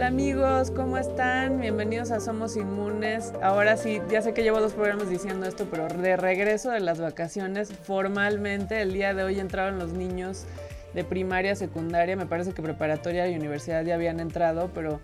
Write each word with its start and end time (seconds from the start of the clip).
Hola 0.00 0.08
amigos, 0.08 0.70
¿cómo 0.70 0.96
están? 0.96 1.60
Bienvenidos 1.60 2.10
a 2.10 2.20
Somos 2.20 2.56
Inmunes. 2.56 3.34
Ahora 3.42 3.76
sí, 3.76 4.00
ya 4.08 4.22
sé 4.22 4.32
que 4.32 4.42
llevo 4.42 4.58
dos 4.58 4.72
programas 4.72 5.10
diciendo 5.10 5.44
esto, 5.44 5.66
pero 5.70 5.88
de 5.88 6.16
regreso 6.16 6.70
de 6.70 6.80
las 6.80 6.98
vacaciones, 6.98 7.70
formalmente 7.82 8.80
el 8.80 8.94
día 8.94 9.12
de 9.12 9.24
hoy 9.24 9.38
entraron 9.38 9.78
los 9.78 9.92
niños 9.92 10.46
de 10.94 11.04
primaria, 11.04 11.54
secundaria, 11.54 12.16
me 12.16 12.24
parece 12.24 12.54
que 12.54 12.62
preparatoria 12.62 13.28
y 13.28 13.34
universidad 13.34 13.84
ya 13.84 13.96
habían 13.96 14.20
entrado, 14.20 14.70
pero 14.74 15.02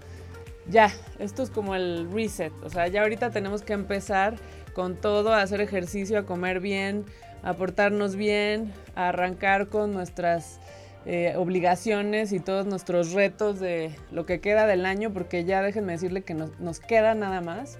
ya, 0.66 0.90
esto 1.18 1.42
es 1.42 1.50
como 1.50 1.74
el 1.74 2.10
reset, 2.10 2.54
o 2.64 2.70
sea, 2.70 2.88
ya 2.88 3.02
ahorita 3.02 3.28
tenemos 3.28 3.60
que 3.60 3.74
empezar 3.74 4.36
con 4.72 4.96
todo, 4.96 5.34
a 5.34 5.42
hacer 5.42 5.60
ejercicio, 5.60 6.18
a 6.18 6.22
comer 6.24 6.60
bien, 6.60 7.04
a 7.42 7.52
portarnos 7.52 8.16
bien, 8.16 8.72
a 8.94 9.10
arrancar 9.10 9.68
con 9.68 9.92
nuestras 9.92 10.58
eh, 11.06 11.34
obligaciones 11.36 12.32
y 12.32 12.40
todos 12.40 12.66
nuestros 12.66 13.12
retos 13.12 13.60
de 13.60 13.92
lo 14.10 14.26
que 14.26 14.40
queda 14.40 14.66
del 14.66 14.84
año, 14.84 15.12
porque 15.12 15.44
ya 15.44 15.62
déjenme 15.62 15.92
decirle 15.92 16.22
que 16.22 16.34
nos, 16.34 16.58
nos 16.58 16.80
queda 16.80 17.14
nada 17.14 17.40
más 17.40 17.78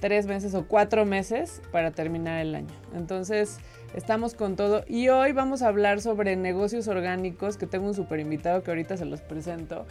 tres 0.00 0.26
meses 0.26 0.54
o 0.54 0.66
cuatro 0.66 1.04
meses 1.04 1.60
para 1.70 1.90
terminar 1.90 2.40
el 2.40 2.54
año. 2.54 2.74
Entonces, 2.94 3.58
estamos 3.94 4.34
con 4.34 4.56
todo 4.56 4.84
y 4.88 5.08
hoy 5.08 5.32
vamos 5.32 5.62
a 5.62 5.68
hablar 5.68 6.00
sobre 6.00 6.36
negocios 6.36 6.88
orgánicos, 6.88 7.56
que 7.56 7.66
tengo 7.66 7.86
un 7.86 7.94
super 7.94 8.20
invitado 8.20 8.62
que 8.62 8.70
ahorita 8.70 8.96
se 8.96 9.04
los 9.04 9.20
presento 9.20 9.86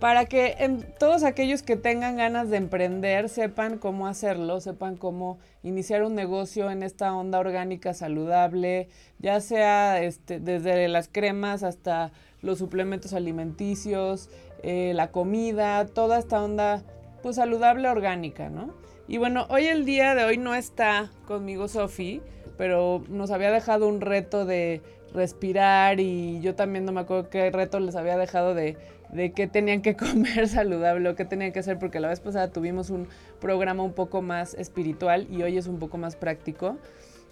para 0.00 0.26
que 0.26 0.56
en, 0.58 0.84
todos 0.98 1.24
aquellos 1.24 1.62
que 1.62 1.76
tengan 1.76 2.16
ganas 2.16 2.50
de 2.50 2.56
emprender 2.56 3.28
sepan 3.28 3.78
cómo 3.78 4.06
hacerlo, 4.06 4.60
sepan 4.60 4.96
cómo 4.96 5.38
iniciar 5.62 6.04
un 6.04 6.14
negocio 6.14 6.70
en 6.70 6.82
esta 6.82 7.14
onda 7.14 7.38
orgánica 7.38 7.94
saludable, 7.94 8.88
ya 9.18 9.40
sea 9.40 10.00
este, 10.00 10.38
desde 10.38 10.86
las 10.88 11.08
cremas 11.08 11.64
hasta 11.64 12.12
los 12.42 12.58
suplementos 12.58 13.12
alimenticios, 13.12 14.30
eh, 14.62 14.92
la 14.94 15.10
comida, 15.10 15.86
toda 15.86 16.18
esta 16.18 16.42
onda 16.42 16.82
pues 17.22 17.36
saludable 17.36 17.88
orgánica, 17.88 18.48
¿no? 18.48 18.74
Y 19.08 19.18
bueno, 19.18 19.46
hoy 19.48 19.66
el 19.66 19.84
día 19.84 20.14
de 20.14 20.24
hoy 20.24 20.38
no 20.38 20.54
está 20.54 21.10
conmigo 21.26 21.66
Sofi, 21.66 22.20
pero 22.56 23.02
nos 23.08 23.30
había 23.30 23.50
dejado 23.50 23.88
un 23.88 24.00
reto 24.00 24.44
de 24.44 24.82
respirar 25.12 25.98
y 26.00 26.40
yo 26.40 26.54
también 26.54 26.84
no 26.84 26.92
me 26.92 27.00
acuerdo 27.00 27.30
qué 27.30 27.50
reto 27.50 27.80
les 27.80 27.96
había 27.96 28.16
dejado 28.16 28.54
de 28.54 28.76
de 29.12 29.32
qué 29.32 29.46
tenían 29.46 29.82
que 29.82 29.96
comer 29.96 30.48
saludable 30.48 31.08
o 31.08 31.14
qué 31.14 31.24
tenían 31.24 31.52
que 31.52 31.60
hacer, 31.60 31.78
porque 31.78 32.00
la 32.00 32.08
vez 32.08 32.20
pasada 32.20 32.50
tuvimos 32.50 32.90
un 32.90 33.08
programa 33.40 33.82
un 33.82 33.92
poco 33.92 34.22
más 34.22 34.54
espiritual 34.54 35.26
y 35.30 35.42
hoy 35.42 35.58
es 35.58 35.66
un 35.66 35.78
poco 35.78 35.98
más 35.98 36.16
práctico. 36.16 36.76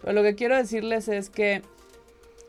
Pero 0.00 0.12
lo 0.12 0.22
que 0.22 0.34
quiero 0.34 0.56
decirles 0.56 1.08
es 1.08 1.30
que 1.30 1.62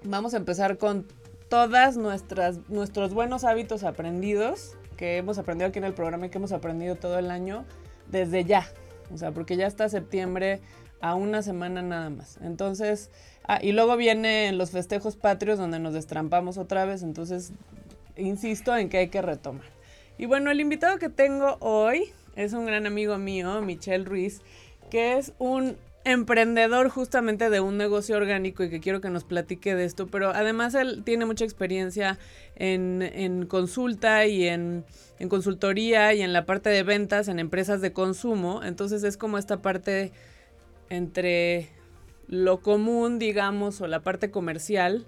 vamos 0.03 0.33
a 0.33 0.37
empezar 0.37 0.77
con 0.77 1.05
todas 1.49 1.97
nuestras 1.97 2.59
nuestros 2.69 3.13
buenos 3.13 3.45
hábitos 3.45 3.83
aprendidos 3.83 4.75
que 4.97 5.17
hemos 5.17 5.37
aprendido 5.37 5.69
aquí 5.69 5.79
en 5.79 5.85
el 5.85 5.93
programa 5.93 6.25
y 6.25 6.29
que 6.29 6.39
hemos 6.39 6.51
aprendido 6.51 6.95
todo 6.95 7.19
el 7.19 7.31
año 7.31 7.65
desde 8.11 8.43
ya. 8.43 8.67
O 9.13 9.17
sea, 9.17 9.31
porque 9.31 9.55
ya 9.55 9.67
está 9.67 9.87
septiembre 9.87 10.59
a 10.99 11.15
una 11.15 11.41
semana 11.41 11.81
nada 11.81 12.09
más. 12.09 12.39
Entonces, 12.41 13.11
ah, 13.47 13.59
y 13.61 13.71
luego 13.71 13.95
vienen 13.95 14.57
los 14.57 14.71
festejos 14.71 15.15
patrios 15.15 15.57
donde 15.57 15.79
nos 15.79 15.93
destrampamos 15.93 16.57
otra 16.57 16.85
vez, 16.85 17.03
entonces 17.03 17.53
insisto 18.17 18.75
en 18.75 18.89
que 18.89 18.97
hay 18.97 19.07
que 19.09 19.21
retomar. 19.21 19.65
Y 20.17 20.25
bueno, 20.25 20.51
el 20.51 20.59
invitado 20.59 20.97
que 20.97 21.09
tengo 21.09 21.57
hoy 21.59 22.05
es 22.35 22.53
un 22.53 22.65
gran 22.65 22.85
amigo 22.85 23.17
mío, 23.17 23.61
Michelle 23.61 24.05
Ruiz, 24.05 24.41
que 24.89 25.17
es 25.17 25.33
un 25.37 25.77
emprendedor 26.05 26.87
justamente 26.89 27.49
de 27.49 27.59
un 27.59 27.77
negocio 27.77 28.15
orgánico 28.15 28.63
y 28.63 28.69
que 28.69 28.79
quiero 28.79 29.01
que 29.01 29.09
nos 29.09 29.25
platique 29.25 29.75
de 29.75 29.83
esto, 29.83 30.07
pero 30.07 30.29
además 30.29 30.73
él 30.73 31.03
tiene 31.03 31.25
mucha 31.25 31.43
experiencia 31.43 32.17
en, 32.55 33.45
consulta 33.47 34.25
y 34.25 34.47
en, 34.47 34.85
en, 35.19 35.27
consultoría 35.27 36.13
y 36.13 36.21
en 36.21 36.31
la 36.31 36.45
parte 36.45 36.69
de 36.69 36.83
ventas 36.83 37.27
en 37.27 37.39
empresas 37.39 37.81
de 37.81 37.91
consumo, 37.91 38.63
entonces 38.63 39.03
es 39.03 39.17
como 39.17 39.37
esta 39.37 39.61
parte 39.61 40.13
entre 40.89 41.67
lo 42.27 42.61
común, 42.61 43.19
digamos, 43.19 43.81
o 43.81 43.87
la 43.87 43.99
parte 43.99 44.31
comercial 44.31 45.05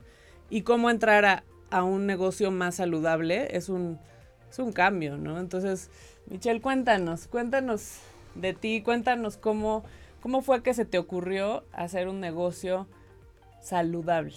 y 0.50 0.64
cómo 0.64 0.90
entrar 0.90 1.24
a, 1.24 1.44
a 1.72 1.84
un 1.84 2.06
negocio 2.06 2.52
más 2.52 2.76
saludable 2.76 3.56
es 3.56 3.70
un, 3.70 4.00
es 4.50 4.60
un 4.60 4.72
cambio, 4.72 5.18
¿no? 5.18 5.40
Entonces, 5.40 5.90
Michelle, 6.28 6.62
cuéntanos, 6.62 7.28
cuéntanos 7.28 8.00
de 8.36 8.54
ti, 8.54 8.82
cuéntanos 8.82 9.38
cómo, 9.38 9.84
cómo 10.22 10.42
fue 10.42 10.64
que 10.64 10.74
se 10.74 10.86
te 10.86 10.98
ocurrió 10.98 11.64
hacer 11.74 12.08
un 12.08 12.20
negocio 12.20 12.88
saludable. 13.62 14.36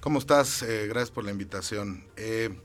¿Cómo 0.00 0.18
estás? 0.18 0.62
Eh, 0.62 0.86
gracias 0.88 1.10
por 1.10 1.24
la 1.24 1.30
invitación. 1.30 2.04
Eh, 2.16 2.56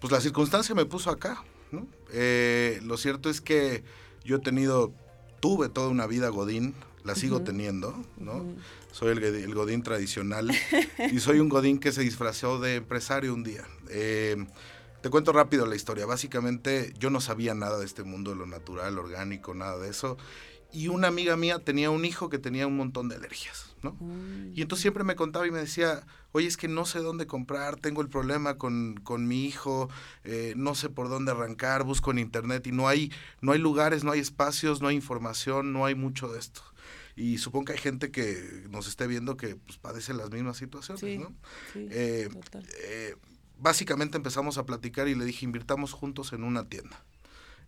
pues 0.00 0.12
la 0.12 0.20
circunstancia 0.20 0.74
me 0.74 0.84
puso 0.84 1.10
acá, 1.10 1.42
¿no? 1.72 1.86
Eh, 2.12 2.80
lo 2.82 2.96
cierto 2.96 3.30
es 3.30 3.40
que 3.40 3.82
yo 4.24 4.36
he 4.36 4.40
tenido, 4.40 4.92
tuve 5.40 5.68
toda 5.68 5.88
una 5.88 6.06
vida 6.06 6.28
Godín, 6.28 6.74
la 7.04 7.14
sigo 7.14 7.42
teniendo, 7.42 7.94
¿no? 8.18 8.44
Soy 8.94 9.10
el, 9.10 9.52
Godín 9.52 9.82
tradicional 9.82 10.52
y 11.12 11.18
soy 11.18 11.40
un 11.40 11.48
Godín 11.48 11.80
que 11.80 11.90
se 11.90 12.02
disfrazó 12.02 12.60
de 12.60 12.76
empresario 12.76 13.34
un 13.34 13.42
día. 13.42 13.64
Eh, 13.90 14.36
te 15.00 15.10
cuento 15.10 15.32
rápido 15.32 15.66
la 15.66 15.74
historia. 15.74 16.06
Básicamente 16.06 16.94
yo 16.96 17.10
no 17.10 17.20
sabía 17.20 17.54
nada 17.54 17.76
de 17.80 17.86
este 17.86 18.04
mundo 18.04 18.30
de 18.30 18.36
lo 18.36 18.46
natural, 18.46 18.96
orgánico, 18.96 19.52
nada 19.52 19.78
de 19.78 19.90
eso. 19.90 20.16
Y 20.72 20.86
una 20.86 21.08
amiga 21.08 21.36
mía 21.36 21.58
tenía 21.58 21.90
un 21.90 22.04
hijo 22.04 22.28
que 22.28 22.38
tenía 22.38 22.68
un 22.68 22.76
montón 22.76 23.08
de 23.08 23.16
alergias, 23.16 23.74
¿no? 23.82 23.96
Y 24.54 24.62
entonces 24.62 24.82
siempre 24.82 25.02
me 25.02 25.16
contaba 25.16 25.44
y 25.44 25.50
me 25.50 25.58
decía, 25.58 26.06
oye, 26.30 26.46
es 26.46 26.56
que 26.56 26.68
no 26.68 26.86
sé 26.86 27.00
dónde 27.00 27.26
comprar, 27.26 27.74
tengo 27.74 28.00
el 28.00 28.08
problema 28.08 28.58
con, 28.58 29.00
con 29.02 29.26
mi 29.26 29.44
hijo, 29.44 29.88
eh, 30.22 30.54
no 30.56 30.76
sé 30.76 30.88
por 30.88 31.08
dónde 31.08 31.32
arrancar, 31.32 31.82
busco 31.82 32.12
en 32.12 32.20
internet 32.20 32.64
y 32.68 32.70
no 32.72 32.86
hay, 32.86 33.10
no 33.40 33.50
hay 33.50 33.58
lugares, 33.58 34.04
no 34.04 34.12
hay 34.12 34.20
espacios, 34.20 34.80
no 34.80 34.86
hay 34.86 34.94
información, 34.94 35.72
no 35.72 35.84
hay 35.84 35.96
mucho 35.96 36.28
de 36.28 36.38
esto. 36.38 36.62
Y 37.16 37.38
supongo 37.38 37.66
que 37.66 37.72
hay 37.72 37.78
gente 37.78 38.10
que 38.10 38.64
nos 38.68 38.88
esté 38.88 39.06
viendo 39.06 39.36
que 39.36 39.56
pues, 39.56 39.78
padece 39.78 40.14
las 40.14 40.30
mismas 40.30 40.56
situaciones, 40.56 41.20
¿no? 41.20 41.32
Eh, 41.74 42.28
eh, 42.82 43.14
básicamente 43.58 44.16
empezamos 44.16 44.58
a 44.58 44.66
platicar 44.66 45.06
y 45.08 45.14
le 45.14 45.24
dije, 45.24 45.44
invirtamos 45.44 45.92
juntos 45.92 46.32
en 46.32 46.42
una 46.42 46.68
tienda. 46.68 47.04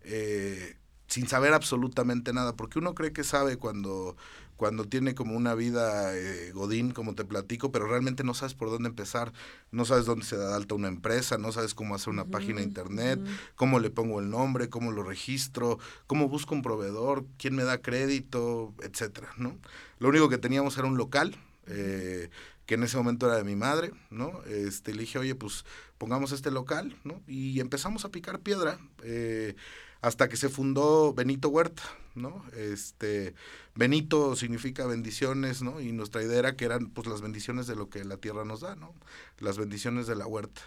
Eh, 0.01 0.77
sin 1.07 1.27
saber 1.27 1.53
absolutamente 1.53 2.33
nada, 2.33 2.55
porque 2.55 2.79
uno 2.79 2.93
cree 2.93 3.13
que 3.13 3.23
sabe 3.23 3.57
cuando 3.57 4.17
cuando 4.57 4.85
tiene 4.85 5.15
como 5.15 5.35
una 5.35 5.55
vida 5.55 6.15
eh, 6.17 6.51
godín, 6.51 6.91
como 6.91 7.15
te 7.15 7.23
platico, 7.23 7.71
pero 7.71 7.87
realmente 7.87 8.23
no 8.23 8.33
sabes 8.33 8.55
por 8.55 8.69
dónde 8.69 8.89
empezar, 8.89 9.31
no 9.71 9.85
sabes 9.85 10.05
dónde 10.05 10.25
se 10.25 10.35
da 10.35 10.55
alta 10.55 10.75
una 10.75 10.87
empresa, 10.87 11.37
no 11.37 11.51
sabes 11.51 11.73
cómo 11.73 11.95
hacer 11.95 12.09
una 12.09 12.25
página 12.25 12.57
de 12.57 12.65
internet, 12.65 13.19
cómo 13.55 13.79
le 13.79 13.91
pongo 13.91 14.19
el 14.19 14.29
nombre, 14.29 14.69
cómo 14.69 14.91
lo 14.91 15.03
registro, 15.03 15.79
cómo 16.07 16.27
busco 16.27 16.55
un 16.55 16.63
proveedor, 16.63 17.25
quién 17.37 17.55
me 17.55 17.63
da 17.63 17.81
crédito, 17.81 18.73
etcétera, 18.81 19.29
¿no? 19.37 19.57
Lo 19.99 20.09
único 20.09 20.27
que 20.27 20.39
teníamos 20.39 20.77
era 20.77 20.87
un 20.87 20.97
local, 20.97 21.35
eh, 21.67 22.29
que 22.65 22.75
en 22.75 22.83
ese 22.83 22.97
momento 22.97 23.27
era 23.27 23.37
de 23.37 23.43
mi 23.43 23.55
madre, 23.55 23.91
¿no? 24.09 24.43
Este, 24.43 24.93
le 24.93 25.01
dije, 25.01 25.19
oye, 25.19 25.35
pues 25.35 25.65
pongamos 25.97 26.31
este 26.31 26.51
local, 26.51 26.97
¿no? 27.03 27.21
Y 27.27 27.59
empezamos 27.59 28.05
a 28.05 28.09
picar 28.09 28.39
piedra. 28.39 28.77
Eh, 29.03 29.55
hasta 30.01 30.27
que 30.29 30.37
se 30.37 30.49
fundó 30.49 31.13
Benito 31.13 31.49
Huerta, 31.49 31.83
¿no? 32.17 32.43
Este, 32.55 33.33
Benito 33.75 34.35
significa 34.35 34.85
bendiciones, 34.85 35.61
¿no? 35.61 35.79
Y 35.79 35.91
nuestra 35.91 36.23
idea 36.23 36.39
era 36.39 36.55
que 36.55 36.65
eran 36.65 36.89
pues 36.89 37.07
las 37.07 37.21
bendiciones 37.21 37.67
de 37.67 37.75
lo 37.75 37.89
que 37.89 38.03
la 38.03 38.17
tierra 38.17 38.43
nos 38.45 38.61
da, 38.61 38.75
¿no? 38.75 38.93
Las 39.39 39.57
bendiciones 39.57 40.07
de 40.07 40.15
la 40.15 40.27
huerta. 40.27 40.61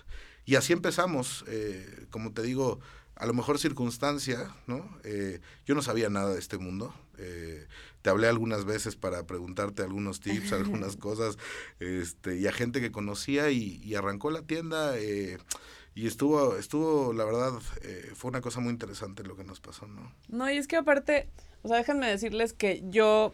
Y 0.47 0.55
así 0.55 0.73
empezamos, 0.73 1.45
eh, 1.49 2.07
como 2.11 2.33
te 2.33 2.43
digo, 2.43 2.81
a 3.17 3.27
lo 3.27 3.35
mejor 3.35 3.59
circunstancia, 3.59 4.55
¿no? 4.67 4.89
Eh, 5.05 5.41
yo 5.67 5.75
no 5.75 5.83
sabía 5.83 6.09
nada 6.09 6.33
de 6.33 6.39
este 6.39 6.57
mundo. 6.57 6.95
Eh, 7.19 7.67
te 8.01 8.09
hablé 8.09 8.29
algunas 8.29 8.65
veces 8.65 8.97
para 8.97 9.27
preguntarte 9.27 9.83
algunos 9.83 10.21
tips, 10.21 10.53
algunas 10.53 10.97
cosas, 10.97 11.37
este, 11.81 12.39
y 12.39 12.47
a 12.47 12.53
gente 12.53 12.81
que 12.81 12.91
conocía 12.91 13.51
y, 13.51 13.81
y 13.85 13.95
arrancó 13.95 14.31
la 14.31 14.43
tienda 14.43 14.95
y 15.95 16.07
estuvo, 16.07 16.57
estuvo, 16.57 17.13
la 17.13 17.25
verdad, 17.25 17.53
eh, 17.83 18.13
fue 18.15 18.31
una 18.31 18.41
cosa 18.41 18.61
muy 18.61 18.71
interesante 18.71 19.25
lo 19.25 19.37
que 19.37 19.45
nos 19.45 19.61
pasó, 19.61 19.87
¿no? 19.87 20.15
No, 20.29 20.51
y 20.51 20.57
es 20.57 20.67
que 20.67 20.77
aparte, 20.77 21.29
o 21.63 21.69
sea, 21.69 21.79
déjenme 21.79 22.09
decirles 22.09 22.53
que 22.53 22.83
yo, 22.91 23.33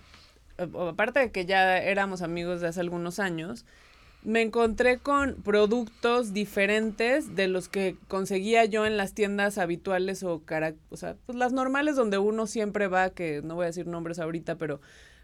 aparte 0.59 1.21
de 1.21 1.31
que 1.31 1.47
ya 1.47 1.79
éramos 1.79 2.23
amigos 2.23 2.61
de 2.61 2.69
hace 2.69 2.81
algunos 2.81 3.19
años, 3.19 3.65
me 4.23 4.43
encontré 4.43 4.99
con 4.99 5.37
productos 5.43 6.33
diferentes 6.33 7.37
de 7.37 7.47
los 7.47 7.69
que 7.69 7.97
conseguía 8.09 8.65
yo 8.65 8.85
en 8.85 8.97
las 8.97 9.15
tiendas 9.15 9.57
habituales 9.57 10.25
o, 10.25 10.43
cara, 10.45 10.75
o 10.91 10.97
sea, 10.97 11.15
pues 11.27 11.39
las 11.39 11.53
normales 11.53 11.95
donde 11.95 12.19
uno 12.19 12.49
siempre 12.49 12.89
va, 12.89 13.11
que 13.11 13.41
no 13.43 13.55
voy 13.55 13.65
a 13.65 13.67
decir 13.69 13.87
nombres 13.87 14.19
ahorita, 14.19 14.57
pero, 14.57 14.81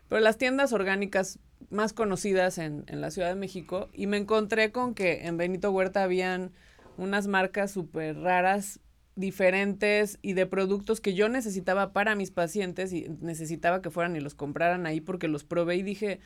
pero 0.09 0.21
las 0.21 0.39
tiendas 0.39 0.73
orgánicas 0.73 1.41
más 1.69 1.93
conocidas 1.93 2.59
en, 2.59 2.85
en 2.87 3.01
la 3.01 3.11
Ciudad 3.11 3.29
de 3.29 3.35
México, 3.35 3.89
y 3.93 4.07
me 4.07 4.19
encontré 4.19 4.71
con 4.71 4.95
que 4.95 5.27
en 5.27 5.37
Benito 5.37 5.73
Huerta 5.73 6.05
habían 6.05 6.53
unas 6.97 7.27
marcas 7.27 7.73
súper 7.73 8.17
raras, 8.19 8.79
diferentes 9.15 10.19
y 10.23 10.33
de 10.33 10.47
productos 10.47 11.01
que 11.01 11.15
yo 11.15 11.29
necesitaba 11.29 11.93
para 11.93 12.15
mis 12.15 12.31
pacientes 12.31 12.93
y 12.93 13.09
necesitaba 13.21 13.83
que 13.83 13.91
fueran 13.91 14.17
y 14.17 14.21
los 14.21 14.35
compraran 14.35 14.87
ahí 14.87 15.01
porque 15.01 15.29
los 15.29 15.45
probé 15.45 15.77
y 15.77 15.83
dije, 15.83 16.21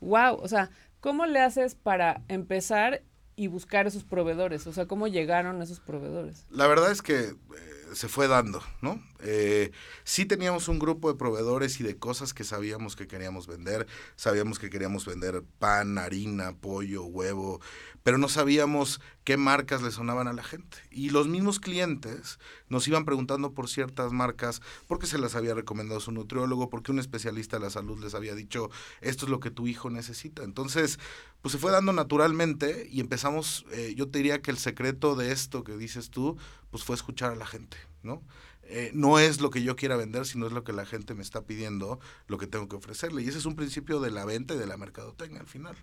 wow, 0.00 0.34
o 0.34 0.48
sea, 0.48 0.70
¿cómo 1.00 1.26
le 1.26 1.40
haces 1.40 1.74
para 1.74 2.22
empezar 2.28 3.02
y 3.36 3.46
buscar 3.46 3.86
esos 3.86 4.04
proveedores? 4.04 4.66
O 4.66 4.72
sea, 4.72 4.86
¿cómo 4.86 5.08
llegaron 5.08 5.60
esos 5.62 5.80
proveedores? 5.80 6.46
La 6.50 6.66
verdad 6.66 6.90
es 6.90 7.02
que... 7.02 7.18
Eh, 7.18 7.79
se 7.94 8.08
fue 8.08 8.28
dando, 8.28 8.62
¿no? 8.80 9.02
Eh, 9.20 9.72
sí 10.04 10.24
teníamos 10.24 10.68
un 10.68 10.78
grupo 10.78 11.10
de 11.12 11.18
proveedores 11.18 11.80
y 11.80 11.82
de 11.84 11.98
cosas 11.98 12.32
que 12.32 12.44
sabíamos 12.44 12.96
que 12.96 13.06
queríamos 13.06 13.46
vender. 13.46 13.86
Sabíamos 14.16 14.58
que 14.58 14.70
queríamos 14.70 15.04
vender 15.04 15.42
pan, 15.58 15.98
harina, 15.98 16.54
pollo, 16.54 17.04
huevo, 17.04 17.60
pero 18.02 18.18
no 18.18 18.28
sabíamos 18.28 19.00
qué 19.24 19.36
marcas 19.36 19.82
le 19.82 19.90
sonaban 19.90 20.28
a 20.28 20.32
la 20.32 20.42
gente. 20.42 20.78
Y 20.90 21.10
los 21.10 21.28
mismos 21.28 21.60
clientes 21.60 22.38
nos 22.68 22.88
iban 22.88 23.04
preguntando 23.04 23.52
por 23.52 23.68
ciertas 23.68 24.12
marcas, 24.12 24.62
porque 24.86 25.06
se 25.06 25.18
las 25.18 25.34
había 25.34 25.54
recomendado 25.54 26.00
su 26.00 26.12
nutriólogo, 26.12 26.70
porque 26.70 26.92
un 26.92 26.98
especialista 26.98 27.58
de 27.58 27.64
la 27.64 27.70
salud 27.70 28.02
les 28.02 28.14
había 28.14 28.34
dicho, 28.34 28.70
esto 29.00 29.26
es 29.26 29.30
lo 29.30 29.40
que 29.40 29.50
tu 29.50 29.66
hijo 29.66 29.90
necesita. 29.90 30.42
Entonces, 30.42 30.98
pues 31.42 31.52
se 31.52 31.58
fue 31.58 31.72
dando 31.72 31.92
naturalmente 31.92 32.88
y 32.90 33.00
empezamos, 33.00 33.66
eh, 33.72 33.94
yo 33.96 34.08
te 34.08 34.18
diría 34.18 34.40
que 34.40 34.50
el 34.50 34.58
secreto 34.58 35.14
de 35.14 35.32
esto 35.32 35.64
que 35.64 35.76
dices 35.76 36.10
tú, 36.10 36.36
pues 36.70 36.84
fue 36.84 36.96
escuchar 36.96 37.32
a 37.32 37.36
la 37.36 37.46
gente, 37.46 37.76
¿no? 38.02 38.22
Eh, 38.64 38.92
no 38.94 39.18
es 39.18 39.40
lo 39.40 39.50
que 39.50 39.62
yo 39.62 39.74
quiera 39.74 39.96
vender, 39.96 40.26
sino 40.26 40.46
es 40.46 40.52
lo 40.52 40.62
que 40.62 40.72
la 40.72 40.86
gente 40.86 41.14
me 41.14 41.22
está 41.22 41.42
pidiendo, 41.42 41.98
lo 42.28 42.38
que 42.38 42.46
tengo 42.46 42.68
que 42.68 42.76
ofrecerle. 42.76 43.22
Y 43.22 43.28
ese 43.28 43.38
es 43.38 43.46
un 43.46 43.56
principio 43.56 44.00
de 44.00 44.12
la 44.12 44.24
venta 44.24 44.54
y 44.54 44.58
de 44.58 44.66
la 44.66 44.76
mercadotecnia 44.76 45.40
al 45.40 45.48
final. 45.48 45.76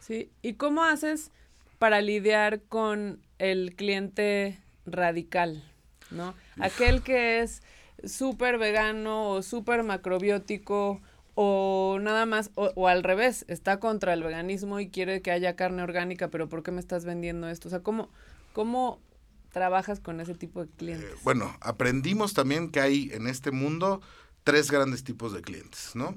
Sí, 0.00 0.30
¿y 0.40 0.54
cómo 0.54 0.82
haces 0.82 1.30
para 1.78 2.00
lidiar 2.00 2.62
con 2.62 3.20
el 3.38 3.74
cliente 3.76 4.58
radical, 4.86 5.62
¿no? 6.10 6.34
Aquel 6.58 7.02
que 7.02 7.40
es 7.40 7.62
súper 8.04 8.58
vegano 8.58 9.30
o 9.30 9.42
súper 9.42 9.82
macrobiótico 9.82 11.00
o 11.34 11.98
nada 12.00 12.26
más, 12.26 12.50
o, 12.54 12.88
al 12.88 13.02
revés, 13.02 13.44
está 13.48 13.80
contra 13.80 14.12
el 14.12 14.22
veganismo 14.22 14.80
y 14.80 14.88
quiere 14.88 15.22
que 15.22 15.30
haya 15.30 15.56
carne 15.56 15.82
orgánica, 15.82 16.28
pero 16.28 16.48
¿por 16.48 16.62
qué 16.62 16.70
me 16.70 16.80
estás 16.80 17.04
vendiendo 17.04 17.48
esto? 17.48 17.68
O 17.68 17.70
sea, 17.70 17.80
¿cómo, 17.80 18.10
cómo 18.52 18.98
trabajas 19.50 20.00
con 20.00 20.20
ese 20.20 20.34
tipo 20.34 20.64
de 20.64 20.70
clientes? 20.70 21.10
Eh, 21.10 21.14
bueno, 21.22 21.56
aprendimos 21.60 22.34
también 22.34 22.70
que 22.70 22.80
hay 22.80 23.10
en 23.12 23.26
este 23.26 23.50
mundo 23.50 24.00
tres 24.44 24.70
grandes 24.70 25.04
tipos 25.04 25.32
de 25.32 25.42
clientes, 25.42 25.92
¿no? 25.94 26.14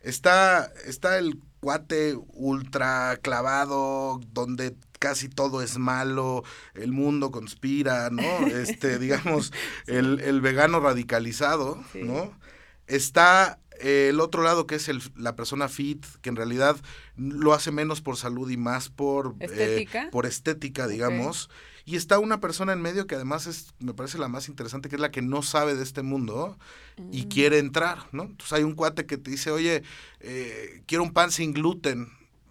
Está, 0.00 0.70
está 0.86 1.18
el 1.18 1.40
cuate 1.60 2.14
ultra 2.34 3.18
clavado, 3.22 4.20
donde 4.32 4.76
casi 4.98 5.28
todo 5.28 5.62
es 5.62 5.78
malo, 5.78 6.44
el 6.74 6.92
mundo 6.92 7.30
conspira, 7.30 8.10
¿no? 8.10 8.46
Este, 8.46 8.98
digamos, 9.00 9.52
el, 9.86 10.40
vegano 10.42 10.80
radicalizado, 10.80 11.82
¿no? 11.94 12.38
Está 12.86 13.58
el 13.80 14.20
otro 14.20 14.42
lado 14.42 14.66
que 14.66 14.76
es 14.76 14.88
el, 14.88 15.02
la 15.16 15.36
persona 15.36 15.68
fit, 15.68 16.04
que 16.20 16.28
en 16.28 16.36
realidad 16.36 16.76
lo 17.16 17.52
hace 17.52 17.70
menos 17.70 18.00
por 18.00 18.16
salud 18.16 18.50
y 18.50 18.56
más 18.56 18.88
por 18.88 19.34
eh, 19.40 19.46
estética, 19.46 20.08
por 20.10 20.26
estética 20.26 20.86
digamos. 20.86 21.50
Y 21.86 21.96
está 21.96 22.18
una 22.18 22.40
persona 22.40 22.72
en 22.72 22.80
medio 22.80 23.06
que 23.06 23.14
además 23.14 23.46
es, 23.46 23.74
me 23.78 23.92
parece 23.92 24.16
la 24.16 24.28
más 24.28 24.48
interesante, 24.48 24.88
que 24.88 24.96
es 24.96 25.00
la 25.00 25.10
que 25.10 25.20
no 25.20 25.42
sabe 25.42 25.74
de 25.74 25.82
este 25.82 26.02
mundo 26.02 26.58
y 27.12 27.26
mm. 27.26 27.28
quiere 27.28 27.58
entrar, 27.58 27.98
¿no? 28.12 28.22
Entonces 28.22 28.54
hay 28.54 28.62
un 28.62 28.74
cuate 28.74 29.04
que 29.04 29.18
te 29.18 29.30
dice, 29.30 29.50
oye, 29.50 29.82
eh, 30.20 30.82
quiero 30.86 31.04
un 31.04 31.12
pan 31.12 31.30
sin 31.30 31.52
gluten. 31.52 32.08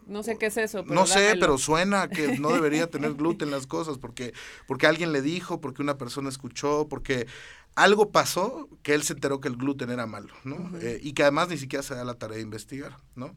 No 0.08 0.24
sé 0.24 0.38
qué 0.38 0.48
es 0.48 0.58
eso. 0.58 0.84
no 0.84 1.06
sé, 1.06 1.36
pero 1.40 1.58
suena 1.58 2.10
que 2.10 2.38
no 2.40 2.50
debería 2.54 2.90
tener 2.90 3.14
gluten 3.14 3.52
las 3.52 3.68
cosas 3.68 3.98
porque, 3.98 4.34
porque 4.68 4.88
alguien 4.88 5.12
le 5.12 5.22
dijo, 5.22 5.62
porque 5.62 5.82
una 5.82 5.98
persona 5.98 6.30
escuchó, 6.30 6.88
porque 6.90 7.28
algo 7.76 8.12
pasó 8.12 8.70
que 8.84 8.94
él 8.94 9.04
se 9.04 9.14
enteró 9.14 9.40
que 9.40 9.48
el 9.48 9.58
gluten 9.58 9.90
era 9.90 10.06
malo, 10.06 10.34
¿no? 10.44 10.72
Eh, 10.80 11.00
y 11.02 11.14
que 11.14 11.24
además 11.24 11.50
ni 11.50 11.58
siquiera 11.58 11.84
se 11.84 11.96
da 11.96 12.04
la 12.04 12.16
tarea 12.16 12.38
de 12.38 12.44
investigar, 12.44 12.98
¿no? 13.16 13.36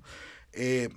Eh, 0.53 0.91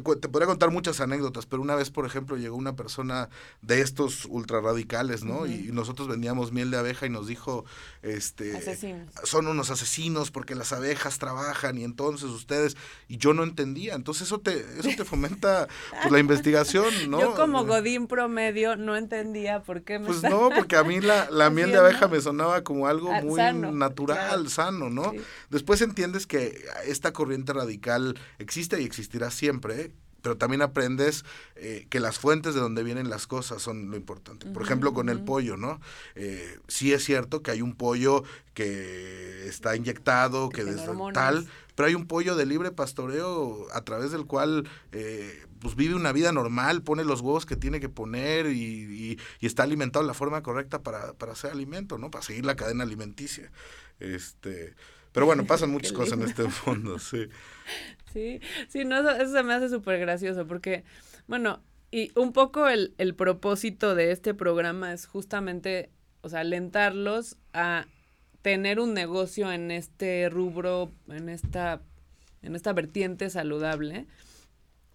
te, 0.00 0.28
podría 0.28 0.46
contar 0.46 0.70
muchas 0.70 1.00
anécdotas, 1.00 1.46
pero 1.46 1.62
una 1.62 1.76
vez, 1.76 1.90
por 1.90 2.04
ejemplo, 2.04 2.36
llegó 2.36 2.56
una 2.56 2.74
persona 2.74 3.28
de 3.62 3.80
estos 3.80 4.24
ultra 4.24 4.60
radicales, 4.60 5.24
¿no? 5.24 5.46
y, 5.46 5.70
nosotros 5.74 6.08
vendíamos 6.08 6.52
miel 6.52 6.70
de 6.70 6.78
abeja 6.78 7.06
y 7.06 7.10
nos 7.10 7.26
dijo, 7.26 7.64
este, 8.02 8.60
son 9.24 9.46
unos 9.48 9.70
asesinos 9.70 10.30
porque 10.30 10.54
las 10.54 10.72
abejas 10.72 11.18
trabajan 11.18 11.78
y 11.78 11.84
entonces 11.84 12.30
ustedes, 12.30 12.76
y 13.08 13.16
yo 13.18 13.34
no 13.34 13.42
entendía, 13.42 13.94
entonces 13.94 14.28
eso 14.28 14.38
te, 14.38 14.58
eso 14.78 14.90
te 14.96 15.04
fomenta 15.04 15.68
pues, 15.90 16.12
la 16.12 16.18
investigación, 16.20 16.92
¿no? 17.08 17.20
Yo 17.20 17.34
como 17.34 17.62
eh, 17.62 17.66
Godín 17.66 18.06
promedio 18.06 18.76
no 18.76 18.96
entendía 18.96 19.62
por 19.62 19.82
qué 19.82 19.98
me 19.98 20.06
Pues 20.06 20.22
no, 20.22 20.50
porque 20.54 20.76
a 20.76 20.84
mí 20.84 21.00
la, 21.00 21.28
la 21.30 21.50
miel 21.50 21.72
de 21.72 21.78
abeja 21.78 22.08
me 22.08 22.20
sonaba 22.20 22.62
como 22.62 22.86
algo 22.86 23.12
ah, 23.12 23.20
muy 23.22 23.40
natural, 23.72 24.48
sano, 24.48 24.90
¿no? 24.90 25.12
Después 25.50 25.80
entiendes 25.82 26.26
que 26.26 26.64
esta 26.86 27.12
corriente 27.12 27.52
radical 27.52 28.18
existe 28.38 28.80
y 28.80 28.84
existirá 28.84 29.30
siempre, 29.30 29.83
pero 30.24 30.38
también 30.38 30.62
aprendes 30.62 31.22
eh, 31.54 31.86
que 31.90 32.00
las 32.00 32.18
fuentes 32.18 32.54
de 32.54 32.60
donde 32.60 32.82
vienen 32.82 33.10
las 33.10 33.26
cosas 33.26 33.60
son 33.60 33.90
lo 33.90 33.96
importante. 33.98 34.46
Por 34.46 34.62
ejemplo, 34.62 34.94
con 34.94 35.10
el 35.10 35.22
pollo, 35.22 35.58
¿no? 35.58 35.82
Eh, 36.14 36.58
sí 36.66 36.94
es 36.94 37.04
cierto 37.04 37.42
que 37.42 37.50
hay 37.50 37.60
un 37.60 37.74
pollo 37.74 38.24
que 38.54 39.46
está 39.46 39.76
inyectado, 39.76 40.48
que, 40.48 40.62
es 40.62 40.80
tal, 41.12 41.46
pero 41.74 41.88
hay 41.88 41.94
un 41.94 42.06
pollo 42.06 42.36
de 42.36 42.46
libre 42.46 42.70
pastoreo 42.70 43.66
a 43.74 43.82
través 43.82 44.12
del 44.12 44.24
cual 44.24 44.66
eh, 44.92 45.44
pues 45.60 45.76
vive 45.76 45.94
una 45.94 46.12
vida 46.12 46.32
normal, 46.32 46.82
pone 46.82 47.04
los 47.04 47.20
huevos 47.20 47.44
que 47.44 47.56
tiene 47.56 47.78
que 47.78 47.90
poner 47.90 48.46
y, 48.46 49.18
y, 49.40 49.46
está 49.46 49.64
alimentado 49.64 50.04
de 50.04 50.06
la 50.06 50.14
forma 50.14 50.42
correcta 50.42 50.82
para, 50.82 51.12
para 51.12 51.32
hacer 51.32 51.50
alimento, 51.50 51.98
¿no? 51.98 52.10
Para 52.10 52.24
seguir 52.24 52.46
la 52.46 52.56
cadena 52.56 52.84
alimenticia. 52.84 53.52
Este, 54.00 54.74
pero 55.12 55.26
bueno, 55.26 55.44
pasan 55.46 55.70
muchas 55.70 55.92
cosas 55.92 56.18
en 56.18 56.22
este 56.22 56.48
fondo, 56.48 56.98
sí. 56.98 57.28
Sí, 58.14 58.40
sí, 58.68 58.84
no, 58.84 59.10
eso, 59.10 59.32
se 59.32 59.42
me 59.42 59.54
hace 59.54 59.68
súper 59.68 59.98
gracioso 59.98 60.46
porque, 60.46 60.84
bueno, 61.26 61.60
y 61.90 62.12
un 62.18 62.32
poco 62.32 62.68
el, 62.68 62.94
el 62.96 63.14
propósito 63.14 63.94
de 63.94 64.12
este 64.12 64.34
programa 64.34 64.92
es 64.92 65.06
justamente, 65.06 65.90
o 66.22 66.28
sea, 66.28 66.40
alentarlos 66.40 67.36
a 67.52 67.86
tener 68.40 68.78
un 68.78 68.94
negocio 68.94 69.50
en 69.50 69.70
este 69.72 70.28
rubro, 70.30 70.92
en 71.08 71.28
esta, 71.28 71.82
en 72.42 72.54
esta 72.54 72.72
vertiente 72.72 73.30
saludable. 73.30 74.06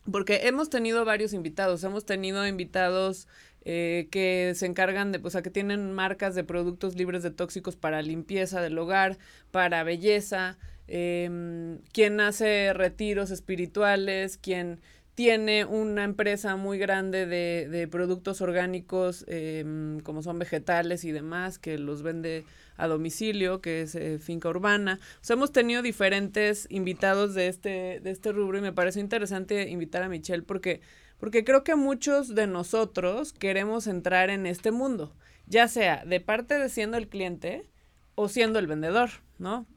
Porque 0.10 0.48
hemos 0.48 0.70
tenido 0.70 1.04
varios 1.04 1.34
invitados, 1.34 1.84
hemos 1.84 2.06
tenido 2.06 2.48
invitados 2.48 3.28
eh, 3.66 4.08
que 4.12 4.54
se 4.56 4.66
encargan 4.66 5.12
de, 5.12 5.20
o 5.22 5.30
sea, 5.30 5.42
que 5.42 5.50
tienen 5.50 5.92
marcas 5.92 6.36
de 6.36 6.46
productos 6.46 6.96
libres 6.96 7.22
de 7.22 7.32
tóxicos 7.32 7.76
para 7.76 8.02
limpieza 8.02 8.62
del 8.62 8.78
hogar, 8.78 9.18
para 9.52 9.84
belleza, 9.84 10.58
eh, 10.90 11.78
quien 11.94 12.20
hace 12.20 12.74
retiros 12.74 13.32
espirituales, 13.32 14.38
quien 14.38 14.80
tiene 15.20 15.66
una 15.66 16.06
empresa 16.06 16.56
muy 16.56 16.78
grande 16.78 17.26
de, 17.26 17.68
de 17.68 17.88
productos 17.90 18.40
orgánicos, 18.40 19.26
em, 19.28 20.00
como 20.00 20.24
son 20.24 20.40
vegetales 20.40 21.04
y 21.04 21.12
demás, 21.12 21.60
que 21.60 21.78
los 21.78 22.04
vende 22.04 22.46
a 22.78 22.88
domicilio, 22.88 23.60
que 23.60 23.82
es 23.82 23.96
eh, 23.96 24.18
finca 24.20 24.48
urbana. 24.48 25.00
O 25.16 25.26
sea, 25.26 25.34
hemos 25.36 25.52
tenido 25.52 25.82
diferentes 25.82 26.68
invitados 26.70 27.34
de 27.34 27.50
este, 27.50 28.00
de 28.00 28.12
este 28.12 28.32
rubro 28.32 28.60
y 28.60 28.62
me 28.62 28.72
parece 28.72 29.02
interesante 29.02 29.70
invitar 29.70 30.04
a 30.04 30.08
Michelle 30.08 30.44
porque 30.44 30.80
porque 31.20 31.44
creo 31.44 31.66
que 31.66 31.76
muchos 31.76 32.34
de 32.34 32.48
nosotros 32.48 33.34
queremos 33.34 33.88
entrar 33.88 34.30
en 34.30 34.46
este 34.46 34.72
mundo, 34.72 35.14
ya 35.48 35.68
sea 35.68 36.06
de 36.06 36.22
parte 36.22 36.58
de 36.58 36.70
siendo 36.70 36.96
el 36.96 37.10
cliente 37.10 37.70
o 38.16 38.30
siendo 38.30 38.58
el 38.58 38.68
vendedor, 38.68 39.10
¿no? 39.38 39.68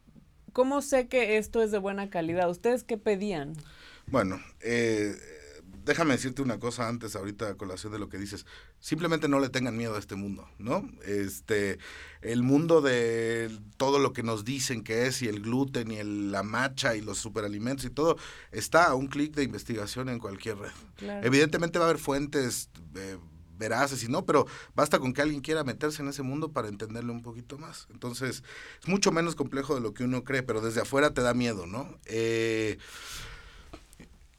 ¿Cómo 0.53 0.83
sé 0.83 1.09
que 1.09 1.39
esto 1.39 1.63
es 1.63 1.71
de 1.71 1.79
buena 1.79 2.11
calidad? 2.11 2.51
¿Ustedes 2.51 2.85
qué 2.85 2.99
pedían? 2.99 3.55
Bueno, 4.07 4.41
eh, 4.61 5.15
déjame 5.85 6.15
decirte 6.15 6.43
una 6.43 6.59
cosa 6.59 6.89
antes, 6.89 7.17
ahorita 7.17 7.49
a 7.49 7.55
colación 7.57 7.93
de 7.93 7.99
lo 7.99 8.09
que 8.09 8.19
dices. 8.19 8.47
Simplemente 8.79 9.29
no 9.29 9.41
le 9.41 9.49
tengan 9.49 9.77
miedo 9.77 9.97
a 9.97 9.99
este 9.99 10.15
mundo, 10.15 10.49
¿no? 10.59 10.89
Este, 11.05 11.79
el 12.21 12.43
mundo 12.43 12.81
de 12.81 13.51
todo 13.77 13.99
lo 13.99 14.13
que 14.13 14.23
nos 14.23 14.45
dicen 14.45 14.85
que 14.85 15.07
es, 15.07 15.23
y 15.23 15.29
el 15.29 15.41
gluten, 15.41 15.91
y 15.91 16.03
la 16.03 16.43
macha, 16.43 16.97
y 16.97 17.01
los 17.01 17.19
superalimentos, 17.19 17.85
y 17.85 17.91
todo, 17.91 18.17
está 18.51 18.87
a 18.87 18.95
un 18.95 19.09
clic 19.09 19.35
de 19.35 19.45
investigación 19.45 20.09
en 20.09 20.19
cualquier 20.19 20.59
red. 20.59 20.73
Evidentemente 21.23 21.79
va 21.79 21.87
a 21.87 21.89
haber 21.89 22.01
fuentes 22.01 22.71
eh, 22.95 23.17
veraces 23.57 24.03
y 24.05 24.09
no, 24.09 24.25
pero 24.25 24.47
basta 24.75 24.99
con 24.99 25.13
que 25.13 25.23
alguien 25.23 25.41
quiera 25.41 25.65
meterse 25.65 26.03
en 26.03 26.09
ese 26.09 26.23
mundo 26.23 26.53
para 26.53 26.69
entenderlo 26.69 27.13
un 27.13 27.23
poquito 27.23 27.59
más. 27.59 27.87
Entonces, 27.91 28.43
es 28.81 28.89
mucho 28.89 29.13
menos 29.13 29.35
complejo 29.35 29.75
de 29.75 29.81
lo 29.81 29.95
que 29.95 30.05
uno 30.05 30.25
cree, 30.25 30.43
pero 30.43 30.61
desde 30.61 30.83
afuera 30.83 31.15
te 31.15 31.23
da 31.23 31.35
miedo, 31.35 31.67
¿no? 31.67 31.99
Eh, 32.07 32.79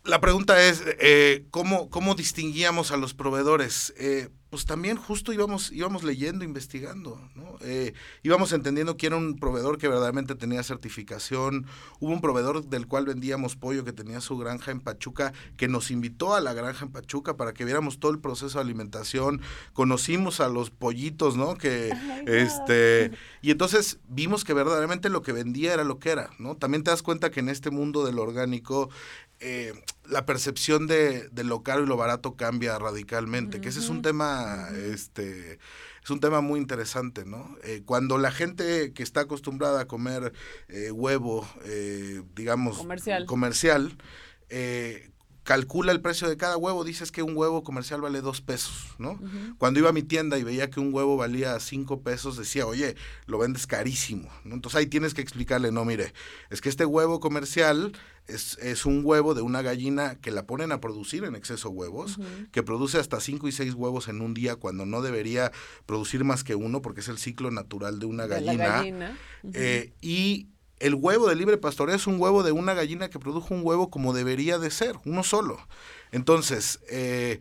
la 0.04 0.20
pregunta 0.20 0.62
es, 0.62 0.84
eh, 1.00 1.46
¿cómo, 1.50 1.90
¿cómo 1.90 2.16
distinguíamos 2.16 2.92
a 2.92 2.98
los 2.98 3.14
proveedores? 3.14 3.94
Eh, 3.98 4.30
pues 4.54 4.68
también 4.68 4.98
justo 4.98 5.34
íbamos, 5.34 5.72
íbamos 5.72 6.04
leyendo, 6.04 6.46
investigando, 6.46 7.20
¿no? 7.34 7.58
Eh, 7.62 7.96
íbamos 8.22 8.54
entendiendo 8.54 8.98
que 8.98 9.08
era 9.08 9.16
un 9.16 9.36
proveedor 9.36 9.80
que 9.80 9.88
verdaderamente 9.88 10.36
tenía 10.36 10.62
certificación. 10.62 11.66
Hubo 12.00 12.14
un 12.14 12.22
proveedor 12.22 12.64
del 12.64 12.86
cual 12.86 13.08
vendíamos 13.08 13.56
pollo 13.56 13.84
que 13.84 13.94
tenía 13.94 14.22
su 14.22 14.38
granja 14.38 14.70
en 14.70 14.80
Pachuca, 14.80 15.34
que 15.58 15.68
nos 15.68 15.90
invitó 15.90 16.36
a 16.36 16.40
la 16.40 16.54
granja 16.54 16.86
en 16.86 16.92
Pachuca 16.92 17.36
para 17.36 17.56
que 17.56 17.66
viéramos 17.66 18.00
todo 18.00 18.12
el 18.12 18.20
proceso 18.20 18.60
de 18.60 18.64
alimentación. 18.64 19.42
Conocimos 19.74 20.40
a 20.40 20.50
los 20.50 20.70
pollitos, 20.70 21.36
¿no? 21.36 21.56
Que, 21.56 21.92
este, 22.28 23.10
y 23.42 23.50
entonces 23.50 23.98
vimos 24.08 24.44
que 24.44 24.54
verdaderamente 24.54 25.10
lo 25.10 25.24
que 25.24 25.32
vendía 25.32 25.74
era 25.74 25.84
lo 25.84 25.98
que 25.98 26.12
era, 26.12 26.30
¿no? 26.38 26.58
También 26.58 26.84
te 26.84 26.92
das 26.92 27.02
cuenta 27.02 27.32
que 27.32 27.40
en 27.40 27.50
este 27.50 27.72
mundo 27.72 28.06
del 28.06 28.20
orgánico 28.20 28.92
eh, 29.46 29.74
la 30.06 30.26
percepción 30.26 30.88
de, 30.88 31.30
lo 31.44 31.64
caro 31.64 31.84
y 31.84 31.86
lo 31.86 31.98
barato 31.98 32.36
cambia 32.36 32.80
radicalmente, 32.80 33.60
que 33.60 33.68
ese 33.70 33.80
es 33.80 33.90
un 33.90 34.02
tema, 34.02 34.70
este, 34.72 35.60
es 36.02 36.10
un 36.10 36.22
tema 36.22 36.40
muy 36.40 36.62
interesante, 36.62 37.26
¿no? 37.26 37.58
Eh, 37.64 37.82
cuando 37.86 38.18
la 38.18 38.32
gente 38.32 38.94
que 38.94 39.04
está 39.04 39.22
acostumbrada 39.22 39.82
a 39.82 39.86
comer 39.86 40.32
eh, 40.70 40.92
huevo, 40.92 41.46
digamos, 42.36 42.78
Comercial. 42.78 43.26
comercial 43.26 43.98
calcula 45.44 45.92
el 45.92 46.02
precio 46.02 46.30
de 46.30 46.38
cada 46.38 46.58
huevo, 46.58 46.84
dices 46.84 47.12
que 47.12 47.22
un 47.22 47.36
huevo 47.36 47.64
comercial 47.64 48.02
vale 48.02 48.22
dos 48.22 48.42
pesos, 48.42 48.96
¿no? 48.98 49.20
Cuando 49.58 49.80
iba 49.80 49.90
a 49.90 49.94
mi 49.94 50.04
tienda 50.04 50.38
y 50.38 50.44
veía 50.44 50.70
que 50.70 50.80
un 50.80 50.94
huevo 50.94 51.18
valía 51.18 51.60
cinco 51.60 52.02
pesos, 52.02 52.38
decía, 52.38 52.66
oye, 52.66 52.96
lo 53.26 53.38
vendes 53.38 53.68
carísimo, 53.68 54.30
¿no? 54.46 54.56
Entonces 54.56 54.80
ahí 54.80 54.88
tienes 54.88 55.14
que 55.14 55.22
explicarle, 55.22 55.72
no, 55.72 55.84
mire, 55.84 56.14
es 56.50 56.62
que 56.62 56.70
este 56.70 56.86
huevo 56.86 57.20
comercial 57.20 57.92
es, 58.28 58.58
es 58.60 58.86
un 58.86 59.02
huevo 59.04 59.34
de 59.34 59.42
una 59.42 59.62
gallina 59.62 60.16
que 60.16 60.32
la 60.32 60.46
ponen 60.46 60.72
a 60.72 60.80
producir 60.80 61.24
en 61.24 61.36
exceso 61.36 61.70
huevos, 61.70 62.18
que 62.52 62.64
produce 62.64 62.98
hasta 62.98 63.20
cinco 63.20 63.48
y 63.48 63.52
seis 63.52 63.74
huevos 63.74 64.08
en 64.08 64.22
un 64.22 64.34
día 64.34 64.56
cuando 64.56 64.86
no 64.86 65.02
debería 65.02 65.52
producir 65.86 66.24
más 66.24 66.44
que 66.44 66.56
uno 66.56 66.82
porque 66.82 67.02
es 67.02 67.10
el 67.10 67.18
ciclo 67.18 67.52
natural 67.52 68.00
de 68.00 68.06
una 68.06 68.28
De 68.28 68.42
la 68.42 68.56
gallina. 68.56 69.18
Eh, 69.54 69.94
y 70.02 70.48
el 70.80 70.96
huevo 70.96 71.28
de 71.28 71.36
libre 71.36 71.58
pastoreo 71.58 71.96
es 71.96 72.08
un 72.08 72.20
huevo 72.20 72.44
de 72.44 72.52
una 72.52 72.74
gallina 72.74 73.10
que 73.10 73.20
produjo 73.20 73.54
un 73.54 73.62
huevo 73.64 73.90
como 73.90 74.14
debería 74.14 74.60
de 74.60 74.72
ser, 74.72 74.96
uno 75.06 75.24
solo. 75.24 75.58
Entonces, 76.12 76.80
eh, 76.90 77.40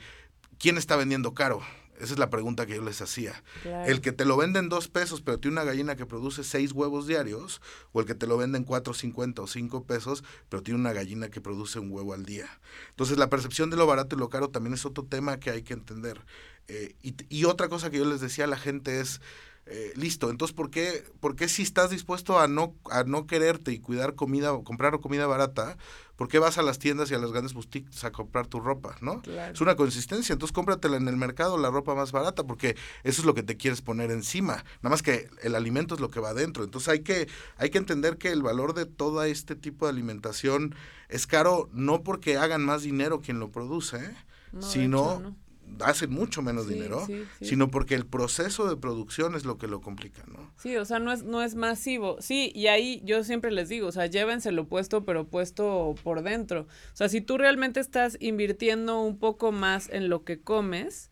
¿quién 0.59 0.79
está 0.79 0.97
vendiendo 0.97 1.35
caro? 1.35 1.61
Esa 2.03 2.15
es 2.15 2.19
la 2.19 2.31
pregunta 2.31 2.67
que 2.67 2.75
yo 2.75 2.83
les 2.83 3.01
hacía. 3.01 3.45
Claro. 3.63 3.89
El 3.89 4.01
que 4.01 4.11
te 4.11 4.25
lo 4.25 4.37
vende 4.37 4.59
en 4.59 4.69
dos 4.69 4.89
pesos, 4.89 5.21
pero 5.21 5.39
tiene 5.39 5.55
una 5.55 5.65
gallina 5.65 5.95
que 5.95 6.05
produce 6.05 6.43
seis 6.43 6.73
huevos 6.73 7.07
diarios, 7.07 7.63
o 7.93 8.01
el 8.01 8.07
que 8.07 8.17
te 8.17 8.27
lo 8.27 8.37
vende 8.37 8.59
en 8.59 8.65
cuatro 8.65 8.93
cincuenta 8.93 9.41
o 9.41 9.47
cinco 9.47 9.85
pesos, 9.85 10.25
pero 10.49 10.65
tiene 10.65 10.81
una 10.81 10.93
gallina 10.93 11.31
que 11.31 11.41
produce 11.41 11.79
un 11.79 11.93
huevo 11.93 12.13
al 12.13 12.25
día. 12.25 12.61
Entonces, 12.91 13.19
la 13.19 13.31
percepción 13.31 13.71
de 13.71 13.77
lo 13.77 13.87
barato 13.87 14.17
y 14.17 14.19
lo 14.19 14.29
caro 14.29 14.51
también 14.51 14.75
es 14.75 14.85
otro 14.85 15.05
tema 15.05 15.39
que 15.39 15.51
hay 15.51 15.63
que 15.63 15.75
entender. 15.75 16.21
Eh, 16.67 16.97
y, 17.03 17.15
y 17.29 17.45
otra 17.45 17.69
cosa 17.69 17.91
que 17.91 17.99
yo 17.99 18.05
les 18.05 18.21
decía 18.21 18.45
a 18.45 18.49
la 18.49 18.59
gente 18.59 19.01
es, 19.01 19.21
eh, 19.65 19.93
listo, 19.95 20.29
entonces, 20.29 20.55
¿por 20.55 20.71
qué, 20.71 21.05
¿por 21.21 21.37
qué 21.37 21.49
si 21.49 21.63
estás 21.63 21.91
dispuesto 21.91 22.41
a 22.41 22.49
no, 22.49 22.75
a 22.91 23.05
no 23.05 23.29
quererte 23.29 23.71
y 23.71 23.79
cuidar 23.79 24.17
comida, 24.17 24.51
comprar 24.65 24.99
comida 24.99 25.27
barata, 25.29 25.77
¿por 26.17 26.27
qué 26.27 26.41
vas 26.41 26.59
a 26.59 26.63
las 26.63 26.81
tiendas 26.81 27.11
y 27.11 27.15
a 27.15 27.19
las 27.19 27.31
grandes 27.31 27.55
boutiques 27.55 28.03
a 28.03 28.11
comprar 28.11 28.49
tu 28.49 28.59
ropa, 28.59 28.97
no? 29.01 29.23
Claro. 29.23 29.53
Es 29.53 29.61
una 29.61 29.77
consistencia, 29.77 30.33
entonces 30.33 30.53
cómpratela 30.53 30.97
en 30.97 31.07
el 31.07 31.17
mercado 31.17 31.59
la 31.59 31.71
ropa 31.71 31.95
más 31.95 32.11
barata, 32.11 32.45
porque 32.45 32.77
eso 33.05 33.23
es 33.23 33.25
lo 33.25 33.35
que 33.35 33.45
te 33.45 33.57
quieres 33.57 33.83
poner 33.83 34.11
encima. 34.11 34.65
Nada 34.83 34.91
más 34.91 35.03
que 35.03 35.31
el 35.43 35.55
alimento 35.55 35.95
es 35.95 36.01
lo 36.01 36.11
que 36.11 36.19
va 36.19 36.31
adentro. 36.31 36.65
Entonces 36.65 36.89
hay 36.89 37.01
que, 37.01 37.29
hay 37.57 37.71
que 37.71 37.79
entender 37.79 38.19
que 38.19 38.33
el 38.33 38.43
valor 38.43 38.75
de 38.75 38.87
todo 38.87 39.23
este 39.23 39.55
tipo 39.55 39.87
de 39.87 39.93
alimentación 39.93 40.75
es 41.09 41.29
caro, 41.29 41.69
no 41.73 42.03
porque 42.03 42.37
hagan 42.37 42.65
más 42.65 42.83
dinero 42.83 43.21
quien 43.21 43.39
lo 43.39 43.53
produce, 43.53 44.15
No, 44.51 44.63
sino 44.63 45.37
hacen 45.81 46.11
mucho 46.11 46.43
menos 46.43 46.67
Sí, 46.67 46.75
dinero, 46.75 47.05
sí, 47.07 47.25
sí. 47.39 47.45
sino 47.47 47.71
porque 47.71 47.95
el 47.95 48.07
proceso 48.07 48.69
de 48.69 48.77
producción 48.77 49.35
es 49.35 49.45
lo 49.45 49.59
que 49.59 49.67
lo 49.69 49.81
complica, 49.81 50.23
¿no? 50.27 50.53
Sí, 50.57 50.77
o 50.77 50.85
sea, 50.85 50.99
no 50.99 51.13
es, 51.13 51.23
no 51.25 51.43
es 51.43 51.55
masivo. 51.55 52.17
Sí, 52.21 52.53
y 52.55 52.67
ahí 52.69 53.01
yo 53.05 53.25
siempre 53.25 53.51
les 53.51 53.69
digo, 53.69 53.89
o 53.89 53.93
sea, 53.93 54.07
llévenselo 54.07 54.67
puesto, 54.69 55.05
pero 55.05 55.27
puesto 55.27 55.95
por 56.03 56.23
dentro. 56.23 56.63
O 56.63 56.97
sea, 56.97 57.09
si 57.09 57.21
tú 57.21 57.39
realmente 57.39 57.81
estás 57.81 58.17
invirtiendo 58.21 59.01
un 59.01 59.19
poco 59.19 59.53
más 59.53 59.89
en 59.91 60.09
lo 60.09 60.25
que 60.25 60.41
comes, 60.41 61.11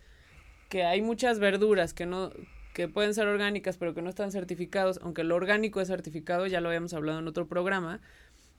que 0.69 0.85
hay 0.85 1.03
muchas 1.03 1.39
verduras 1.39 1.95
que 1.95 2.07
no 2.07 2.31
que 2.73 2.87
pueden 2.87 3.15
ser 3.15 3.27
orgánicas, 3.27 3.77
pero 3.79 3.95
que 3.95 4.01
no 4.03 4.09
están 4.09 4.31
certificados, 4.31 5.01
aunque 5.03 5.25
lo 5.25 5.35
orgánico 5.35 5.81
es 5.81 5.89
certificado, 5.89 6.47
ya 6.47 6.61
lo 6.61 6.69
habíamos 6.69 6.95
hablado 6.95 7.19
en 7.19 7.27
otro 7.27 7.49
programa. 7.49 8.01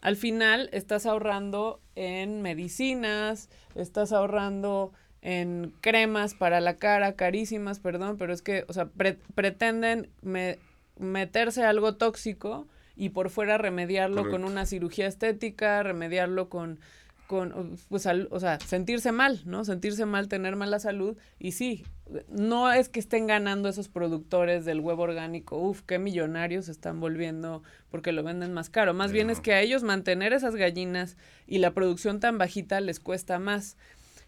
Al 0.01 0.17
final 0.17 0.69
estás 0.73 1.05
ahorrando 1.05 1.81
en 1.95 2.41
medicinas, 2.41 3.49
estás 3.73 4.11
ahorrando 4.11 4.91
en 5.21 5.73
cremas 5.81 6.33
para 6.33 6.61
la 6.61 6.75
cara, 6.77 7.13
carísimas, 7.13 7.79
perdón, 7.79 8.17
pero 8.17 8.33
es 8.33 8.41
que, 8.41 8.65
o 8.67 8.73
sea, 8.73 8.85
pre- 8.85 9.19
pretenden 9.35 10.09
me- 10.21 10.57
meterse 10.97 11.63
algo 11.63 11.95
tóxico 11.95 12.67
y 12.95 13.09
por 13.09 13.29
fuera 13.29 13.57
remediarlo 13.57 14.23
con 14.29 14.43
una 14.45 14.65
cirugía 14.65 15.07
estética, 15.07 15.81
remediarlo 15.83 16.49
con, 16.49 16.79
con 17.27 17.77
pues, 17.89 18.03
sal- 18.03 18.27
o 18.31 18.39
sea, 18.39 18.59
sentirse 18.59 19.11
mal, 19.11 19.41
¿no? 19.45 19.63
Sentirse 19.63 20.05
mal, 20.05 20.27
tener 20.27 20.55
mala 20.55 20.79
salud. 20.79 21.17
Y 21.39 21.53
sí, 21.53 21.85
no 22.27 22.71
es 22.71 22.89
que 22.89 22.99
estén 22.99 23.25
ganando 23.27 23.69
esos 23.69 23.87
productores 23.87 24.65
del 24.65 24.79
huevo 24.81 25.03
orgánico, 25.03 25.57
uf, 25.57 25.81
qué 25.83 25.97
millonarios 25.99 26.65
se 26.65 26.71
están 26.71 26.99
volviendo 26.99 27.63
porque 27.89 28.11
lo 28.11 28.23
venden 28.23 28.53
más 28.53 28.69
caro. 28.69 28.93
Más 28.93 29.11
bien 29.11 29.29
es 29.29 29.39
que 29.39 29.53
a 29.53 29.61
ellos 29.61 29.83
mantener 29.83 30.33
esas 30.33 30.55
gallinas 30.55 31.15
y 31.47 31.59
la 31.59 31.71
producción 31.71 32.19
tan 32.19 32.37
bajita 32.37 32.81
les 32.81 32.99
cuesta 32.99 33.39
más. 33.39 33.77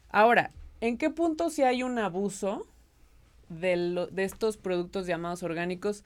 Ahora, 0.10 0.52
¿en 0.88 0.98
qué 0.98 1.10
punto 1.10 1.50
si 1.50 1.64
hay 1.64 1.82
un 1.82 1.98
abuso 1.98 2.68
de, 3.50 4.08
de 4.12 4.24
estos 4.24 4.58
productos 4.58 5.08
llamados 5.08 5.44
orgánicos? 5.44 6.04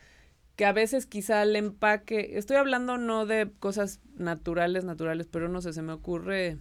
que 0.57 0.65
a 0.65 0.73
veces 0.73 1.05
quizá 1.05 1.43
el 1.43 1.55
empaque, 1.55 2.31
estoy 2.33 2.57
hablando 2.57 2.97
no 2.97 3.27
de 3.27 3.51
cosas 3.59 4.01
naturales, 4.15 4.83
naturales, 4.83 5.27
pero 5.29 5.49
no 5.49 5.61
sé, 5.61 5.71
se 5.71 5.83
me 5.83 5.93
ocurre 5.93 6.57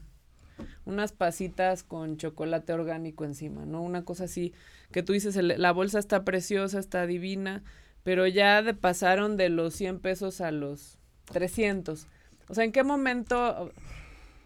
unas 0.85 1.13
pasitas 1.13 1.83
con 1.83 2.19
chocolate 2.19 2.75
orgánico 2.75 3.25
encima, 3.25 3.65
¿no? 3.65 3.83
Una 3.83 4.05
cosa 4.05 4.25
así, 4.25 4.53
que 4.93 5.03
tú 5.03 5.15
dices, 5.15 5.35
la 5.37 5.73
bolsa 5.73 5.99
está 5.99 6.25
preciosa, 6.25 6.79
está 6.79 7.07
divina, 7.07 7.65
pero 8.03 8.27
ya 8.27 8.63
pasaron 8.79 9.39
de 9.39 9.49
los 9.49 9.75
100 9.75 10.01
pesos 10.01 10.43
a 10.43 10.51
los 10.51 10.99
300. 11.33 12.07
O 12.49 12.55
sea, 12.55 12.65
¿en 12.65 12.73
qué 12.73 12.85
momento, 12.85 13.73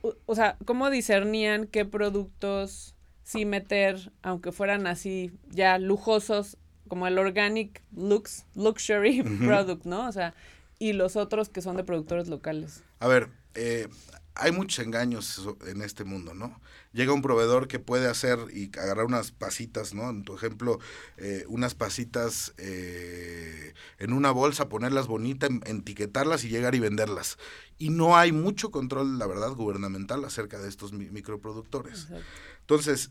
o, 0.02 0.14
o 0.26 0.34
sea, 0.36 0.58
cómo 0.64 0.90
discernían 0.90 1.66
qué 1.66 1.84
productos 1.84 2.94
sí 3.22 3.44
meter, 3.44 4.12
aunque 4.22 4.52
fueran 4.52 4.86
así 4.86 5.32
ya 5.50 5.78
lujosos, 5.78 6.56
como 6.88 7.06
el 7.06 7.18
organic 7.18 7.82
lux, 7.94 8.46
luxury 8.54 9.22
product, 9.44 9.84
¿no? 9.84 10.08
O 10.08 10.12
sea, 10.12 10.34
y 10.78 10.92
los 10.92 11.16
otros 11.16 11.48
que 11.48 11.62
son 11.62 11.76
de 11.76 11.84
productores 11.84 12.28
locales. 12.28 12.82
A 12.98 13.08
ver, 13.08 13.28
eh, 13.54 13.88
hay 14.34 14.52
muchos 14.52 14.84
engaños 14.84 15.46
en 15.66 15.82
este 15.82 16.04
mundo, 16.04 16.34
¿no? 16.34 16.60
Llega 16.92 17.12
un 17.12 17.22
proveedor 17.22 17.68
que 17.68 17.78
puede 17.78 18.08
hacer 18.08 18.38
y 18.52 18.66
agarrar 18.78 19.04
unas 19.06 19.32
pasitas, 19.32 19.92
¿no? 19.94 20.08
En 20.10 20.24
tu 20.24 20.34
ejemplo, 20.34 20.78
eh, 21.18 21.44
unas 21.48 21.74
pasitas 21.74 22.54
eh, 22.58 23.74
en 23.98 24.12
una 24.12 24.30
bolsa, 24.30 24.68
ponerlas 24.68 25.06
bonitas, 25.06 25.50
etiquetarlas 25.66 26.44
y 26.44 26.48
llegar 26.48 26.74
y 26.74 26.80
venderlas. 26.80 27.38
Y 27.78 27.90
no 27.90 28.16
hay 28.16 28.32
mucho 28.32 28.70
control, 28.70 29.18
la 29.18 29.26
verdad, 29.26 29.52
gubernamental 29.52 30.24
acerca 30.24 30.58
de 30.58 30.68
estos 30.68 30.92
mi- 30.92 31.10
microproductores. 31.10 32.02
Exacto. 32.04 32.24
Entonces, 32.60 33.10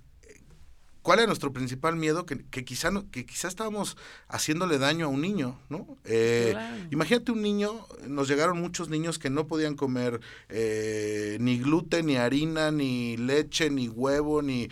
¿cuál 1.09 1.21
es 1.21 1.25
nuestro 1.25 1.51
principal 1.51 1.95
miedo? 1.95 2.27
Que, 2.27 2.37
que 2.51 2.63
quizá 2.63 2.91
que 3.11 3.25
quizá 3.25 3.47
estábamos 3.47 3.97
haciéndole 4.27 4.77
daño 4.77 5.05
a 5.05 5.07
un 5.07 5.21
niño, 5.21 5.59
¿no? 5.67 5.97
Eh, 6.05 6.49
Claro. 6.51 6.83
Imagínate 6.91 7.31
un 7.31 7.41
niño, 7.41 7.83
nos 8.07 8.27
llegaron 8.27 8.61
muchos 8.61 8.89
niños 8.89 9.17
que 9.17 9.31
no 9.31 9.47
podían 9.47 9.75
comer 9.75 10.21
eh, 10.49 11.37
ni 11.39 11.57
gluten, 11.57 12.05
ni 12.05 12.17
harina, 12.17 12.69
ni 12.69 13.17
leche, 13.17 13.71
ni 13.71 13.87
huevo, 13.89 14.43
ni 14.43 14.69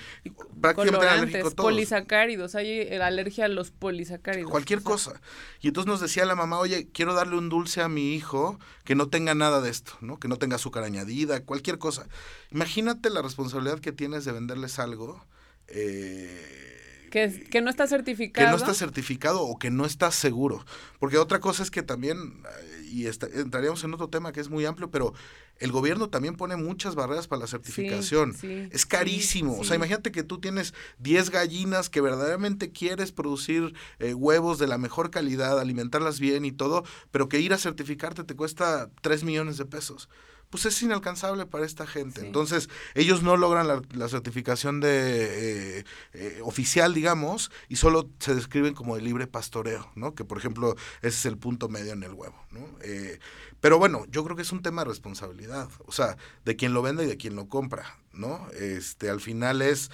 prácticamente 0.62 1.06
eran 1.08 1.18
alérgicos 1.18 1.56
todos. 1.56 1.72
polisacáridos, 1.72 2.54
hay 2.54 2.70
eh, 2.82 3.02
alergia 3.02 3.46
a 3.46 3.48
los 3.48 3.72
polisacáridos. 3.72 4.52
Cualquier 4.52 4.78
O 4.78 4.82
sea, 4.84 4.92
cosa. 4.92 5.22
Y 5.60 5.70
entonces 5.70 5.88
nos 5.88 6.02
decía 6.02 6.24
la 6.26 6.36
mamá, 6.36 6.60
oye, 6.60 6.88
quiero 6.94 7.16
darle 7.16 7.36
un 7.36 7.50
dulce 7.50 7.82
a 7.82 7.90
mi 7.90 8.14
hijo 8.14 8.60
que 8.84 8.94
no 8.94 9.08
tenga 9.10 9.34
nada 9.34 9.60
de 9.60 9.72
esto, 9.72 9.94
¿no? 10.02 10.20
Que 10.20 10.28
no 10.28 10.38
tenga 10.38 10.58
azúcar 10.58 10.84
añadida, 10.84 11.44
cualquier 11.44 11.80
cosa. 11.80 12.08
Imagínate 12.52 13.10
la 13.10 13.24
responsabilidad 13.24 13.80
que 13.80 13.92
tienes 13.92 14.24
de 14.24 14.34
venderles 14.34 14.78
algo 14.78 15.26
eh, 15.70 17.08
Que, 17.12 17.32
que 17.50 17.62
no 17.62 17.70
está 17.70 17.88
certificado. 17.88 18.46
que 18.46 18.52
no 18.52 18.58
está 18.58 18.74
certificado 18.74 19.42
o 19.44 19.58
que 19.58 19.72
no 19.72 19.86
está 19.86 20.12
seguro. 20.12 20.66
Porque 21.00 21.18
otra 21.18 21.40
cosa 21.40 21.64
es 21.64 21.72
que 21.72 21.82
también, 21.84 22.18
eh, 22.18 22.82
y 22.92 23.06
esta- 23.08 23.28
entraríamos 23.28 23.84
en 23.84 23.94
otro 23.94 24.10
tema 24.10 24.32
que 24.32 24.40
es 24.42 24.50
muy 24.50 24.66
amplio, 24.66 24.92
pero 24.92 25.14
el 25.60 25.72
gobierno 25.72 26.10
también 26.10 26.36
pone 26.36 26.56
muchas 26.56 26.94
barreras 26.96 27.28
para 27.28 27.40
la 27.42 27.48
certificación. 27.48 28.34
sí, 28.36 28.68
es 28.72 28.82
sí, 28.82 28.88
carísimo. 28.88 29.58
O 29.58 29.64
sea, 29.64 29.76
imagínate 29.78 30.12
que 30.12 30.24
tú 30.24 30.40
tienes 30.40 30.74
10 31.00 31.30
gallinas 31.32 31.90
que 31.90 32.02
verdaderamente 32.02 32.72
quieres 32.72 33.12
producir 33.12 33.74
eh, 34.00 34.14
huevos 34.14 34.60
de 34.60 34.68
la 34.68 34.78
mejor 34.78 35.10
calidad, 35.10 35.60
alimentarlas 35.60 36.20
bien 36.20 36.46
y 36.46 36.52
todo, 36.52 36.84
pero 37.12 37.28
que 37.30 37.40
ir 37.40 37.54
a 37.54 37.58
certificarte 37.58 38.24
te 38.24 38.36
cuesta 38.36 38.90
3 39.02 39.24
millones 39.24 39.58
de 39.58 39.66
pesos. 39.66 40.10
Pues 40.50 40.66
es 40.66 40.82
inalcanzable 40.82 41.46
para 41.46 41.66
esta 41.66 41.86
gente. 41.86 42.22
Sí. 42.22 42.28
Entonces, 42.28 42.70
ellos 42.96 43.22
no 43.22 43.36
logran 43.36 43.68
la, 43.68 43.82
la 43.94 44.08
certificación 44.08 44.80
de 44.80 45.80
eh, 45.80 45.86
eh, 46.14 46.40
oficial, 46.44 46.94
digamos, 46.94 47.52
y 47.68 47.76
solo 47.76 48.10
se 48.20 48.34
describen 48.34 48.74
como 48.74 48.96
de 48.96 49.02
libre 49.02 49.28
pastoreo, 49.28 49.92
¿no? 49.96 50.16
Que, 50.16 50.24
por 50.24 50.38
ejemplo, 50.38 50.76
ese 51.02 51.18
es 51.18 51.26
el 51.26 51.38
punto 51.38 51.68
medio 51.68 51.94
en 51.94 52.04
el 52.04 52.14
huevo, 52.14 52.42
¿no? 52.52 52.66
Eh, 52.82 53.20
pero 53.60 53.78
bueno, 53.78 54.06
yo 54.10 54.24
creo 54.24 54.36
que 54.36 54.44
es 54.44 54.52
un 54.52 54.62
tema 54.62 54.84
de 54.84 54.90
responsabilidad, 54.90 55.70
o 55.86 55.92
sea, 55.92 56.18
de 56.46 56.56
quien 56.56 56.74
lo 56.74 56.82
vende 56.82 57.04
y 57.04 57.08
de 57.08 57.18
quien 57.18 57.36
lo 57.36 57.50
compra, 57.50 57.98
¿no? 58.14 58.48
Este, 58.52 59.10
al 59.10 59.20
final 59.20 59.62
es, 59.62 59.92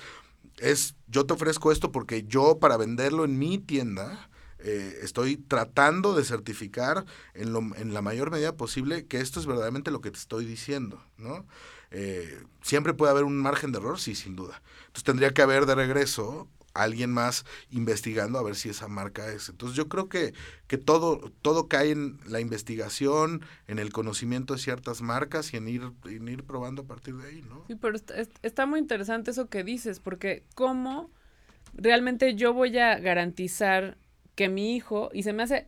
es, 0.58 0.96
yo 1.08 1.26
te 1.26 1.34
ofrezco 1.34 1.72
esto 1.72 1.92
porque 1.92 2.24
yo 2.24 2.60
para 2.60 2.78
venderlo 2.78 3.26
en 3.26 3.40
mi 3.40 3.58
tienda, 3.58 4.30
eh, 4.64 5.00
estoy 5.02 5.38
tratando 5.38 6.16
de 6.16 6.24
certificar 6.24 7.06
en, 7.34 7.54
lo, 7.54 7.60
en 7.76 7.94
la 7.94 8.02
mayor 8.02 8.32
medida 8.32 8.56
posible 8.56 9.06
que 9.06 9.20
esto 9.20 9.40
es 9.40 9.46
verdaderamente 9.46 9.92
lo 9.92 10.02
que 10.02 10.12
te 10.12 10.18
estoy 10.18 10.46
diciendo, 10.46 11.04
¿no? 11.18 11.46
Eh, 11.92 12.44
Siempre 12.62 12.94
puede 12.94 13.12
haber 13.12 13.26
un 13.26 13.38
margen 13.38 13.72
de 13.72 13.80
error, 13.80 14.00
sí, 14.00 14.16
sin 14.16 14.36
duda. 14.36 14.62
Entonces 14.88 15.04
tendría 15.04 15.34
que 15.34 15.42
haber 15.42 15.66
de 15.66 15.76
regreso 15.76 16.48
alguien 16.74 17.12
más 17.12 17.46
investigando 17.70 18.40
a 18.40 18.44
ver 18.44 18.56
si 18.56 18.70
esa 18.70 18.88
marca 18.88 19.32
es. 19.32 19.50
Entonces 19.50 19.78
yo 19.78 19.88
creo 19.88 20.10
que, 20.10 20.34
que 20.68 20.78
todo, 20.78 21.32
todo 21.42 21.68
cae 21.68 21.92
en 21.92 22.18
la 22.26 22.40
investigación, 22.40 23.46
en 23.68 23.80
el 23.80 23.92
conocimiento 23.92 24.54
de 24.54 24.60
ciertas 24.60 25.02
marcas 25.02 25.54
y 25.54 25.58
en 25.58 25.68
ir, 25.68 25.92
en 26.06 26.28
ir 26.28 26.44
probando 26.44 26.84
a 26.84 26.86
partir 26.86 27.16
de 27.16 27.28
ahí, 27.28 27.42
¿no? 27.48 27.64
Sí, 27.68 27.76
pero 27.76 27.96
está, 27.96 28.16
está 28.42 28.66
muy 28.66 28.80
interesante 28.80 29.32
eso 29.32 29.50
que 29.50 29.64
dices, 29.64 30.00
porque 30.00 30.44
cómo 30.56 31.12
realmente 31.76 32.36
yo 32.36 32.54
voy 32.54 32.78
a 32.78 32.98
garantizar 32.98 33.98
que 34.36 34.50
mi 34.50 34.76
hijo, 34.76 35.10
y 35.14 35.24
se 35.24 35.34
me 35.34 35.44
hace 35.44 35.68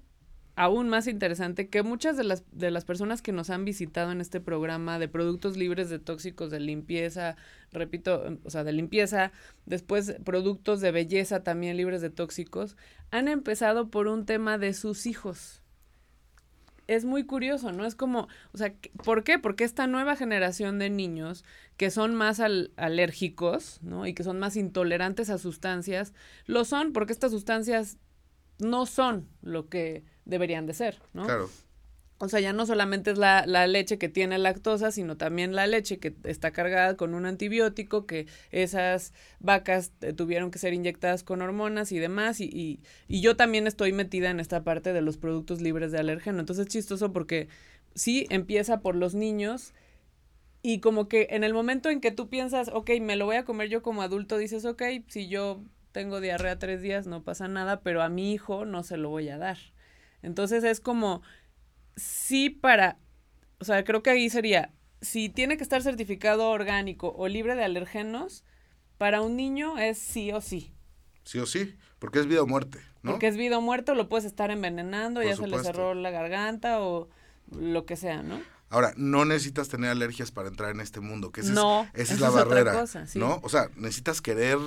aún 0.55 0.87
más 0.87 1.07
interesante 1.07 1.67
que 1.69 1.83
muchas 1.83 2.15
de 2.15 2.23
las, 2.23 2.43
de 2.51 2.71
las 2.71 2.85
personas 2.85 3.21
que 3.21 3.33
nos 3.33 3.49
han 3.49 3.65
visitado 3.65 4.11
en 4.11 4.21
este 4.21 4.39
programa 4.39 4.99
de 4.99 5.09
productos 5.09 5.57
libres 5.57 5.89
de 5.89 5.99
tóxicos 5.99 6.49
de 6.49 6.61
limpieza, 6.61 7.35
repito, 7.71 8.39
o 8.43 8.49
sea, 8.49 8.63
de 8.63 8.71
limpieza, 8.71 9.31
después 9.65 10.15
productos 10.23 10.79
de 10.79 10.91
belleza 10.91 11.43
también 11.43 11.77
libres 11.77 12.01
de 12.01 12.09
tóxicos, 12.09 12.77
han 13.11 13.27
empezado 13.27 13.89
por 13.89 14.07
un 14.07 14.25
tema 14.25 14.57
de 14.57 14.73
sus 14.73 15.05
hijos. 15.05 15.61
Es 16.87 17.03
muy 17.03 17.25
curioso, 17.25 17.71
¿no? 17.71 17.85
Es 17.85 17.95
como, 17.95 18.27
o 18.53 18.57
sea, 18.57 18.75
¿por 19.03 19.23
qué? 19.23 19.39
Porque 19.39 19.63
esta 19.63 19.87
nueva 19.87 20.15
generación 20.15 20.77
de 20.77 20.91
niños 20.91 21.43
que 21.77 21.89
son 21.89 22.13
más 22.13 22.39
alérgicos, 22.39 23.79
¿no? 23.81 24.05
Y 24.05 24.13
que 24.13 24.23
son 24.23 24.37
más 24.37 24.55
intolerantes 24.55 25.31
a 25.31 25.39
sustancias, 25.39 26.13
lo 26.45 26.63
son 26.63 26.93
porque 26.93 27.11
estas 27.11 27.31
sustancias 27.31 27.97
no 28.59 28.85
son 28.85 29.27
lo 29.41 29.69
que 29.69 30.03
deberían 30.25 30.65
de 30.65 30.73
ser, 30.73 31.01
¿no? 31.13 31.25
Claro. 31.25 31.49
O 32.17 32.29
sea, 32.29 32.39
ya 32.39 32.53
no 32.53 32.65
solamente 32.65 33.11
es 33.11 33.17
la, 33.17 33.43
la, 33.45 33.67
leche 33.67 33.97
que 33.97 34.07
tiene 34.07 34.37
lactosa, 34.37 34.89
sino 34.91 35.17
también 35.17 35.53
la 35.53 35.67
leche 35.67 35.99
que 35.99 36.15
está 36.23 36.51
cargada 36.51 36.95
con 36.95 37.13
un 37.13 37.25
antibiótico, 37.25 38.05
que 38.05 38.25
esas 38.51 39.11
vacas 39.41 39.91
eh, 39.99 40.13
tuvieron 40.13 40.49
que 40.49 40.57
ser 40.57 40.73
inyectadas 40.73 41.23
con 41.23 41.41
hormonas 41.41 41.91
y 41.91 41.99
demás. 41.99 42.39
Y, 42.39 42.45
y, 42.45 42.79
y, 43.09 43.19
yo 43.19 43.35
también 43.35 43.67
estoy 43.67 43.91
metida 43.91 44.29
en 44.29 44.39
esta 44.39 44.63
parte 44.63 44.93
de 44.93 45.01
los 45.01 45.17
productos 45.17 45.59
libres 45.59 45.91
de 45.91 45.99
alérgeno. 45.99 46.39
Entonces 46.39 46.67
es 46.67 46.71
chistoso 46.71 47.11
porque 47.11 47.49
sí 47.95 48.27
empieza 48.29 48.79
por 48.79 48.95
los 48.95 49.13
niños 49.13 49.73
y 50.61 50.79
como 50.79 51.07
que 51.07 51.27
en 51.29 51.43
el 51.43 51.53
momento 51.53 51.89
en 51.89 52.01
que 52.01 52.11
tú 52.11 52.27
piensas, 52.27 52.71
ok, 52.73 52.91
me 53.01 53.17
lo 53.17 53.25
voy 53.25 53.35
a 53.35 53.45
comer 53.45 53.69
yo 53.69 53.83
como 53.83 54.01
adulto, 54.01 54.37
dices, 54.37 54.65
ok, 54.65 54.81
si 55.09 55.27
yo 55.27 55.61
tengo 55.95 56.19
diarrea 56.19 56.59
tres 56.59 56.81
días, 56.81 57.07
no 57.07 57.23
pasa 57.23 57.47
nada, 57.47 57.79
pero 57.79 58.03
a 58.03 58.09
mi 58.09 58.33
hijo 58.33 58.65
no 58.65 58.83
se 58.83 58.97
lo 58.97 59.07
voy 59.07 59.29
a 59.29 59.37
dar. 59.37 59.57
Entonces 60.21 60.65
es 60.65 60.81
como, 60.81 61.21
sí 61.95 62.49
para, 62.49 62.97
o 63.61 63.63
sea, 63.63 63.85
creo 63.85 64.03
que 64.03 64.09
ahí 64.09 64.29
sería, 64.29 64.73
si 64.99 65.29
tiene 65.29 65.55
que 65.55 65.63
estar 65.63 65.81
certificado 65.81 66.49
orgánico 66.49 67.13
o 67.15 67.29
libre 67.29 67.55
de 67.55 67.63
alergenos, 67.63 68.43
para 68.97 69.21
un 69.21 69.37
niño 69.37 69.77
es 69.77 69.97
sí 69.97 70.33
o 70.33 70.41
sí. 70.41 70.73
Sí 71.23 71.39
o 71.39 71.45
sí, 71.45 71.77
porque 71.97 72.19
es 72.19 72.27
vida 72.27 72.41
o 72.41 72.45
muerte, 72.45 72.81
¿no? 73.01 73.11
Porque 73.11 73.27
es 73.27 73.37
vida 73.37 73.57
o 73.57 73.61
muerte, 73.61 73.95
lo 73.95 74.09
puedes 74.09 74.25
estar 74.25 74.51
envenenando, 74.51 75.21
Por 75.21 75.29
ya 75.29 75.37
supuesto. 75.37 75.59
se 75.59 75.63
le 75.63 75.73
cerró 75.73 75.93
la 75.93 76.11
garganta 76.11 76.81
o 76.81 77.07
lo 77.57 77.85
que 77.85 77.95
sea, 77.95 78.21
¿no? 78.21 78.41
Ahora, 78.69 78.91
no 78.97 79.23
necesitas 79.23 79.69
tener 79.69 79.91
alergias 79.91 80.31
para 80.31 80.49
entrar 80.49 80.71
en 80.71 80.81
este 80.81 80.99
mundo, 80.99 81.31
que 81.31 81.39
esa 81.39 81.53
no, 81.53 81.83
es, 81.93 82.01
esa 82.01 82.13
es 82.15 82.19
la 82.19 82.31
barrera, 82.31 82.73
cosa, 82.73 83.07
sí. 83.07 83.17
¿no? 83.17 83.39
O 83.43 83.47
sea, 83.47 83.69
necesitas 83.77 84.21
querer 84.21 84.57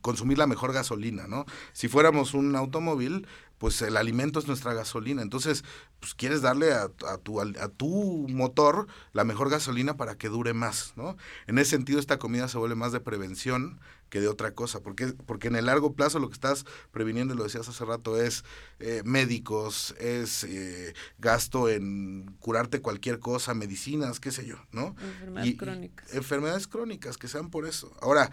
consumir 0.00 0.38
la 0.38 0.46
mejor 0.46 0.72
gasolina, 0.72 1.26
¿no? 1.26 1.46
Si 1.72 1.88
fuéramos 1.88 2.34
un 2.34 2.56
automóvil, 2.56 3.26
pues 3.60 3.82
el 3.82 3.98
alimento 3.98 4.38
es 4.38 4.46
nuestra 4.46 4.72
gasolina. 4.72 5.20
Entonces, 5.20 5.64
pues 6.00 6.14
quieres 6.14 6.40
darle 6.40 6.72
a, 6.72 6.90
a, 7.06 7.18
tu, 7.18 7.42
a, 7.42 7.68
tu 7.68 8.26
motor 8.30 8.86
la 9.12 9.24
mejor 9.24 9.50
gasolina 9.50 9.98
para 9.98 10.16
que 10.16 10.30
dure 10.30 10.54
más, 10.54 10.94
¿no? 10.96 11.18
En 11.46 11.58
ese 11.58 11.72
sentido, 11.72 12.00
esta 12.00 12.18
comida 12.18 12.48
se 12.48 12.56
vuelve 12.56 12.74
más 12.74 12.92
de 12.92 13.00
prevención 13.00 13.78
que 14.08 14.18
de 14.18 14.28
otra 14.28 14.54
cosa, 14.54 14.80
porque, 14.80 15.08
porque 15.26 15.48
en 15.48 15.56
el 15.56 15.66
largo 15.66 15.92
plazo 15.92 16.18
lo 16.18 16.28
que 16.28 16.34
estás 16.34 16.64
previniendo, 16.90 17.34
y 17.34 17.36
lo 17.36 17.44
decías 17.44 17.68
hace 17.68 17.84
rato, 17.84 18.18
es 18.18 18.44
eh, 18.78 19.02
médicos, 19.04 19.94
es 19.98 20.44
eh, 20.44 20.94
gasto 21.18 21.68
en 21.68 22.34
curarte 22.40 22.80
cualquier 22.80 23.18
cosa, 23.18 23.52
medicinas, 23.52 24.20
qué 24.20 24.30
sé 24.30 24.46
yo, 24.46 24.56
¿no? 24.72 24.96
Enfermedades 25.02 25.50
y, 25.50 25.56
crónicas. 25.58 26.14
Y 26.14 26.16
enfermedades 26.16 26.66
crónicas, 26.66 27.18
que 27.18 27.28
sean 27.28 27.50
por 27.50 27.66
eso. 27.66 27.94
Ahora, 28.00 28.30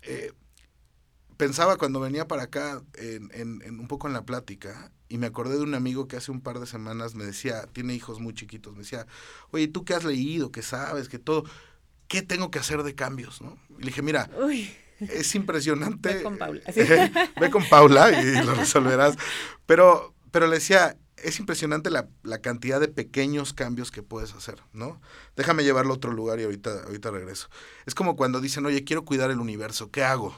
eh, 0.00 0.32
pensaba 1.36 1.76
cuando 1.76 2.00
venía 2.00 2.26
para 2.26 2.44
acá 2.44 2.82
en, 2.94 3.30
en, 3.32 3.80
un 3.80 3.88
poco 3.88 4.06
en 4.06 4.12
la 4.12 4.24
plática 4.24 4.90
y 5.08 5.18
me 5.18 5.26
acordé 5.26 5.56
de 5.56 5.62
un 5.62 5.74
amigo 5.74 6.08
que 6.08 6.16
hace 6.16 6.30
un 6.30 6.40
par 6.40 6.58
de 6.58 6.66
semanas 6.66 7.14
me 7.14 7.24
decía, 7.24 7.66
tiene 7.72 7.94
hijos 7.94 8.20
muy 8.20 8.34
chiquitos, 8.34 8.72
me 8.72 8.80
decía, 8.80 9.06
oye, 9.50 9.68
¿tú 9.68 9.84
qué 9.84 9.94
has 9.94 10.04
leído, 10.04 10.50
qué 10.50 10.62
sabes, 10.62 11.08
que 11.08 11.18
todo? 11.18 11.44
¿Qué 12.08 12.22
tengo 12.22 12.50
que 12.50 12.58
hacer 12.58 12.82
de 12.82 12.94
cambios? 12.94 13.40
¿no? 13.42 13.58
Y 13.78 13.80
le 13.80 13.86
dije, 13.86 14.02
mira, 14.02 14.30
es 15.00 15.34
impresionante. 15.34 16.14
Ve 16.14 16.22
con 16.22 16.38
Paula. 16.38 16.60
Ve 17.40 17.50
con 17.50 17.68
Paula 17.68 18.22
y 18.22 18.44
lo 18.44 18.54
resolverás. 18.54 19.16
Pero, 19.66 20.14
pero 20.30 20.46
le 20.46 20.54
decía, 20.54 20.96
es 21.16 21.38
impresionante 21.38 21.90
la, 21.90 22.08
la, 22.22 22.40
cantidad 22.40 22.80
de 22.80 22.88
pequeños 22.88 23.52
cambios 23.52 23.90
que 23.90 24.02
puedes 24.02 24.34
hacer, 24.34 24.62
¿no? 24.72 25.00
Déjame 25.34 25.64
llevarlo 25.64 25.92
a 25.92 25.96
otro 25.96 26.12
lugar 26.12 26.38
y 26.40 26.44
ahorita, 26.44 26.84
ahorita 26.84 27.10
regreso. 27.10 27.48
Es 27.86 27.94
como 27.94 28.16
cuando 28.16 28.40
dicen, 28.40 28.64
oye, 28.66 28.84
quiero 28.84 29.04
cuidar 29.04 29.30
el 29.30 29.40
universo, 29.40 29.90
¿qué 29.90 30.04
hago? 30.04 30.34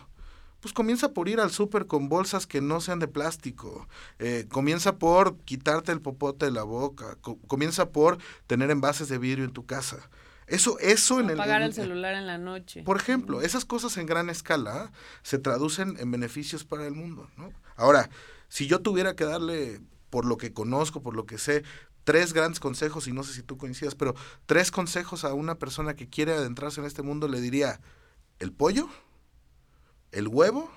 Pues 0.61 0.75
comienza 0.75 1.13
por 1.13 1.29
ir 1.29 1.41
al 1.41 1.51
súper 1.51 1.87
con 1.87 2.09
bolsas 2.09 2.47
que 2.47 2.61
no 2.61 2.81
sean 2.81 2.99
de 2.99 3.09
plástico. 3.09 3.89
Eh, 4.19 4.47
comienza 4.49 4.97
por 4.97 5.37
quitarte 5.39 5.93
el 5.93 6.01
popote 6.01 6.47
de 6.47 6.53
la 6.53 6.65
boca. 6.65 7.17
Co 7.21 7.39
comienza 7.47 7.91
por 7.91 8.19
tener 8.47 8.71
envases 8.71 9.09
de 9.09 9.19
vidrio 9.19 9.45
en 9.45 9.53
tu 9.53 9.67
casa. 9.67 10.11
Eso, 10.49 10.79
eso 10.81 11.21
en 11.21 11.31
el. 11.31 11.39
Apagar 11.39 11.63
el 11.63 11.75
celular 11.75 12.15
en 12.15 12.27
la 12.27 12.39
noche. 12.39 12.83
Por 12.83 12.97
ejemplo, 12.97 13.43
esas 13.43 13.65
cosas 13.65 13.97
en 13.99 14.07
gran 14.07 14.31
escala 14.31 14.91
se 15.23 15.39
traducen 15.39 15.97
en 15.99 16.11
beneficios 16.11 16.65
para 16.65 16.87
el 16.87 16.95
mundo. 16.95 17.29
¿no? 17.37 17.53
Ahora, 17.77 18.09
si 18.49 18.67
yo 18.67 18.81
tuviera 18.81 19.15
que 19.15 19.25
darle, 19.25 19.81
por 20.11 20.25
lo 20.25 20.39
que 20.39 20.53
conozco, 20.53 21.03
por 21.03 21.15
lo 21.15 21.27
que 21.27 21.39
sé, 21.39 21.63
tres 22.05 22.33
grandes 22.33 22.61
consejos, 22.61 23.07
y 23.07 23.13
no 23.13 23.23
sé 23.23 23.35
si 23.35 23.43
tú 23.43 23.59
coincidas, 23.59 23.95
pero 23.95 24.15
tres 24.47 24.71
consejos 24.71 25.25
a 25.25 25.35
una 25.35 25.57
persona 25.57 25.95
que 25.95 26.09
quiere 26.09 26.33
adentrarse 26.33 26.81
en 26.81 26.87
este 26.87 27.03
mundo, 27.03 27.29
le 27.29 27.41
diría: 27.41 27.81
el 28.39 28.53
pollo 28.53 28.89
el 30.13 30.29
huevo 30.29 30.71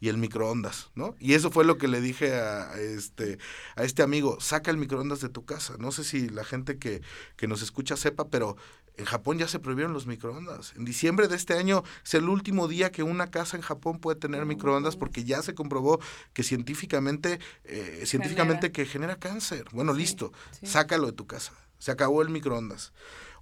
y 0.00 0.08
el 0.08 0.18
microondas, 0.18 0.90
¿no? 0.94 1.14
Y 1.18 1.34
eso 1.34 1.50
fue 1.50 1.64
lo 1.64 1.78
que 1.78 1.88
le 1.88 2.00
dije 2.00 2.34
a, 2.34 2.78
este 2.78 3.38
a 3.74 3.84
este 3.84 4.02
amigo, 4.02 4.38
saca 4.40 4.70
el 4.70 4.76
microondas 4.76 5.20
de 5.20 5.30
tu 5.30 5.44
casa. 5.44 5.76
No 5.78 5.92
sé 5.92 6.04
si 6.04 6.28
la 6.28 6.44
gente 6.44 6.78
que, 6.78 7.00
que 7.36 7.48
nos 7.48 7.62
escucha 7.62 7.96
sepa, 7.96 8.28
pero 8.28 8.56
en 8.96 9.06
Japón 9.06 9.38
ya 9.38 9.48
se 9.48 9.58
prohibieron 9.58 9.92
los 9.92 10.06
microondas. 10.06 10.74
En 10.76 10.84
diciembre 10.84 11.26
de 11.26 11.36
este 11.36 11.54
año 11.54 11.82
es 12.04 12.14
el 12.14 12.28
último 12.28 12.68
día 12.68 12.92
que 12.92 13.02
una 13.02 13.30
casa 13.30 13.56
en 13.56 13.62
Japón 13.62 13.98
puede 13.98 14.18
tener 14.18 14.44
microondas 14.46 14.96
porque 14.96 15.24
ya 15.24 15.42
se 15.42 15.54
comprobó 15.54 16.00
que 16.32 16.42
científicamente, 16.42 17.40
eh, 17.64 18.02
científicamente 18.06 18.72
que 18.72 18.86
genera 18.86 19.16
cáncer. 19.16 19.64
Bueno, 19.72 19.92
listo, 19.92 20.32
sácalo 20.62 21.06
de 21.06 21.12
tu 21.12 21.26
casa. 21.26 21.52
Se 21.78 21.90
acabó 21.90 22.22
el 22.22 22.28
microondas. 22.28 22.92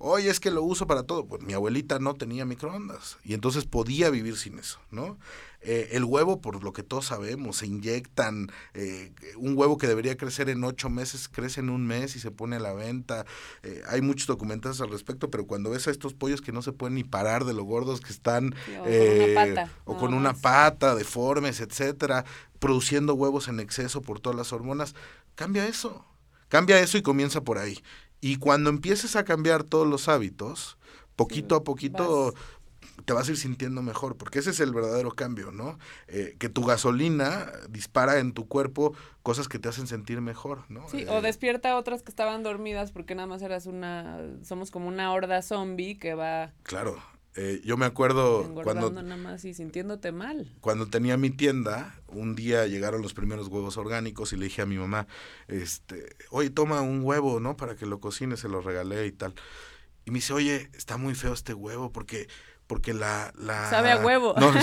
Oye, 0.05 0.31
es 0.31 0.41
que 0.41 0.51
lo 0.51 0.65
uso 0.65 0.89
para 0.89 1.05
todo. 1.05 1.27
Pues 1.27 1.43
mi 1.43 1.53
abuelita 1.53 2.01
no 2.01 2.15
tenía 2.15 2.45
microondas 2.45 3.19
y 3.25 3.35
entonces 3.35 3.67
podía 3.67 4.11
vivir 4.11 4.37
sin 4.37 4.59
eso, 4.59 4.81
¿no? 4.91 5.17
Eh, 5.61 5.91
el 5.93 6.03
huevo, 6.03 6.41
por 6.41 6.61
lo 6.65 6.73
que 6.73 6.83
todos 6.83 7.07
sabemos, 7.07 7.59
se 7.59 7.67
inyectan. 7.67 8.51
Eh, 8.75 9.13
un 9.37 9.57
huevo 9.57 9.79
que 9.79 9.87
debería 9.87 10.17
crecer 10.17 10.49
en 10.49 10.65
ocho 10.65 10.91
meses 10.91 11.29
crece 11.29 11.61
en 11.61 11.71
un 11.71 11.87
mes 11.87 12.17
y 12.17 12.19
se 12.19 12.33
pone 12.33 12.57
a 12.57 12.59
la 12.59 12.73
venta. 12.73 13.27
Eh, 13.63 13.81
hay 13.89 14.03
muchos 14.03 14.27
documentales 14.27 14.81
al 14.81 14.91
respecto, 14.91 15.31
pero 15.31 15.47
cuando 15.47 15.71
ves 15.71 15.87
a 15.87 15.93
estos 15.93 16.15
pollos 16.15 16.41
que 16.41 16.51
no 16.51 16.63
se 16.63 16.73
pueden 16.73 16.97
ni 16.97 17.05
parar 17.05 17.45
de 17.45 17.55
lo 17.55 17.63
gordos 17.63 18.01
que 18.01 18.11
están, 18.11 18.57
sí, 18.67 18.75
o 18.75 18.83
con 18.83 19.21
una 19.21 19.35
pata, 19.35 19.73
o 19.85 19.97
con 19.97 20.15
una 20.15 20.35
pata, 20.35 20.95
deformes, 20.97 21.61
etcétera, 21.61 22.25
produciendo 22.59 23.15
huevos 23.15 23.47
en 23.47 23.61
exceso 23.61 24.03
por 24.03 24.19
todas 24.19 24.37
las 24.37 24.53
hormonas, 24.53 24.97
cambia 25.37 25.69
eso. 25.69 26.05
Cambia 26.53 26.79
eso 26.81 26.99
y 26.99 27.03
comienza 27.03 27.41
por 27.41 27.57
ahí. 27.57 27.79
Y 28.23 28.37
cuando 28.37 28.71
empieces 28.71 29.17
a 29.17 29.25
cambiar 29.25 29.65
todos 29.65 29.85
los 29.87 30.09
hábitos, 30.09 30.79
poquito 31.17 31.57
a 31.57 31.65
poquito 31.65 32.33
vas. 32.33 33.05
te 33.05 33.13
vas 33.13 33.27
a 33.27 33.33
ir 33.33 33.37
sintiendo 33.37 33.83
mejor, 33.83 34.17
porque 34.17 34.39
ese 34.39 34.51
es 34.51 34.61
el 34.61 34.73
verdadero 34.73 35.11
cambio, 35.11 35.51
¿no? 35.51 35.77
Eh, 36.07 36.37
que 36.39 36.49
tu 36.49 36.63
gasolina 36.65 37.51
dispara 37.69 38.21
en 38.21 38.33
tu 38.33 38.47
cuerpo 38.47 38.95
cosas 39.25 39.49
que 39.49 39.59
te 39.59 39.69
hacen 39.69 39.89
sentir 39.89 40.21
mejor, 40.21 40.63
¿no? 40.69 40.89
Sí, 40.89 41.01
eh, 41.03 41.09
o 41.09 41.21
despierta 41.21 41.73
a 41.73 41.77
otras 41.77 42.05
que 42.05 42.11
estaban 42.11 42.45
dormidas 42.45 42.93
porque 42.93 43.17
nada 43.17 43.27
más 43.27 43.43
eras 43.43 43.67
una, 43.67 44.21
somos 44.45 44.71
como 44.71 44.87
una 44.87 45.13
horda 45.13 45.43
zombie 45.43 45.99
que 45.99 46.15
va... 46.15 46.53
Claro, 46.63 47.03
eh, 47.35 47.63
yo 47.65 47.79
me 47.79 47.87
acuerdo 47.87 48.53
cuando 48.63 48.91
nada 48.91 49.17
más 49.17 49.45
y 49.45 49.55
sintiéndote 49.55 50.13
mal. 50.13 50.55
Cuando 50.61 50.87
tenía 50.89 51.17
mi 51.17 51.31
tienda, 51.31 51.95
un 52.09 52.35
día 52.35 52.67
llegaron 52.67 53.01
los 53.01 53.15
primeros 53.15 53.49
huevos 53.49 53.79
orgánicos 53.79 54.33
y 54.33 54.37
le 54.37 54.45
dije 54.45 54.61
a 54.61 54.67
mi 54.67 54.77
mamá, 54.77 55.07
este, 55.49 56.15
oye, 56.31 56.51
toma 56.51 56.83
un 56.83 57.03
huevo, 57.03 57.41
¿no? 57.41 57.57
Para 57.57 57.75
que 57.75 57.87
lo 57.87 58.01
cocines, 58.01 58.41
se 58.41 58.49
lo 58.49 58.61
regalé 58.61 59.07
y 59.07 59.13
tal. 59.13 59.35
Y 60.05 60.11
me 60.11 60.19
dice, 60.19 60.35
oye, 60.35 60.71
está 60.75 60.99
muy 60.99 61.15
feo 61.15 61.33
este 61.33 61.55
huevo 61.55 61.91
porque 61.91 62.29
porque 62.67 62.95
la, 62.95 63.33
la 63.37 63.69
sabe 63.69 63.91
a 63.91 63.99
huevo. 63.99 64.35
No, 64.39 64.53
me 64.53 64.61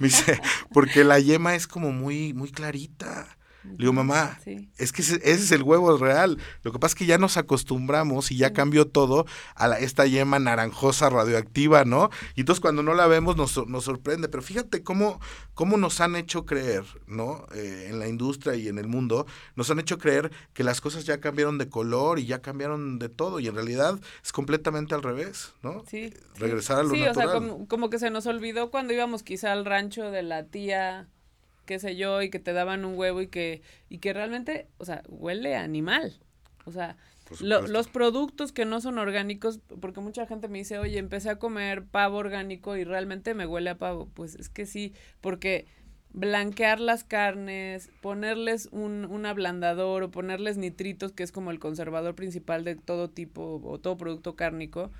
dice, 0.00 0.40
porque 0.72 1.04
la 1.04 1.18
yema 1.20 1.54
es 1.54 1.66
como 1.66 1.92
muy 1.92 2.32
muy 2.34 2.50
clarita. 2.50 3.36
Le 3.70 3.76
digo, 3.76 3.92
mamá, 3.92 4.38
es 4.76 4.92
que 4.92 5.02
ese, 5.02 5.20
es 5.24 5.52
el 5.52 5.62
huevo 5.62 5.96
real. 5.96 6.38
Lo 6.62 6.72
que 6.72 6.78
pasa 6.78 6.92
es 6.92 6.94
que 6.96 7.06
ya 7.06 7.18
nos 7.18 7.36
acostumbramos 7.36 8.30
y 8.30 8.36
ya 8.36 8.52
cambió 8.52 8.86
todo 8.86 9.26
a 9.54 9.68
la, 9.68 9.78
esta 9.78 10.06
yema 10.06 10.38
naranjosa 10.38 11.10
radioactiva, 11.10 11.84
¿no? 11.84 12.10
Y 12.34 12.40
entonces 12.40 12.60
cuando 12.60 12.82
no 12.82 12.94
la 12.94 13.06
vemos 13.06 13.36
nos, 13.36 13.66
nos 13.68 13.84
sorprende. 13.84 14.28
Pero 14.28 14.42
fíjate 14.42 14.82
cómo, 14.82 15.20
cómo 15.54 15.76
nos 15.76 16.00
han 16.00 16.16
hecho 16.16 16.46
creer, 16.46 16.84
¿no? 17.06 17.46
Eh, 17.54 17.88
en 17.90 17.98
la 17.98 18.08
industria 18.08 18.54
y 18.54 18.68
en 18.68 18.78
el 18.78 18.88
mundo, 18.88 19.26
nos 19.56 19.70
han 19.70 19.78
hecho 19.78 19.98
creer 19.98 20.30
que 20.52 20.64
las 20.64 20.80
cosas 20.80 21.04
ya 21.04 21.20
cambiaron 21.20 21.58
de 21.58 21.68
color 21.68 22.18
y 22.18 22.26
ya 22.26 22.40
cambiaron 22.40 22.98
de 22.98 23.08
todo. 23.08 23.40
Y 23.40 23.48
en 23.48 23.54
realidad 23.54 23.98
es 24.22 24.32
completamente 24.32 24.94
al 24.94 25.02
revés, 25.02 25.52
¿no? 25.62 25.84
Sí. 25.88 26.12
Regresar 26.36 26.78
a 26.78 26.82
lo 26.82 26.90
sí, 26.90 27.00
natural. 27.00 27.28
o 27.28 27.30
sea, 27.30 27.40
como, 27.40 27.68
como 27.68 27.90
que 27.90 27.98
se 27.98 28.10
nos 28.10 28.26
olvidó 28.26 28.70
cuando 28.70 28.92
íbamos 28.92 29.22
quizá 29.22 29.52
al 29.52 29.64
rancho 29.64 30.10
de 30.10 30.22
la 30.22 30.44
tía 30.44 31.08
qué 31.68 31.78
sé 31.78 31.96
yo, 31.96 32.22
y 32.22 32.30
que 32.30 32.38
te 32.38 32.54
daban 32.54 32.86
un 32.86 32.98
huevo 32.98 33.20
y 33.20 33.26
que, 33.28 33.60
y 33.90 33.98
que 33.98 34.14
realmente, 34.14 34.68
o 34.78 34.86
sea, 34.86 35.02
huele 35.06 35.54
a 35.54 35.62
animal. 35.62 36.18
O 36.64 36.72
sea, 36.72 36.96
los 37.40 37.88
productos 37.88 38.52
que 38.52 38.64
no 38.64 38.80
son 38.80 38.96
orgánicos, 38.96 39.60
porque 39.82 40.00
mucha 40.00 40.26
gente 40.26 40.48
me 40.48 40.58
dice, 40.58 40.78
oye, 40.78 40.98
empecé 40.98 41.28
a 41.28 41.38
comer 41.38 41.84
pavo 41.84 42.16
orgánico 42.16 42.74
y 42.74 42.84
realmente 42.84 43.34
me 43.34 43.46
huele 43.46 43.68
a 43.68 43.76
pavo. 43.76 44.08
Pues 44.14 44.34
es 44.34 44.48
que 44.48 44.64
sí, 44.64 44.94
porque 45.20 45.66
blanquear 46.14 46.80
las 46.80 47.04
carnes, 47.04 47.90
ponerles 48.00 48.70
un, 48.72 49.04
un 49.04 49.26
ablandador 49.26 50.04
o 50.04 50.10
ponerles 50.10 50.56
nitritos, 50.56 51.12
que 51.12 51.22
es 51.22 51.32
como 51.32 51.50
el 51.50 51.58
conservador 51.58 52.14
principal 52.14 52.64
de 52.64 52.76
todo 52.76 53.10
tipo 53.10 53.60
o 53.62 53.78
todo 53.78 53.98
producto 53.98 54.36
cárnico, 54.36 54.90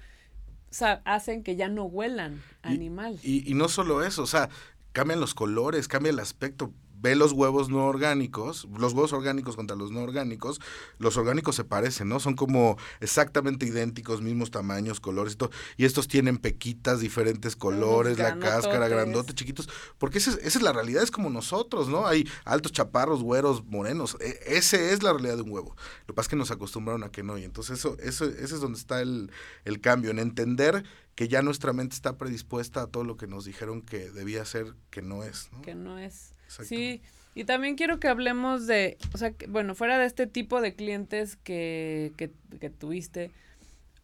hacen 1.04 1.42
que 1.42 1.56
ya 1.56 1.68
no 1.70 1.84
huelan 1.84 2.42
animal. 2.60 3.18
y, 3.22 3.50
y, 3.50 3.54
no 3.54 3.68
solo 3.68 4.04
eso, 4.04 4.22
o 4.22 4.26
sea, 4.26 4.50
cambian 4.92 5.20
los 5.20 5.34
colores, 5.34 5.88
cambia 5.88 6.10
el 6.10 6.18
aspecto 6.18 6.72
ve 7.00 7.14
los 7.14 7.32
huevos 7.32 7.68
no 7.68 7.86
orgánicos, 7.86 8.66
los 8.76 8.92
huevos 8.92 9.12
orgánicos 9.12 9.56
contra 9.56 9.76
los 9.76 9.90
no 9.90 10.02
orgánicos, 10.02 10.60
los 10.98 11.16
orgánicos 11.16 11.56
se 11.56 11.64
parecen, 11.64 12.08
¿no? 12.08 12.20
Son 12.20 12.34
como 12.34 12.76
exactamente 13.00 13.66
idénticos, 13.66 14.22
mismos 14.22 14.50
tamaños, 14.50 15.00
colores 15.00 15.34
y 15.34 15.36
todo. 15.36 15.50
Y 15.76 15.84
estos 15.84 16.08
tienen 16.08 16.38
pequitas, 16.38 17.00
diferentes 17.00 17.56
colores, 17.56 18.18
la 18.18 18.38
cáscara, 18.38 18.88
grandote, 18.88 19.34
chiquitos. 19.34 19.68
Porque 19.98 20.18
esa 20.18 20.32
es, 20.42 20.60
la 20.62 20.72
realidad, 20.72 21.02
es 21.02 21.10
como 21.10 21.30
nosotros, 21.30 21.88
¿no? 21.88 22.06
Hay 22.06 22.28
altos 22.44 22.72
chaparros, 22.72 23.22
güeros, 23.22 23.64
morenos. 23.66 24.16
E, 24.20 24.38
ese 24.46 24.92
es 24.92 25.02
la 25.02 25.12
realidad 25.12 25.36
de 25.36 25.42
un 25.42 25.50
huevo. 25.50 25.76
Lo 26.00 26.06
que 26.06 26.14
pasa 26.14 26.26
es 26.26 26.30
que 26.30 26.36
nos 26.36 26.50
acostumbraron 26.50 27.04
a 27.04 27.10
que 27.10 27.22
no. 27.22 27.38
Y 27.38 27.44
entonces 27.44 27.78
eso, 27.78 27.96
eso, 28.00 28.24
ese 28.24 28.54
es 28.54 28.60
donde 28.60 28.78
está 28.78 29.00
el, 29.00 29.30
el 29.64 29.80
cambio, 29.80 30.10
en 30.10 30.18
entender 30.18 30.84
que 31.14 31.28
ya 31.28 31.42
nuestra 31.42 31.72
mente 31.72 31.96
está 31.96 32.16
predispuesta 32.16 32.82
a 32.82 32.86
todo 32.86 33.02
lo 33.02 33.16
que 33.16 33.26
nos 33.26 33.44
dijeron 33.44 33.82
que 33.82 34.10
debía 34.10 34.44
ser, 34.44 34.74
que 34.90 35.02
no 35.02 35.24
es. 35.24 35.50
¿no? 35.52 35.62
Que 35.62 35.74
no 35.74 35.98
es. 35.98 36.32
Sí, 36.48 37.02
y 37.34 37.44
también 37.44 37.76
quiero 37.76 38.00
que 38.00 38.08
hablemos 38.08 38.66
de, 38.66 38.98
o 39.14 39.18
sea, 39.18 39.32
bueno, 39.48 39.74
fuera 39.74 39.98
de 39.98 40.06
este 40.06 40.26
tipo 40.26 40.60
de 40.60 40.74
clientes 40.74 41.36
que, 41.36 42.12
que, 42.16 42.32
que 42.58 42.70
tuviste, 42.70 43.30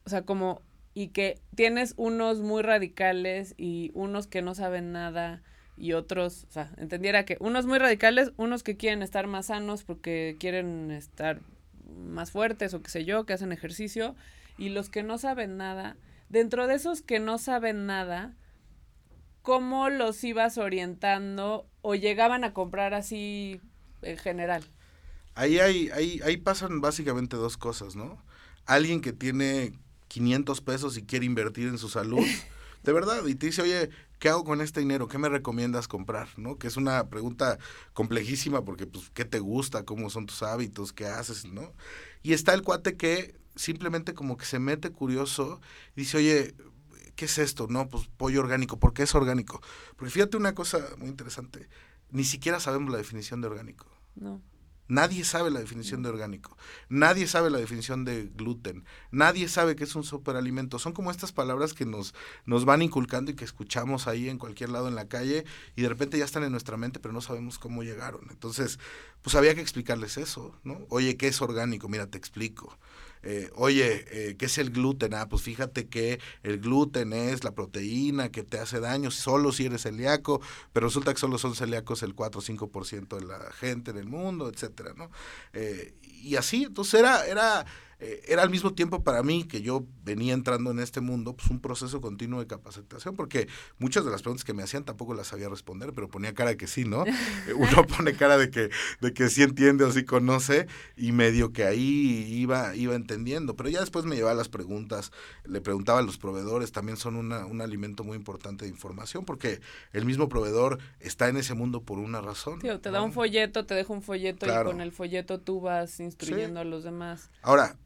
o 0.07 0.11
sea, 0.11 0.23
como, 0.23 0.63
y 0.95 1.09
que 1.09 1.41
tienes 1.57 1.95
unos 1.97 2.41
muy 2.41 2.63
radicales 2.63 3.55
y 3.57 3.91
unos 3.95 4.27
que 4.27 4.43
no 4.43 4.55
saben 4.55 4.93
nada 4.93 5.43
y 5.77 5.95
otros, 5.95 6.47
o 6.49 6.53
sea, 6.53 6.71
entendiera 6.77 7.25
que 7.25 7.37
unos 7.41 7.67
muy 7.67 7.79
radicales, 7.79 8.33
unos 8.37 8.63
que 8.63 8.77
quieren 8.77 9.03
estar 9.03 9.27
más 9.27 9.47
sanos 9.47 9.83
porque 9.83 10.37
quieren 10.39 10.91
estar 10.91 11.41
más 11.89 12.31
fuertes 12.31 12.75
o 12.75 12.83
qué 12.83 12.91
sé 12.91 13.05
yo, 13.05 13.27
que 13.27 13.33
hacen 13.33 13.53
ejercicio, 13.53 14.15
y 14.59 14.69
los 14.69 14.89
que 14.89 15.03
no 15.03 15.19
saben 15.19 15.57
nada, 15.57 15.97
dentro 16.29 16.67
de 16.67 16.75
esos 16.75 17.03
que 17.03 17.19
no 17.19 17.39
saben 17.39 17.87
nada, 17.87 18.37
¿cómo 19.43 19.91
los 19.91 20.23
ibas 20.23 20.59
orientando 20.59 21.67
o 21.87 21.95
llegaban 21.95 22.45
a 22.45 22.55
comprar 22.55 22.95
así 22.95 23.61
en 24.01 24.17
general? 24.17 24.65
Ahí, 25.35 25.59
hay, 25.59 25.91
ahí, 25.91 26.19
ahí 26.25 26.39
pasan 26.39 26.81
básicamente 26.81 27.37
dos 27.37 27.59
cosas, 27.59 27.95
¿no? 27.95 28.17
Alguien 28.65 29.03
que 29.03 29.13
tiene 29.13 29.75
500 30.09 30.63
pesos 30.63 30.97
y 30.97 31.03
quiere 31.03 31.27
invertir 31.27 31.69
en 31.69 31.77
su 31.77 31.91
salud, 31.91 32.25
de 32.83 32.93
verdad, 32.93 33.27
y 33.27 33.35
te 33.35 33.47
dice, 33.47 33.61
oye, 33.61 33.91
¿qué 34.19 34.31
hago 34.31 34.45
con 34.45 34.63
este 34.63 34.81
dinero? 34.81 35.09
¿Qué 35.09 35.19
me 35.19 35.29
recomiendas 35.29 35.87
comprar? 35.87 36.29
¿No? 36.39 36.57
Que 36.57 36.69
es 36.69 36.79
una 36.79 37.11
pregunta 37.11 37.59
complejísima 37.93 38.65
porque, 38.65 38.87
pues, 38.87 39.11
¿qué 39.13 39.27
te 39.27 39.39
gusta? 39.39 39.85
¿Cómo 39.85 40.09
son 40.09 40.25
tus 40.25 40.43
hábitos? 40.43 40.95
¿Qué 40.95 41.05
haces? 41.05 41.45
¿No? 41.45 41.71
Y 42.23 42.33
está 42.33 42.55
el 42.55 42.63
cuate 42.63 42.97
que 42.97 43.35
simplemente 43.57 44.15
como 44.15 44.39
que 44.39 44.47
se 44.47 44.59
mete 44.59 44.91
curioso 44.91 45.61
y 45.97 46.01
dice, 46.01 46.17
oye, 46.17 46.55
¿qué 47.15 47.27
es 47.27 47.39
esto? 47.39 47.67
No, 47.69 47.89
pues 47.89 48.09
pollo 48.17 48.41
orgánico. 48.41 48.79
¿Por 48.79 48.93
qué 48.93 49.05
es 49.05 49.15
orgánico? 49.15 49.61
Porque 49.97 50.11
fíjate 50.11 50.37
una 50.37 50.55
cosa 50.55 50.81
muy 50.99 51.09
interesante. 51.09 51.69
Ni 52.11 52.25
siquiera 52.25 52.61
sabemos 52.61 52.91
la 52.91 52.99
definición 52.99 53.41
de 53.41 53.49
orgánico. 53.49 53.87
No. 54.15 54.41
Nadie 54.87 55.25
sabe 55.25 55.51
la 55.51 55.61
definición 55.61 56.03
de 56.03 56.11
orgánico. 56.11 56.59
Nadie 56.91 57.27
sabe 57.27 57.49
la 57.49 57.59
definición 57.59 58.05
de 58.05 58.31
gluten. 58.35 58.85
Nadie 59.11 59.49
sabe 59.49 59.77
qué 59.77 59.85
es 59.85 59.95
un 59.95 60.05
superalimento. 60.05 60.79
Son 60.79 60.93
como 60.93 61.11
estas 61.11 61.33
palabras 61.33 61.73
que 61.73 61.87
nos, 61.87 62.15
nos 62.45 62.67
van 62.67 62.83
inculcando 62.83 63.31
y 63.31 63.35
que 63.35 63.47
escuchamos 63.47 64.07
ahí 64.07 64.29
en 64.29 64.39
cualquier 64.39 64.69
lado 64.69 64.89
en 64.89 64.95
la 64.95 65.09
calle 65.09 65.47
y 65.75 65.83
de 65.83 65.89
repente 65.89 66.19
ya 66.19 66.27
están 66.27 66.45
en 66.45 66.51
nuestra 66.53 66.77
mente, 66.77 67.01
pero 67.01 67.15
no 67.15 67.23
sabemos 67.23 67.59
cómo 67.59 67.83
llegaron. 67.83 68.27
Entonces, 68.31 68.79
pues 69.23 69.35
había 69.37 69.55
que 69.55 69.63
explicarles 69.63 70.19
eso, 70.19 70.55
¿no? 70.65 70.85
Oye, 70.91 71.17
¿qué 71.17 71.29
es 71.29 71.41
orgánico? 71.41 71.89
Mira, 71.89 72.07
te 72.07 72.19
explico. 72.19 72.79
Eh, 73.27 73.51
oye, 73.55 74.05
eh, 74.11 74.37
¿qué 74.37 74.47
es 74.47 74.59
el 74.59 74.71
gluten? 74.71 75.15
Ah, 75.15 75.29
pues 75.29 75.43
fíjate 75.43 75.89
que 75.89 76.21
el 76.43 76.61
gluten 76.61 77.15
es 77.15 77.43
la 77.43 77.55
proteína 77.55 78.31
que 78.31 78.43
te 78.43 78.59
hace 78.59 78.81
daño 78.81 79.11
solo 79.11 79.51
si 79.51 79.65
eres 79.65 79.83
celíaco, 79.83 80.43
pero 80.75 80.87
resulta 80.87 81.15
que 81.15 81.21
solo 81.21 81.39
son 81.39 81.55
celíacos 81.55 82.03
el 82.03 82.15
4 82.15 82.41
o 82.41 82.43
5% 82.43 83.19
de 83.19 83.25
la 83.25 83.51
gente 83.53 83.93
en 83.93 83.97
el 83.97 84.07
mundo, 84.07 84.49
etcétera, 84.49 84.93
¿no? 84.95 85.11
Eh, 85.55 85.95
y 86.03 86.37
así, 86.37 86.65
entonces 86.65 87.01
era, 87.01 87.27
era 87.27 87.65
eh, 88.01 88.23
era 88.29 88.43
al 88.43 88.51
mismo 88.51 88.75
tiempo 88.75 89.03
para 89.03 89.23
mí 89.23 89.45
que 89.45 89.63
yo 89.63 89.85
venía 90.05 90.35
entrando 90.35 90.71
en 90.71 90.79
este 90.79 91.01
mundo, 91.01 91.35
pues 91.35 91.51
un 91.51 91.61
proceso 91.61 92.01
continuo 92.01 92.41
de 92.41 92.47
capacitación, 92.47 93.17
porque 93.17 93.49
muchas 93.79 94.05
de 94.05 94.11
las 94.11 94.23
preguntas 94.23 94.45
que 94.45 94.55
me 94.55 94.63
hacían 94.63 94.85
tampoco 94.85 95.15
las 95.15 95.29
sabía 95.29 95.49
responder, 95.49 95.93
pero 95.95 96.09
ponía 96.09 96.35
cara 96.35 96.51
de 96.51 96.57
que 96.57 96.67
sí, 96.67 96.85
¿no? 96.85 97.05
Eh, 97.47 97.53
uno 97.53 97.87
pone 97.87 98.15
cara 98.15 98.39
de 98.39 98.51
que, 98.51 98.71
de 99.01 99.13
que 99.13 99.29
sí 99.29 99.43
entiende 99.43 99.85
o 99.85 99.93
sí 99.93 100.05
conoce 100.05 100.67
y 100.97 101.13
medio 101.13 101.53
que 101.53 101.65
ahí 101.65 102.27
iba, 102.31 102.75
iba 102.77 102.95
entendiendo, 102.95 103.57
pero 103.57 103.69
ya 103.69 103.81
después 103.81 104.05
me 104.05 104.15
llevaba 104.15 104.35
las 104.35 104.49
preguntas, 104.49 105.11
le 105.45 105.61
preguntaba 105.61 105.99
a 105.99 106.03
los 106.03 106.17
proveedores, 106.17 106.73
también 106.73 106.97
son 106.97 107.17
una, 107.17 107.45
un 107.47 107.61
alimento 107.61 108.05
muy 108.05 108.17
importante 108.17 108.65
de 108.65 108.71
información, 108.71 109.25
porque 109.25 109.61
el 109.93 110.05
mismo 110.05 110.29
proveedor 110.29 110.79
está 111.01 111.29
en 111.29 111.37
ese 111.37 111.55
mundo 111.55 111.83
por 111.83 111.99
una 111.99 112.21
razón. 112.21 112.61
Sí, 112.61 112.69
te 112.81 112.91
da 112.91 113.03
un 113.03 113.13
folleto, 113.13 113.67
te 113.67 113.75
deja 113.75 113.93
un 113.93 114.03
folleto 114.03 114.47
y 114.47 114.65
con 114.65 114.81
el 114.81 114.93
folleto 114.93 115.41
tú 115.41 115.61
vas 115.61 116.01
instruyendo 116.01 116.61
a 116.61 116.65
los 116.65 116.85
demás. 116.85 117.31
Ahora, 117.43 117.77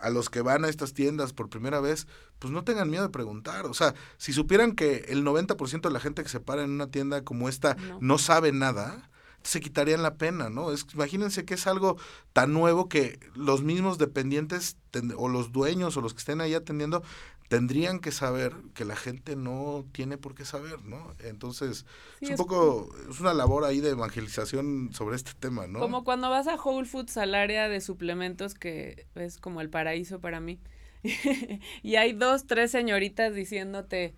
a 0.00 0.10
los 0.10 0.30
que 0.30 0.40
van 0.40 0.64
a 0.64 0.68
estas 0.68 0.92
tiendas 0.92 1.32
por 1.32 1.48
primera 1.48 1.80
vez, 1.80 2.06
pues 2.38 2.52
no 2.52 2.64
tengan 2.64 2.90
miedo 2.90 3.04
de 3.04 3.10
preguntar. 3.10 3.66
O 3.66 3.74
sea, 3.74 3.94
si 4.16 4.32
supieran 4.32 4.72
que 4.72 5.06
el 5.08 5.24
90% 5.24 5.80
de 5.80 5.90
la 5.90 6.00
gente 6.00 6.22
que 6.22 6.28
se 6.28 6.40
para 6.40 6.64
en 6.64 6.70
una 6.70 6.88
tienda 6.88 7.22
como 7.22 7.48
esta 7.48 7.76
no, 8.00 8.18
sabe 8.18 8.52
nada, 8.52 9.10
se 9.42 9.60
quitarían 9.60 10.02
la 10.02 10.14
pena, 10.14 10.50
¿no? 10.50 10.72
Es, 10.72 10.86
imagínense 10.92 11.44
que 11.44 11.54
es 11.54 11.66
algo 11.66 11.96
tan 12.32 12.52
nuevo 12.52 12.88
que 12.88 13.20
los 13.34 13.62
mismos 13.62 13.98
dependientes 13.98 14.76
o 15.16 15.28
los 15.28 15.52
dueños 15.52 15.96
o 15.96 16.00
los 16.00 16.14
que 16.14 16.18
estén 16.18 16.40
ahí 16.40 16.54
atendiendo 16.54 17.02
tendrían 17.48 18.00
que 18.00 18.12
saber 18.12 18.52
que 18.74 18.84
la 18.84 18.96
gente 18.96 19.36
no 19.36 19.86
tiene 19.92 20.18
por 20.18 20.34
qué 20.34 20.44
saber, 20.44 20.84
¿no? 20.84 21.14
Entonces, 21.20 21.86
es 22.20 22.30
un 22.30 22.36
poco, 22.36 22.88
es 23.08 23.20
una 23.20 23.34
labor 23.34 23.64
ahí 23.64 23.80
de 23.80 23.90
evangelización 23.90 24.90
sobre 24.92 25.16
este 25.16 25.32
tema, 25.38 25.66
¿no? 25.66 25.78
Como 25.78 26.04
cuando 26.04 26.28
vas 26.30 26.48
a 26.48 26.56
Whole 26.56 26.86
Foods 26.86 27.16
al 27.16 27.34
área 27.34 27.68
de 27.68 27.80
suplementos, 27.80 28.54
que 28.54 29.06
es 29.14 29.38
como 29.38 29.60
el 29.60 29.70
paraíso 29.70 30.20
para 30.20 30.40
mí, 30.40 30.58
y 31.82 31.96
hay 31.96 32.12
dos, 32.12 32.46
tres 32.46 32.70
señoritas 32.70 33.34
diciéndote, 33.34 34.14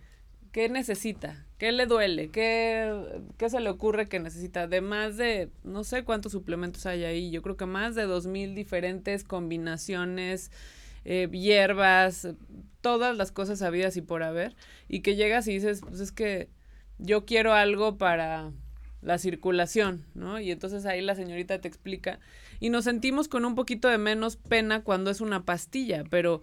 ¿qué 0.53 0.69
necesita? 0.69 1.45
¿Qué 1.59 1.73
le 1.73 1.87
duele? 1.87 2.31
¿Qué, 2.31 3.23
¿Qué 3.37 3.51
se 3.51 3.61
le 3.61 3.69
ocurre 3.69 4.09
que 4.09 4.21
necesita? 4.21 4.69
De 4.69 4.81
más 4.81 5.17
de, 5.17 5.51
no 5.65 5.85
sé 5.85 6.05
cuántos 6.05 6.33
suplementos 6.33 6.87
hay 6.87 7.05
ahí, 7.05 7.31
yo 7.31 7.43
creo 7.43 7.57
que 7.57 7.67
más 7.67 7.95
de 7.95 8.05
dos 8.05 8.27
mil 8.27 8.55
diferentes 8.55 9.25
combinaciones, 9.25 10.51
eh, 11.05 11.29
hierbas, 11.33 12.29
todas 12.89 13.15
las 13.19 13.33
cosas 13.33 13.61
habidas 13.61 13.99
y 13.99 14.01
por 14.01 14.23
haber, 14.23 14.57
y 14.89 15.01
que 15.01 15.15
llegas 15.15 15.47
y 15.47 15.53
dices, 15.53 15.83
pues 15.87 16.01
es 16.01 16.11
que 16.11 16.49
yo 16.97 17.27
quiero 17.27 17.53
algo 17.53 17.99
para 17.99 18.51
la 19.03 19.19
circulación, 19.19 20.07
¿no? 20.15 20.41
Y 20.41 20.51
entonces 20.51 20.87
ahí 20.87 21.03
la 21.03 21.15
señorita 21.15 21.61
te 21.61 21.69
explica 21.69 22.19
y 22.61 22.71
nos 22.71 22.85
sentimos 22.85 23.29
con 23.29 23.45
un 23.45 23.55
poquito 23.55 23.89
de 23.89 23.99
menos 23.99 24.37
pena 24.37 24.83
cuando 24.83 25.11
es 25.11 25.21
una 25.21 25.45
pastilla, 25.45 26.05
pero 26.09 26.41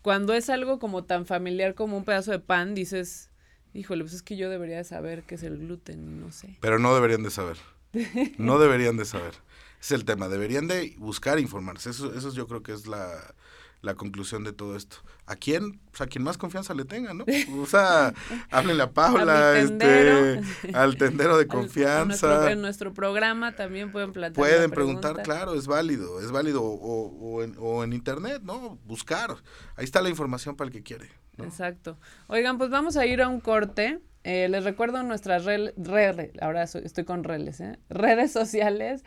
cuando 0.00 0.34
es 0.34 0.48
algo 0.50 0.78
como 0.78 1.02
tan 1.02 1.26
familiar 1.26 1.74
como 1.74 1.96
un 1.96 2.04
pedazo 2.04 2.30
de 2.30 2.38
pan, 2.38 2.76
dices, 2.76 3.30
híjole, 3.74 4.04
pues 4.04 4.14
es 4.14 4.22
que 4.22 4.36
yo 4.36 4.50
debería 4.50 4.76
de 4.76 4.84
saber 4.84 5.24
qué 5.24 5.34
es 5.34 5.42
el 5.42 5.58
gluten, 5.58 6.20
no 6.20 6.30
sé. 6.30 6.58
Pero 6.60 6.78
no 6.78 6.94
deberían 6.94 7.24
de 7.24 7.30
saber. 7.30 7.56
No 8.38 8.60
deberían 8.60 8.96
de 8.96 9.04
saber. 9.04 9.34
Es 9.80 9.90
el 9.90 10.04
tema, 10.04 10.28
deberían 10.28 10.68
de 10.68 10.94
buscar 10.98 11.40
informarse. 11.40 11.90
Eso, 11.90 12.14
eso 12.14 12.32
yo 12.32 12.46
creo 12.46 12.62
que 12.62 12.72
es 12.72 12.86
la, 12.86 13.34
la 13.80 13.94
conclusión 13.94 14.44
de 14.44 14.52
todo 14.52 14.76
esto. 14.76 14.96
¿A 15.26 15.36
quién? 15.36 15.80
Pues 15.90 16.00
a 16.00 16.06
quien 16.06 16.24
más 16.24 16.38
confianza 16.38 16.74
le 16.74 16.84
tenga, 16.84 17.14
¿no? 17.14 17.24
O 17.60 17.66
sea, 17.66 18.12
háblenle 18.50 18.82
a 18.82 18.90
Paula, 18.90 19.58
este, 19.58 20.40
al 20.74 20.96
tendero 20.96 21.38
de 21.38 21.46
confianza. 21.46 22.50
en 22.50 22.60
nuestro 22.60 22.92
programa 22.92 23.54
también 23.54 23.92
pueden 23.92 24.12
plantear. 24.12 24.34
Pueden 24.34 24.70
preguntar, 24.70 25.22
claro, 25.22 25.54
es 25.54 25.66
válido, 25.66 26.20
es 26.20 26.30
válido. 26.30 26.62
O, 26.62 27.42
en, 27.42 27.54
o 27.58 27.84
en 27.84 27.92
internet, 27.92 28.42
¿no? 28.42 28.78
Buscar. 28.84 29.36
Ahí 29.76 29.84
está 29.84 30.02
la 30.02 30.08
información 30.08 30.56
para 30.56 30.68
el 30.68 30.72
que 30.72 30.82
quiere. 30.82 31.08
Exacto. 31.38 31.98
Oigan, 32.26 32.58
pues 32.58 32.70
vamos 32.70 32.96
a 32.96 33.06
ir 33.06 33.22
a 33.22 33.28
un 33.28 33.40
corte. 33.40 34.00
Eh, 34.24 34.48
les 34.48 34.64
recuerdo 34.64 35.02
nuestras 35.04 35.44
redes, 35.44 36.32
ahora 36.40 36.64
estoy 36.64 37.04
con 37.04 37.24
redes, 37.24 37.60
¿eh? 37.60 37.78
redes 37.88 38.32
sociales. 38.32 39.04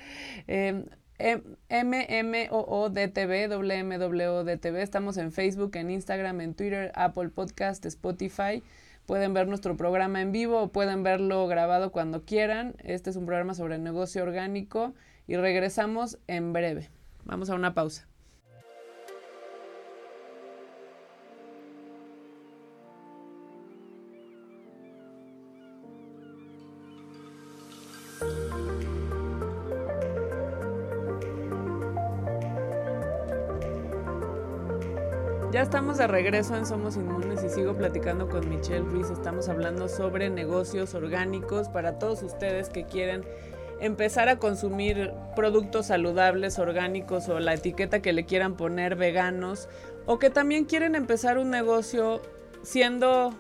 Eh, 0.48 0.86
MMOODTV, 1.70 3.48
WMWODTV. 3.50 4.76
Estamos 4.82 5.18
en 5.18 5.32
Facebook, 5.32 5.76
en 5.76 5.92
Instagram, 5.92 6.42
en 6.42 6.54
Twitter, 6.56 6.92
Apple 6.96 7.30
Podcast, 7.30 7.86
Spotify. 7.86 8.64
Pueden 9.06 9.34
ver 9.34 9.48
nuestro 9.48 9.78
programa 9.78 10.22
en 10.22 10.32
vivo 10.32 10.62
o 10.62 10.72
pueden 10.72 11.04
verlo 11.04 11.48
grabado 11.48 11.92
cuando 11.92 12.26
quieran. 12.26 12.76
Este 12.84 13.10
es 13.10 13.16
un 13.16 13.26
programa 13.26 13.54
sobre 13.54 13.78
negocio 13.78 14.24
orgánico 14.24 14.94
y 15.28 15.36
regresamos 15.36 16.18
en 16.28 16.54
breve. 16.54 16.90
Vamos 17.26 17.50
a 17.50 17.56
una 17.56 17.74
pausa. 17.74 18.11
De 35.98 36.08
regreso 36.08 36.56
en 36.56 36.66
Somos 36.66 36.96
Inmunes 36.96 37.44
y 37.44 37.50
sigo 37.50 37.76
platicando 37.76 38.30
con 38.30 38.48
Michelle 38.48 38.80
Ruiz. 38.80 39.10
Estamos 39.10 39.50
hablando 39.50 39.90
sobre 39.90 40.30
negocios 40.30 40.94
orgánicos 40.94 41.68
para 41.68 42.00
todos 42.00 42.24
ustedes 42.24 42.70
que 42.70 42.86
quieren 42.86 43.26
empezar 43.82 44.30
a 44.30 44.40
consumir 44.40 45.12
productos 45.36 45.88
saludables, 45.88 46.60
orgánicos 46.60 47.28
o 47.28 47.42
la 47.42 47.56
etiqueta 47.56 48.02
que 48.02 48.14
le 48.14 48.26
quieran 48.26 48.56
poner 48.56 48.96
veganos 48.96 49.68
o 50.06 50.18
que 50.18 50.30
también 50.30 50.64
quieren 50.64 50.96
empezar 50.96 51.38
un 51.38 51.50
negocio 51.50 52.22
siendo 52.64 53.34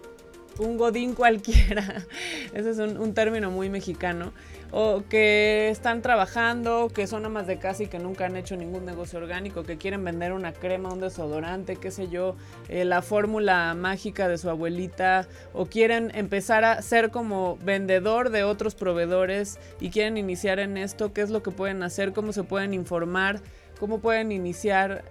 un 0.60 0.78
godín 0.78 1.14
cualquiera. 1.16 2.06
Ese 2.54 2.72
es 2.72 2.80
un 2.80 3.14
término 3.14 3.50
muy 3.50 3.70
mexicano 3.70 4.34
o 4.72 5.04
que 5.10 5.70
están 5.70 6.02
trabajando, 6.02 6.90
que 6.90 7.06
son 7.08 7.26
amas 7.26 7.46
de 7.46 7.60
casa 7.60 7.84
y 7.84 7.88
que 7.88 8.00
nunca 8.00 8.26
han 8.26 8.38
hecho 8.38 8.56
ningún 8.56 8.86
negocio 8.86 9.20
orgánico, 9.20 9.64
que 9.64 9.78
quieren 9.78 10.04
vender 10.04 10.32
una 10.32 10.54
crema, 10.54 10.94
un 10.94 11.02
desodorante, 11.02 11.76
qué 11.76 11.92
sé 11.92 12.08
yo, 12.08 12.36
eh, 12.70 12.86
la 12.86 13.02
fórmula 13.02 13.74
mágica 13.74 14.28
de 14.28 14.38
su 14.38 14.50
abuelita, 14.50 15.28
o 15.54 15.66
quieren 15.66 16.12
empezar 16.16 16.64
a 16.64 16.82
ser 16.82 17.12
como 17.12 17.58
vendedor 17.58 18.30
de 18.30 18.44
otros 18.44 18.76
proveedores 18.76 19.60
y 19.80 19.90
quieren 19.90 20.18
iniciar 20.18 20.60
en 20.60 20.78
esto, 20.78 21.12
qué 21.12 21.22
es 21.22 21.30
lo 21.30 21.44
que 21.44 21.52
pueden 21.52 21.84
hacer, 21.84 22.14
cómo 22.14 22.32
se 22.32 22.44
pueden 22.44 22.74
informar, 22.74 23.42
cómo 23.80 24.00
pueden 24.00 24.32
iniciar. 24.32 25.04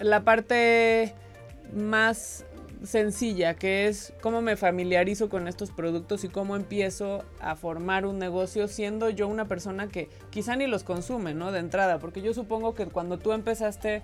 La 0.00 0.24
parte 0.24 1.14
más 1.72 2.44
sencilla, 2.84 3.54
que 3.54 3.88
es 3.88 4.12
cómo 4.20 4.42
me 4.42 4.56
familiarizo 4.56 5.28
con 5.28 5.48
estos 5.48 5.70
productos 5.70 6.24
y 6.24 6.28
cómo 6.28 6.56
empiezo 6.56 7.24
a 7.40 7.56
formar 7.56 8.06
un 8.06 8.18
negocio 8.18 8.68
siendo 8.68 9.10
yo 9.10 9.28
una 9.28 9.48
persona 9.48 9.88
que 9.88 10.08
quizá 10.30 10.56
ni 10.56 10.66
los 10.66 10.84
consume, 10.84 11.34
¿no? 11.34 11.52
De 11.52 11.60
entrada, 11.60 11.98
porque 11.98 12.22
yo 12.22 12.34
supongo 12.34 12.74
que 12.74 12.86
cuando 12.86 13.18
tú 13.18 13.32
empezaste 13.32 14.02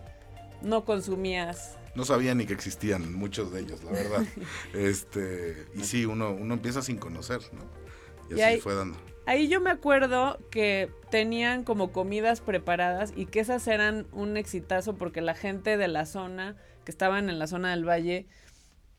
no 0.62 0.84
consumías. 0.84 1.76
No 1.94 2.04
sabía 2.04 2.34
ni 2.34 2.46
que 2.46 2.52
existían 2.52 3.14
muchos 3.14 3.52
de 3.52 3.60
ellos, 3.60 3.82
la 3.84 3.92
verdad. 3.92 4.24
este, 4.74 5.66
y 5.74 5.84
sí, 5.84 6.06
uno, 6.06 6.32
uno 6.32 6.54
empieza 6.54 6.82
sin 6.82 6.98
conocer, 6.98 7.40
¿no? 7.52 8.36
Y, 8.36 8.40
así 8.40 8.60
fue 8.60 8.74
dando. 8.74 8.98
Ahí 9.26 9.48
yo 9.48 9.60
me 9.60 9.70
acuerdo 9.70 10.38
que 10.50 10.90
tenían 11.10 11.62
como 11.62 11.92
comidas 11.92 12.40
preparadas 12.40 13.12
y 13.14 13.26
que 13.26 13.40
esas 13.40 13.66
eran 13.68 14.06
un 14.12 14.36
exitazo 14.36 14.96
porque 14.96 15.20
la 15.20 15.34
gente 15.34 15.76
de 15.76 15.88
la 15.88 16.06
zona, 16.06 16.56
que 16.84 16.90
estaban 16.90 17.28
en 17.28 17.38
la 17.38 17.46
zona 17.46 17.70
del 17.70 17.88
valle, 17.88 18.26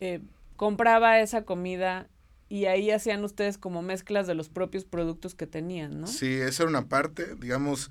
eh, 0.02 0.20
compraba 0.58 1.20
esa 1.20 1.44
comida 1.44 2.10
y 2.50 2.66
ahí 2.66 2.92
hacían 2.92 3.24
ustedes 3.24 3.58
como 3.58 3.82
mezclas 3.82 4.28
de 4.28 4.36
los 4.36 4.50
propios 4.50 4.84
productos 4.84 5.36
que 5.36 5.48
tenían, 5.48 6.02
¿no? 6.02 6.08
Sí, 6.08 6.34
esa 6.34 6.64
era 6.64 6.70
una 6.70 6.90
parte, 6.90 7.36
digamos, 7.36 7.90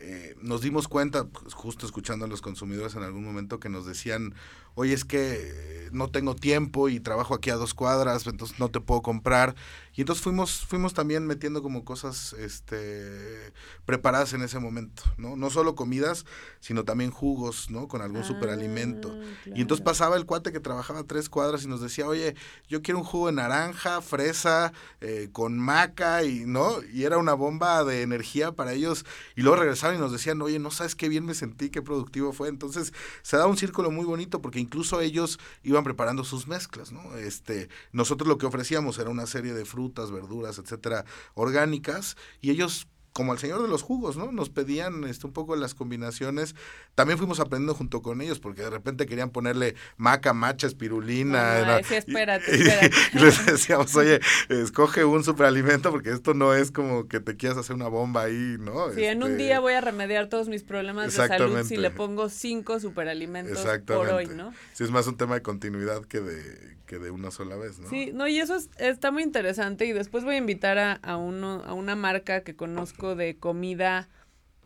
eh, 0.00 0.34
nos 0.42 0.62
dimos 0.62 0.88
cuenta, 0.88 1.26
pues, 1.26 1.54
justo 1.54 1.86
escuchando 1.86 2.24
a 2.24 2.28
los 2.28 2.40
consumidores 2.40 2.96
en 2.96 3.02
algún 3.02 3.22
momento, 3.22 3.60
que 3.60 3.68
nos 3.68 3.86
decían, 3.86 4.34
oye, 4.74 4.94
es 4.94 5.04
que 5.04 5.88
no 5.92 6.10
tengo 6.10 6.34
tiempo 6.34 6.88
y 6.88 6.98
trabajo 6.98 7.34
aquí 7.34 7.50
a 7.50 7.56
dos 7.56 7.74
cuadras, 7.74 8.26
entonces 8.26 8.58
no 8.58 8.70
te 8.70 8.80
puedo 8.80 9.02
comprar. 9.02 9.54
Y 9.94 10.02
entonces 10.02 10.22
fuimos, 10.22 10.64
fuimos 10.66 10.94
también 10.94 11.26
metiendo 11.26 11.62
como 11.62 11.84
cosas 11.84 12.32
este, 12.34 13.52
preparadas 13.84 14.32
en 14.32 14.42
ese 14.42 14.58
momento, 14.58 15.02
¿no? 15.16 15.36
No 15.36 15.50
solo 15.50 15.74
comidas, 15.74 16.24
sino 16.60 16.84
también 16.84 17.10
jugos, 17.10 17.70
¿no? 17.70 17.88
Con 17.88 18.00
algún 18.02 18.24
superalimento. 18.24 19.12
Ah, 19.12 19.50
y 19.54 19.60
entonces 19.62 19.84
pasaba 19.84 20.16
el 20.16 20.26
cuate 20.26 20.52
que 20.52 20.60
trabajaba 20.60 21.00
a 21.00 21.04
tres 21.04 21.28
cuadras 21.28 21.64
y 21.64 21.68
nos 21.68 21.80
decía, 21.80 22.06
oye, 22.06 22.34
yo 22.68 22.82
quiero 22.82 22.98
un 22.98 23.04
jugo 23.04 23.26
de 23.26 23.32
naranja, 23.32 24.00
fresa, 24.00 24.72
eh, 25.00 25.28
con 25.32 25.58
maca, 25.58 26.24
y, 26.24 26.44
¿no? 26.46 26.82
Y 26.92 27.04
era 27.04 27.18
una 27.18 27.34
bomba 27.34 27.84
de 27.84 28.02
energía 28.02 28.52
para 28.52 28.72
ellos. 28.72 29.04
Y 29.34 29.42
luego 29.42 29.56
regresaban 29.56 29.96
y 29.96 30.00
nos 30.00 30.12
decían, 30.12 30.40
oye, 30.42 30.58
no 30.58 30.70
sabes 30.70 30.94
qué 30.94 31.08
bien 31.08 31.26
me 31.26 31.34
sentí, 31.34 31.70
qué 31.70 31.82
productivo 31.82 32.32
fue. 32.32 32.48
Entonces 32.48 32.92
se 33.22 33.36
da 33.36 33.46
un 33.46 33.56
círculo 33.56 33.90
muy 33.90 34.04
bonito 34.04 34.40
porque 34.40 34.60
incluso 34.60 35.00
ellos 35.00 35.38
iban 35.62 35.84
preparando 35.84 36.24
sus 36.24 36.46
mezclas, 36.46 36.92
¿no? 36.92 37.16
Este, 37.16 37.68
nosotros 37.92 38.28
lo 38.28 38.38
que 38.38 38.46
ofrecíamos 38.46 38.98
era 38.98 39.10
una 39.10 39.26
serie 39.26 39.52
de 39.52 39.64
frutas, 39.64 39.79
frutas, 39.80 40.10
verduras, 40.10 40.58
etcétera, 40.58 41.04
orgánicas, 41.34 42.16
y 42.40 42.50
ellos 42.50 42.86
como 43.12 43.32
el 43.32 43.38
señor 43.38 43.60
de 43.60 43.68
los 43.68 43.82
jugos, 43.82 44.16
¿no? 44.16 44.30
Nos 44.30 44.50
pedían 44.50 45.04
este, 45.04 45.26
un 45.26 45.32
poco 45.32 45.56
las 45.56 45.74
combinaciones. 45.74 46.54
También 46.94 47.18
fuimos 47.18 47.40
aprendiendo 47.40 47.74
junto 47.74 48.02
con 48.02 48.20
ellos, 48.20 48.38
porque 48.38 48.62
de 48.62 48.70
repente 48.70 49.06
querían 49.06 49.30
ponerle 49.30 49.74
maca, 49.96 50.32
macha, 50.32 50.66
espirulina. 50.66 51.80
sí, 51.82 51.96
espérate, 51.96 52.54
espérate. 52.54 52.90
Y, 53.12 53.18
les 53.18 53.46
decíamos, 53.46 53.94
oye, 53.96 54.20
escoge 54.48 55.04
un 55.04 55.24
superalimento, 55.24 55.90
porque 55.90 56.10
esto 56.10 56.34
no 56.34 56.54
es 56.54 56.70
como 56.70 57.08
que 57.08 57.20
te 57.20 57.36
quieras 57.36 57.58
hacer 57.58 57.74
una 57.74 57.88
bomba 57.88 58.22
ahí, 58.22 58.56
¿no? 58.60 58.92
Sí, 58.92 59.04
en 59.04 59.22
un 59.22 59.32
este, 59.32 59.44
día 59.44 59.60
voy 59.60 59.72
a 59.72 59.80
remediar 59.80 60.28
todos 60.28 60.48
mis 60.48 60.62
problemas 60.62 61.14
de 61.16 61.26
salud 61.26 61.64
si 61.64 61.76
le 61.76 61.90
pongo 61.90 62.28
cinco 62.28 62.78
superalimentos 62.78 63.66
por 63.86 64.08
hoy, 64.08 64.26
¿no? 64.26 64.52
Sí, 64.72 64.84
es 64.84 64.90
más 64.90 65.06
un 65.06 65.16
tema 65.16 65.34
de 65.34 65.42
continuidad 65.42 66.04
que 66.04 66.20
de, 66.20 66.76
que 66.86 66.98
de 66.98 67.10
una 67.10 67.30
sola 67.30 67.56
vez, 67.56 67.78
¿no? 67.80 67.88
Sí, 67.88 68.10
no, 68.12 68.28
y 68.28 68.38
eso 68.38 68.56
está 68.78 69.10
muy 69.10 69.22
interesante, 69.22 69.86
y 69.86 69.92
después 69.92 70.24
voy 70.24 70.36
a 70.36 70.38
invitar 70.38 70.78
a, 70.78 70.92
a, 70.94 71.16
uno, 71.16 71.62
a 71.64 71.72
una 71.72 71.96
marca 71.96 72.42
que 72.42 72.54
conozco 72.54 72.99
de 73.16 73.38
comida 73.38 74.08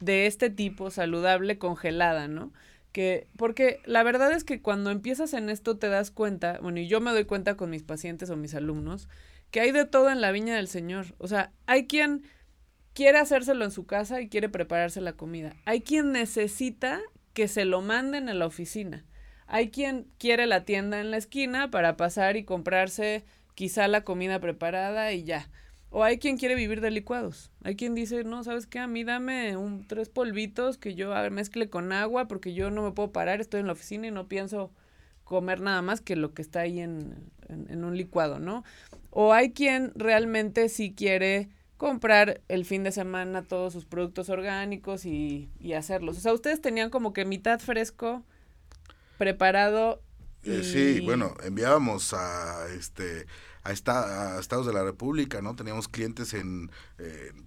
de 0.00 0.26
este 0.26 0.50
tipo, 0.50 0.90
saludable, 0.90 1.58
congelada, 1.58 2.28
¿no? 2.28 2.52
Que, 2.92 3.26
porque 3.36 3.80
la 3.86 4.02
verdad 4.02 4.32
es 4.32 4.44
que 4.44 4.60
cuando 4.60 4.90
empiezas 4.90 5.32
en 5.32 5.50
esto 5.50 5.78
te 5.78 5.88
das 5.88 6.10
cuenta, 6.10 6.58
bueno, 6.60 6.78
y 6.78 6.86
yo 6.86 7.00
me 7.00 7.10
doy 7.10 7.24
cuenta 7.24 7.56
con 7.56 7.70
mis 7.70 7.82
pacientes 7.82 8.30
o 8.30 8.36
mis 8.36 8.54
alumnos, 8.54 9.08
que 9.50 9.60
hay 9.60 9.72
de 9.72 9.84
todo 9.84 10.10
en 10.10 10.20
la 10.20 10.32
viña 10.32 10.56
del 10.56 10.68
Señor. 10.68 11.14
O 11.18 11.28
sea, 11.28 11.52
hay 11.66 11.86
quien 11.86 12.22
quiere 12.92 13.18
hacérselo 13.18 13.64
en 13.64 13.70
su 13.70 13.86
casa 13.86 14.20
y 14.20 14.28
quiere 14.28 14.48
prepararse 14.48 15.00
la 15.00 15.14
comida. 15.14 15.54
Hay 15.64 15.80
quien 15.80 16.12
necesita 16.12 17.00
que 17.34 17.48
se 17.48 17.64
lo 17.64 17.80
manden 17.80 18.28
a 18.28 18.34
la 18.34 18.46
oficina. 18.46 19.04
Hay 19.46 19.70
quien 19.70 20.06
quiere 20.18 20.46
la 20.46 20.64
tienda 20.64 21.00
en 21.00 21.10
la 21.10 21.18
esquina 21.18 21.70
para 21.70 21.96
pasar 21.96 22.36
y 22.36 22.44
comprarse 22.44 23.24
quizá 23.54 23.88
la 23.88 24.02
comida 24.02 24.40
preparada 24.40 25.12
y 25.12 25.24
ya. 25.24 25.50
O 25.96 26.02
hay 26.02 26.18
quien 26.18 26.38
quiere 26.38 26.56
vivir 26.56 26.80
de 26.80 26.90
licuados. 26.90 27.52
Hay 27.62 27.76
quien 27.76 27.94
dice, 27.94 28.24
no, 28.24 28.42
¿sabes 28.42 28.66
qué? 28.66 28.80
A 28.80 28.88
mí 28.88 29.04
dame 29.04 29.56
un, 29.56 29.86
tres 29.86 30.08
polvitos 30.08 30.76
que 30.76 30.96
yo 30.96 31.14
mezcle 31.30 31.70
con 31.70 31.92
agua 31.92 32.26
porque 32.26 32.52
yo 32.52 32.68
no 32.72 32.82
me 32.82 32.90
puedo 32.90 33.12
parar, 33.12 33.40
estoy 33.40 33.60
en 33.60 33.68
la 33.68 33.74
oficina 33.74 34.08
y 34.08 34.10
no 34.10 34.26
pienso 34.26 34.72
comer 35.22 35.60
nada 35.60 35.82
más 35.82 36.00
que 36.00 36.16
lo 36.16 36.34
que 36.34 36.42
está 36.42 36.62
ahí 36.62 36.80
en, 36.80 37.30
en, 37.48 37.84
un 37.84 37.96
licuado, 37.96 38.40
¿no? 38.40 38.64
O 39.10 39.32
hay 39.32 39.52
quien 39.52 39.92
realmente 39.94 40.68
sí 40.68 40.92
quiere 40.92 41.48
comprar 41.76 42.40
el 42.48 42.64
fin 42.64 42.82
de 42.82 42.90
semana 42.90 43.42
todos 43.42 43.72
sus 43.72 43.84
productos 43.84 44.30
orgánicos 44.30 45.06
y, 45.06 45.48
y 45.60 45.74
hacerlos. 45.74 46.18
O 46.18 46.20
sea, 46.20 46.32
ustedes 46.32 46.60
tenían 46.60 46.90
como 46.90 47.12
que 47.12 47.24
mitad 47.24 47.60
fresco 47.60 48.24
preparado. 49.16 50.02
Eh, 50.42 50.64
sí, 50.64 51.00
bueno, 51.04 51.36
enviábamos 51.44 52.12
a 52.14 52.66
este 52.76 53.26
a, 53.64 53.72
estados 53.72 54.66
de 54.66 54.72
la 54.72 54.84
República, 54.84 55.42
¿no? 55.42 55.56
Teníamos 55.56 55.88
clientes 55.88 56.34
en 56.34 56.70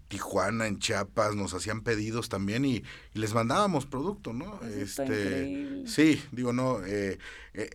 Tijuana, 0.08 0.68
en 0.68 0.80
Chiapas, 0.80 1.36
nos 1.36 1.54
hacían 1.54 1.82
pedidos 1.82 2.30
también 2.30 2.66
y, 2.66 2.84
les 3.14 3.34
mandábamos 3.34 3.88
producto, 3.88 4.32
¿no? 4.32 4.60
este, 4.64 5.84
sí, 5.88 6.22
digo, 6.32 6.54
no, 6.54 6.86
eh, 6.86 7.18
eh, 7.56 7.70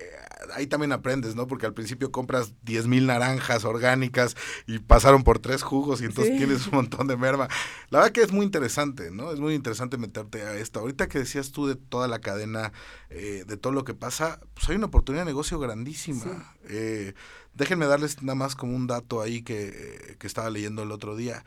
ahí 0.54 0.68
también 0.68 0.92
aprendes, 0.92 1.34
¿no? 1.34 1.48
Porque 1.48 1.66
al 1.66 1.74
principio 1.74 2.12
compras 2.12 2.54
10 2.62 2.86
mil 2.86 3.06
naranjas 3.06 3.64
orgánicas 3.64 4.36
y 4.68 4.78
pasaron 4.78 5.24
por 5.24 5.40
tres 5.40 5.64
jugos 5.64 6.00
y 6.00 6.04
entonces 6.04 6.38
tienes 6.38 6.68
un 6.68 6.76
montón 6.76 7.08
de 7.08 7.16
merma. 7.16 7.48
La 7.90 7.98
verdad 7.98 8.12
que 8.12 8.22
es 8.22 8.30
muy 8.30 8.46
interesante, 8.46 9.10
¿no? 9.10 9.32
Es 9.32 9.40
muy 9.40 9.54
interesante 9.54 9.98
meterte 9.98 10.42
a 10.42 10.56
esto. 10.56 10.78
Ahorita 10.78 11.08
que 11.08 11.18
decías 11.18 11.50
tú 11.50 11.66
de 11.66 11.74
toda 11.74 12.06
la 12.06 12.20
cadena, 12.20 12.72
eh, 13.10 13.44
de 13.44 13.56
todo 13.56 13.72
lo 13.72 13.84
que 13.84 13.94
pasa, 13.94 14.38
pues 14.54 14.68
hay 14.68 14.76
una 14.76 14.86
oportunidad 14.86 15.24
de 15.24 15.30
negocio 15.30 15.58
grandísima. 15.58 16.54
Déjenme 17.54 17.86
darles 17.86 18.22
nada 18.22 18.34
más 18.34 18.56
como 18.56 18.74
un 18.76 18.86
dato 18.86 19.20
ahí 19.20 19.42
que, 19.42 20.16
que 20.18 20.26
estaba 20.26 20.50
leyendo 20.50 20.82
el 20.82 20.92
otro 20.92 21.16
día. 21.16 21.44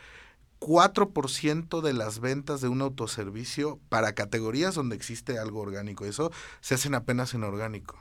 4% 0.60 1.82
de 1.82 1.94
las 1.94 2.20
ventas 2.20 2.62
de 2.62 2.70
un 2.70 2.82
autoservicio 2.82 3.80
para 3.90 4.14
categorías 4.14 4.76
donde 4.76 4.96
existe 4.96 5.38
algo 5.38 5.60
orgánico, 5.62 6.06
eso 6.06 6.32
se 6.62 6.76
hacen 6.76 6.96
apenas 6.96 7.34
en 7.34 7.44
orgánico. 7.44 8.00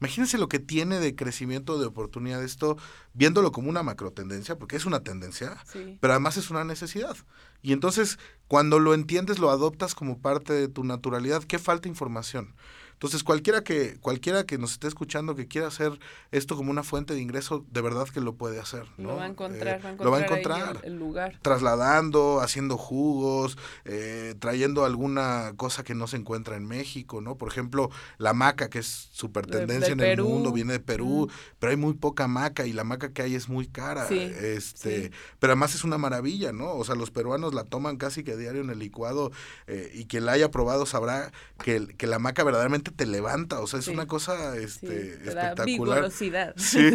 Imagínense 0.00 0.38
lo 0.38 0.48
que 0.48 0.58
tiene 0.58 0.98
de 0.98 1.14
crecimiento 1.14 1.78
de 1.78 1.86
oportunidad 1.86 2.42
esto, 2.42 2.76
viéndolo 3.14 3.52
como 3.52 3.70
una 3.70 3.82
macro 3.82 4.10
tendencia, 4.12 4.58
porque 4.58 4.76
es 4.76 4.86
una 4.86 5.00
tendencia, 5.00 5.56
pero 6.00 6.12
además 6.12 6.36
es 6.36 6.50
una 6.50 6.64
necesidad. 6.64 7.16
Y 7.62 7.72
entonces, 7.72 8.18
cuando 8.48 8.80
lo 8.80 8.92
entiendes, 8.92 9.38
lo 9.38 9.50
adoptas 9.50 9.94
como 9.94 10.18
parte 10.18 10.52
de 10.52 10.68
tu 10.68 10.84
naturalidad. 10.84 11.44
¿Qué 11.44 11.58
falta 11.58 11.88
información? 11.88 12.54
Entonces, 12.94 13.22
cualquiera 13.22 13.62
que, 13.62 13.98
cualquiera 14.00 14.44
que 14.44 14.58
nos 14.58 14.72
esté 14.72 14.88
escuchando 14.88 15.34
que 15.34 15.46
quiera 15.46 15.68
hacer 15.68 15.98
esto 16.32 16.56
como 16.56 16.70
una 16.70 16.82
fuente 16.82 17.14
de 17.14 17.20
ingreso, 17.20 17.64
de 17.70 17.80
verdad 17.80 18.08
que 18.08 18.20
lo 18.20 18.34
puede 18.34 18.58
hacer. 18.60 18.86
Lo 18.96 19.16
va 19.16 19.24
a 19.24 19.28
encontrar, 19.28 19.84
va 19.84 19.88
a 19.88 19.92
encontrar, 19.92 20.00
eh, 20.00 20.04
lo 20.04 20.10
va 20.10 20.18
a 20.18 20.22
encontrar 20.22 20.80
el, 20.84 20.94
lugar. 20.96 21.38
Trasladando, 21.42 22.40
haciendo 22.40 22.76
jugos, 22.76 23.58
eh, 23.84 24.34
trayendo 24.38 24.84
alguna 24.84 25.52
cosa 25.56 25.84
que 25.84 25.94
no 25.94 26.06
se 26.06 26.16
encuentra 26.16 26.56
en 26.56 26.66
México, 26.66 27.20
¿no? 27.20 27.36
Por 27.36 27.48
ejemplo, 27.48 27.90
la 28.18 28.32
maca, 28.32 28.68
que 28.70 28.78
es 28.78 29.08
súper 29.12 29.46
tendencia 29.46 29.92
en 29.92 30.00
el 30.00 30.22
mundo, 30.22 30.52
viene 30.52 30.74
de 30.74 30.80
Perú, 30.80 31.28
pero 31.58 31.70
hay 31.70 31.76
muy 31.76 31.94
poca 31.94 32.28
maca 32.28 32.66
y 32.66 32.72
la 32.72 32.84
maca 32.84 33.12
que 33.12 33.22
hay 33.22 33.34
es 33.34 33.48
muy 33.48 33.66
cara. 33.66 34.08
este, 34.08 35.10
Pero 35.38 35.52
además 35.52 35.74
es 35.74 35.84
una 35.84 35.98
maravilla, 35.98 36.52
¿no? 36.52 36.72
O 36.74 36.84
sea, 36.84 36.94
los 36.94 37.10
peruanos 37.10 37.54
la 37.54 37.64
toman 37.64 37.96
casi 37.96 38.24
que 38.24 38.36
diario 38.36 38.60
en 38.60 38.70
el 38.70 38.78
licuado 38.78 39.32
eh, 39.66 39.90
y 39.94 40.06
quien 40.06 40.26
la 40.26 40.32
haya 40.32 40.50
probado 40.50 40.86
sabrá 40.86 41.32
que, 41.62 41.86
que 41.96 42.06
la 42.06 42.18
maca 42.18 42.44
verdaderamente 42.44 42.83
te 42.90 43.06
levanta, 43.06 43.60
o 43.60 43.66
sea, 43.66 43.80
es 43.80 43.88
una 43.88 44.06
cosa 44.06 44.56
este, 44.56 44.88
te 44.88 45.28
espectacular. 45.28 46.10
Da 46.34 46.54
sí, 46.56 46.90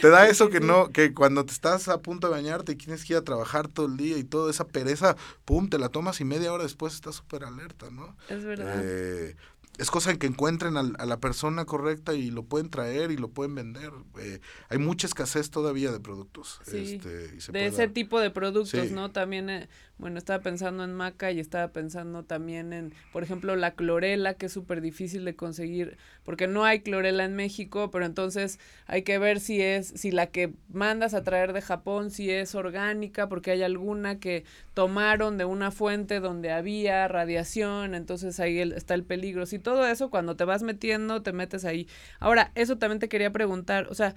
te 0.00 0.08
da 0.08 0.28
eso 0.28 0.48
que 0.48 0.60
no, 0.60 0.90
que 0.90 1.14
cuando 1.14 1.44
te 1.44 1.52
estás 1.52 1.88
a 1.88 2.00
punto 2.00 2.28
de 2.28 2.32
bañarte 2.32 2.72
y 2.72 2.76
tienes 2.76 3.04
que 3.04 3.14
ir 3.14 3.18
a 3.18 3.22
trabajar 3.22 3.68
todo 3.68 3.86
el 3.86 3.96
día 3.96 4.18
y 4.18 4.24
toda 4.24 4.50
esa 4.50 4.66
pereza, 4.66 5.16
pum, 5.44 5.68
te 5.68 5.78
la 5.78 5.88
tomas 5.88 6.20
y 6.20 6.24
media 6.24 6.52
hora 6.52 6.64
después 6.64 6.94
estás 6.94 7.16
súper 7.16 7.44
alerta, 7.44 7.90
¿no? 7.90 8.16
Es 8.28 8.44
verdad. 8.44 8.80
Eh, 8.82 9.36
es 9.78 9.90
cosa 9.90 10.10
en 10.10 10.18
que 10.18 10.26
encuentren 10.26 10.76
a, 10.76 10.82
la 10.82 11.18
persona 11.18 11.64
correcta 11.64 12.14
y 12.14 12.30
lo 12.30 12.42
pueden 12.44 12.68
traer 12.68 13.10
y 13.10 13.16
lo 13.16 13.28
pueden 13.28 13.54
vender. 13.54 13.90
Eh, 14.18 14.40
hay 14.68 14.78
mucha 14.78 15.06
escasez 15.06 15.50
todavía 15.50 15.90
de 15.90 15.98
productos. 15.98 16.60
Este, 16.66 17.28
de 17.52 17.66
ese 17.66 17.88
tipo 17.88 18.20
de 18.20 18.30
productos, 18.30 18.90
¿no? 18.90 19.10
También, 19.12 19.48
eh, 19.48 19.68
bueno, 20.02 20.18
estaba 20.18 20.42
pensando 20.42 20.82
en 20.82 20.92
maca 20.92 21.30
y 21.30 21.38
estaba 21.38 21.68
pensando 21.68 22.24
también 22.24 22.72
en, 22.72 22.92
por 23.12 23.22
ejemplo, 23.22 23.54
la 23.54 23.74
clorela, 23.76 24.34
que 24.34 24.46
es 24.46 24.52
súper 24.52 24.80
difícil 24.80 25.24
de 25.24 25.36
conseguir, 25.36 25.96
porque 26.24 26.48
no 26.48 26.64
hay 26.64 26.80
clorela 26.80 27.24
en 27.24 27.36
México, 27.36 27.92
pero 27.92 28.04
entonces 28.04 28.58
hay 28.86 29.02
que 29.02 29.18
ver 29.18 29.38
si 29.38 29.62
es, 29.62 29.86
si 29.86 30.10
la 30.10 30.26
que 30.26 30.54
mandas 30.68 31.14
a 31.14 31.22
traer 31.22 31.52
de 31.52 31.62
Japón, 31.62 32.10
si 32.10 32.32
es 32.32 32.56
orgánica, 32.56 33.28
porque 33.28 33.52
hay 33.52 33.62
alguna 33.62 34.18
que 34.18 34.44
tomaron 34.74 35.38
de 35.38 35.44
una 35.44 35.70
fuente 35.70 36.18
donde 36.18 36.50
había 36.50 37.06
radiación, 37.06 37.94
entonces 37.94 38.40
ahí 38.40 38.58
está 38.58 38.94
el 38.94 39.04
peligro. 39.04 39.46
Si 39.46 39.60
todo 39.60 39.86
eso, 39.86 40.10
cuando 40.10 40.34
te 40.34 40.42
vas 40.42 40.64
metiendo, 40.64 41.22
te 41.22 41.32
metes 41.32 41.64
ahí. 41.64 41.86
Ahora, 42.18 42.50
eso 42.56 42.76
también 42.76 42.98
te 42.98 43.08
quería 43.08 43.30
preguntar, 43.30 43.86
o 43.88 43.94
sea, 43.94 44.16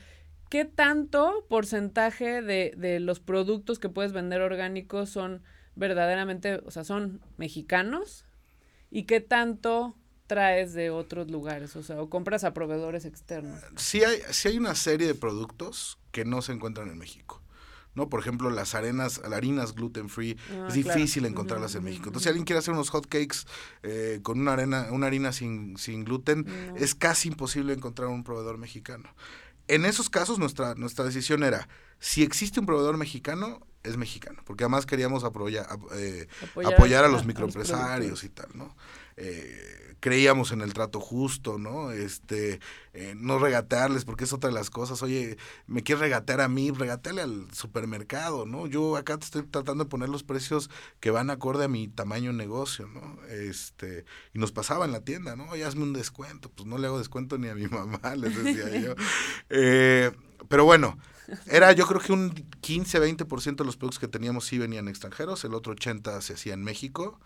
¿qué 0.50 0.66
tanto 0.66 1.46
porcentaje 1.48 2.42
de, 2.42 2.74
de 2.76 3.00
los 3.00 3.20
productos 3.20 3.78
que 3.78 3.90
puedes 3.90 4.14
vender 4.14 4.42
orgánicos 4.42 5.12
son 5.12 5.44
verdaderamente, 5.76 6.62
o 6.66 6.72
sea, 6.72 6.84
son 6.84 7.22
mexicanos? 7.38 8.26
¿Y 8.92 9.04
qué 9.04 9.20
tanto 9.22 9.96
traes 10.28 10.74
de 10.74 10.90
otros 10.90 11.30
lugares? 11.30 11.76
O 11.76 11.84
sea, 11.84 12.02
o 12.02 12.10
compras 12.10 12.44
a 12.44 12.54
proveedores 12.54 13.06
externos. 13.06 13.60
Sí 13.76 14.04
hay, 14.04 14.20
sí 14.32 14.50
hay 14.50 14.58
una 14.58 14.76
serie 14.76 15.08
de 15.08 15.16
productos 15.16 15.98
que 16.12 16.26
no 16.26 16.42
se 16.42 16.54
encuentran 16.54 16.90
en 16.90 16.98
México. 16.98 17.42
¿no? 17.96 18.10
Por 18.10 18.20
ejemplo, 18.20 18.50
las 18.50 18.76
arenas, 18.76 19.22
las 19.24 19.34
harinas 19.34 19.74
gluten 19.74 20.10
free, 20.10 20.38
ah, 20.52 20.66
es 20.68 20.74
difícil 20.76 21.26
encontrarlas 21.26 21.76
en 21.76 21.84
México. 21.84 22.08
Entonces, 22.08 22.24
si 22.24 22.30
alguien 22.30 22.46
quiere 22.46 22.60
hacer 22.60 22.74
unos 22.74 22.90
hot 22.90 23.08
cakes 23.08 23.40
eh, 23.84 24.20
con 24.22 24.40
una 24.40 24.54
arena, 24.54 24.90
una 24.92 25.08
harina 25.08 25.32
sin, 25.32 25.78
sin 25.78 26.04
gluten, 26.04 26.46
es 26.76 26.94
casi 26.94 27.30
imposible 27.30 27.74
encontrar 27.74 28.10
un 28.10 28.24
proveedor 28.24 28.58
mexicano. 28.58 29.10
En 29.68 29.86
esos 29.86 30.10
casos, 30.10 30.38
nuestra, 30.38 30.76
nuestra 30.76 31.06
decisión 31.06 31.44
era, 31.44 31.68
si 32.00 32.22
existe 32.22 32.60
un 32.60 32.66
proveedor 32.66 32.98
mexicano, 32.98 33.66
es 33.86 33.98
mexicano, 33.98 34.42
porque 34.46 34.64
además 34.64 34.86
queríamos 34.86 35.24
apoyar, 35.24 35.68
eh, 35.96 36.28
apoyar, 36.66 37.06
a 37.06 37.08
los 37.08 37.26
microempresarios 37.26 38.24
y 38.24 38.30
tal, 38.30 38.50
¿no? 38.54 38.76
Eh, 39.18 39.96
creíamos 40.00 40.52
en 40.52 40.62
el 40.62 40.74
trato 40.74 41.00
justo, 41.00 41.58
¿no? 41.58 41.92
Este, 41.92 42.60
eh, 42.94 43.16
no 43.18 43.40
regatearles, 43.40 44.06
porque 44.06 44.26
es 44.26 44.34
otra 44.34 44.50
de 44.50 44.54
las 44.54 44.70
cosas. 44.70 45.02
Oye, 45.02 45.38
me 45.66 45.82
quieres 45.82 46.02
regatear 46.02 46.42
a 46.42 46.48
mí, 46.48 46.70
regateale 46.70 47.24
al 47.24 47.48
supermercado, 47.54 48.46
¿no? 48.46 48.68
Yo 48.68 48.98
acá 48.98 49.18
te 49.18 49.26
estoy 49.26 49.44
tratando 49.44 49.86
de 49.86 49.90
poner 49.90 50.10
los 50.10 50.24
precios 50.24 50.70
que 51.00 51.10
van 51.10 51.32
acorde 51.32 51.66
a 51.66 51.68
mi 51.68 51.88
tamaño 51.88 52.32
de 52.32 52.38
negocio, 52.38 52.88
¿no? 52.88 53.18
Este, 53.30 54.06
y 54.34 54.38
nos 54.38 54.52
pasaba 54.52 54.86
en 54.86 54.92
la 54.92 55.02
tienda, 55.02 55.36
¿no? 55.36 55.50
Oye, 55.50 55.66
hazme 55.66 55.82
un 55.82 55.94
descuento. 55.94 56.50
Pues 56.50 56.68
no 56.68 56.78
le 56.78 56.86
hago 56.86 57.00
descuento 57.00 57.40
ni 57.40 57.48
a 57.48 57.56
mi 57.56 57.68
mamá, 57.68 58.16
les 58.16 58.44
decía 58.44 58.70
yo. 58.80 58.94
Eh, 59.50 60.12
pero 60.50 60.66
bueno, 60.66 60.98
era 61.48 61.72
yo 61.72 61.86
creo 61.86 62.02
que 62.02 62.14
un 62.14 62.32
15-20% 62.62 63.56
de 63.56 63.66
los 63.66 63.78
productos 63.78 64.00
que 64.00 64.08
teníamos 64.08 64.46
sí 64.46 64.58
venían 64.58 64.88
extranjeros, 64.88 65.44
el 65.44 65.54
otro 65.54 65.76
80% 65.76 66.22
se 66.22 66.34
hacía 66.34 66.54
en 66.54 66.64
México 66.64 67.20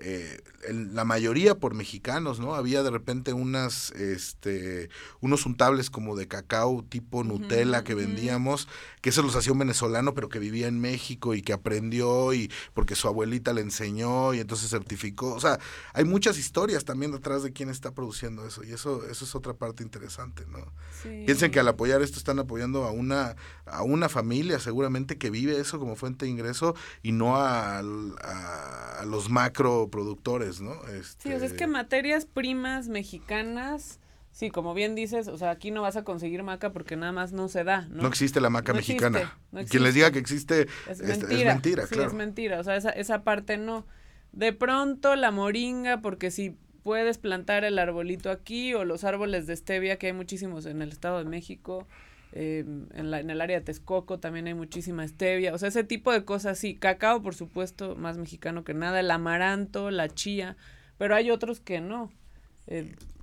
eh, 0.00 0.40
la 0.70 1.04
mayoría 1.04 1.56
por 1.56 1.74
mexicanos, 1.74 2.38
¿no? 2.38 2.54
Había 2.54 2.84
de 2.84 2.90
repente 2.90 3.32
unas, 3.32 3.90
este, 3.92 4.90
unos 5.20 5.44
untables 5.44 5.90
como 5.90 6.14
de 6.14 6.28
cacao 6.28 6.84
tipo 6.88 7.24
Nutella 7.24 7.82
que 7.82 7.94
vendíamos, 7.94 8.68
que 9.00 9.10
eso 9.10 9.22
los 9.22 9.34
hacía 9.34 9.52
un 9.52 9.58
venezolano, 9.58 10.14
pero 10.14 10.28
que 10.28 10.38
vivía 10.38 10.68
en 10.68 10.80
México 10.80 11.34
y 11.34 11.42
que 11.42 11.52
aprendió 11.52 12.32
y 12.32 12.50
porque 12.74 12.94
su 12.94 13.08
abuelita 13.08 13.52
le 13.52 13.60
enseñó 13.60 14.34
y 14.34 14.40
entonces 14.40 14.70
certificó. 14.70 15.34
O 15.34 15.40
sea, 15.40 15.58
hay 15.94 16.04
muchas 16.04 16.38
historias 16.38 16.84
también 16.84 17.10
detrás 17.10 17.42
de 17.42 17.52
quién 17.52 17.68
está 17.68 17.92
produciendo 17.92 18.46
eso 18.46 18.62
y 18.62 18.72
eso, 18.72 19.04
eso 19.04 19.24
es 19.24 19.34
otra 19.34 19.54
parte 19.54 19.82
interesante, 19.82 20.44
¿no? 20.46 20.72
Piensen 21.02 21.50
que 21.50 21.58
al 21.58 21.68
apoyar 21.68 22.02
esto 22.02 22.18
están 22.18 22.38
apoyando 22.38 22.84
a 22.84 22.92
una, 22.92 23.34
a 23.66 23.82
una 23.82 24.08
familia 24.08 24.60
seguramente 24.60 25.18
que 25.18 25.30
vive 25.30 25.58
eso 25.58 25.80
como 25.80 25.96
fuente 25.96 26.26
de 26.26 26.30
ingreso 26.30 26.76
y 27.02 27.12
no 27.12 27.36
a, 27.36 27.78
a 27.78 29.04
los 29.04 29.28
macro 29.28 29.87
productores, 29.88 30.60
¿no? 30.60 30.74
Sí, 31.18 31.32
o 31.32 31.38
sea, 31.38 31.46
es 31.46 31.52
que 31.52 31.64
este 31.64 31.66
materias 31.66 32.26
primas 32.26 32.88
mexicanas, 32.88 34.00
sí, 34.32 34.50
como 34.50 34.74
bien 34.74 34.94
dices, 34.94 35.28
o 35.28 35.36
sea, 35.36 35.50
aquí 35.50 35.70
no 35.70 35.82
vas 35.82 35.96
a 35.96 36.04
conseguir 36.04 36.42
maca 36.42 36.72
porque 36.72 36.96
nada 36.96 37.12
más 37.12 37.32
no 37.32 37.48
se 37.48 37.64
da, 37.64 37.82
¿no? 37.88 38.02
No 38.02 38.08
existe 38.08 38.40
la 38.40 38.50
maca 38.50 38.72
mexicana. 38.72 39.38
Quien 39.68 39.82
les 39.82 39.94
diga 39.94 40.10
que 40.10 40.18
existe 40.18 40.68
es 40.88 41.02
mentira, 41.02 41.86
sí, 41.86 41.98
es 41.98 42.12
mentira, 42.12 42.60
o 42.60 42.64
sea, 42.64 42.76
esa, 42.76 42.90
esa 42.90 43.22
parte 43.22 43.56
no. 43.56 43.86
De 44.32 44.52
pronto 44.52 45.16
la 45.16 45.30
moringa, 45.30 46.00
porque 46.00 46.30
si 46.30 46.56
puedes 46.82 47.18
plantar 47.18 47.64
el 47.64 47.78
arbolito 47.78 48.30
aquí 48.30 48.74
o 48.74 48.84
los 48.84 49.04
árboles 49.04 49.46
de 49.46 49.56
stevia, 49.56 49.98
que 49.98 50.06
hay 50.06 50.12
muchísimos 50.12 50.64
en 50.66 50.80
el 50.82 50.90
Estado 50.90 51.18
de 51.18 51.24
México, 51.24 51.86
eh, 52.32 52.64
en, 52.94 53.10
la, 53.10 53.20
en 53.20 53.30
el 53.30 53.40
área 53.40 53.58
de 53.58 53.64
Texcoco 53.64 54.18
también 54.18 54.46
hay 54.46 54.54
muchísima 54.54 55.06
stevia, 55.06 55.54
o 55.54 55.58
sea, 55.58 55.68
ese 55.68 55.84
tipo 55.84 56.12
de 56.12 56.24
cosas, 56.24 56.58
sí, 56.58 56.74
cacao 56.74 57.22
por 57.22 57.34
supuesto, 57.34 57.96
más 57.96 58.18
mexicano 58.18 58.64
que 58.64 58.74
nada, 58.74 59.00
el 59.00 59.10
amaranto, 59.10 59.90
la 59.90 60.08
chía, 60.08 60.56
pero 60.98 61.14
hay 61.14 61.30
otros 61.30 61.60
que 61.60 61.80
no. 61.80 62.10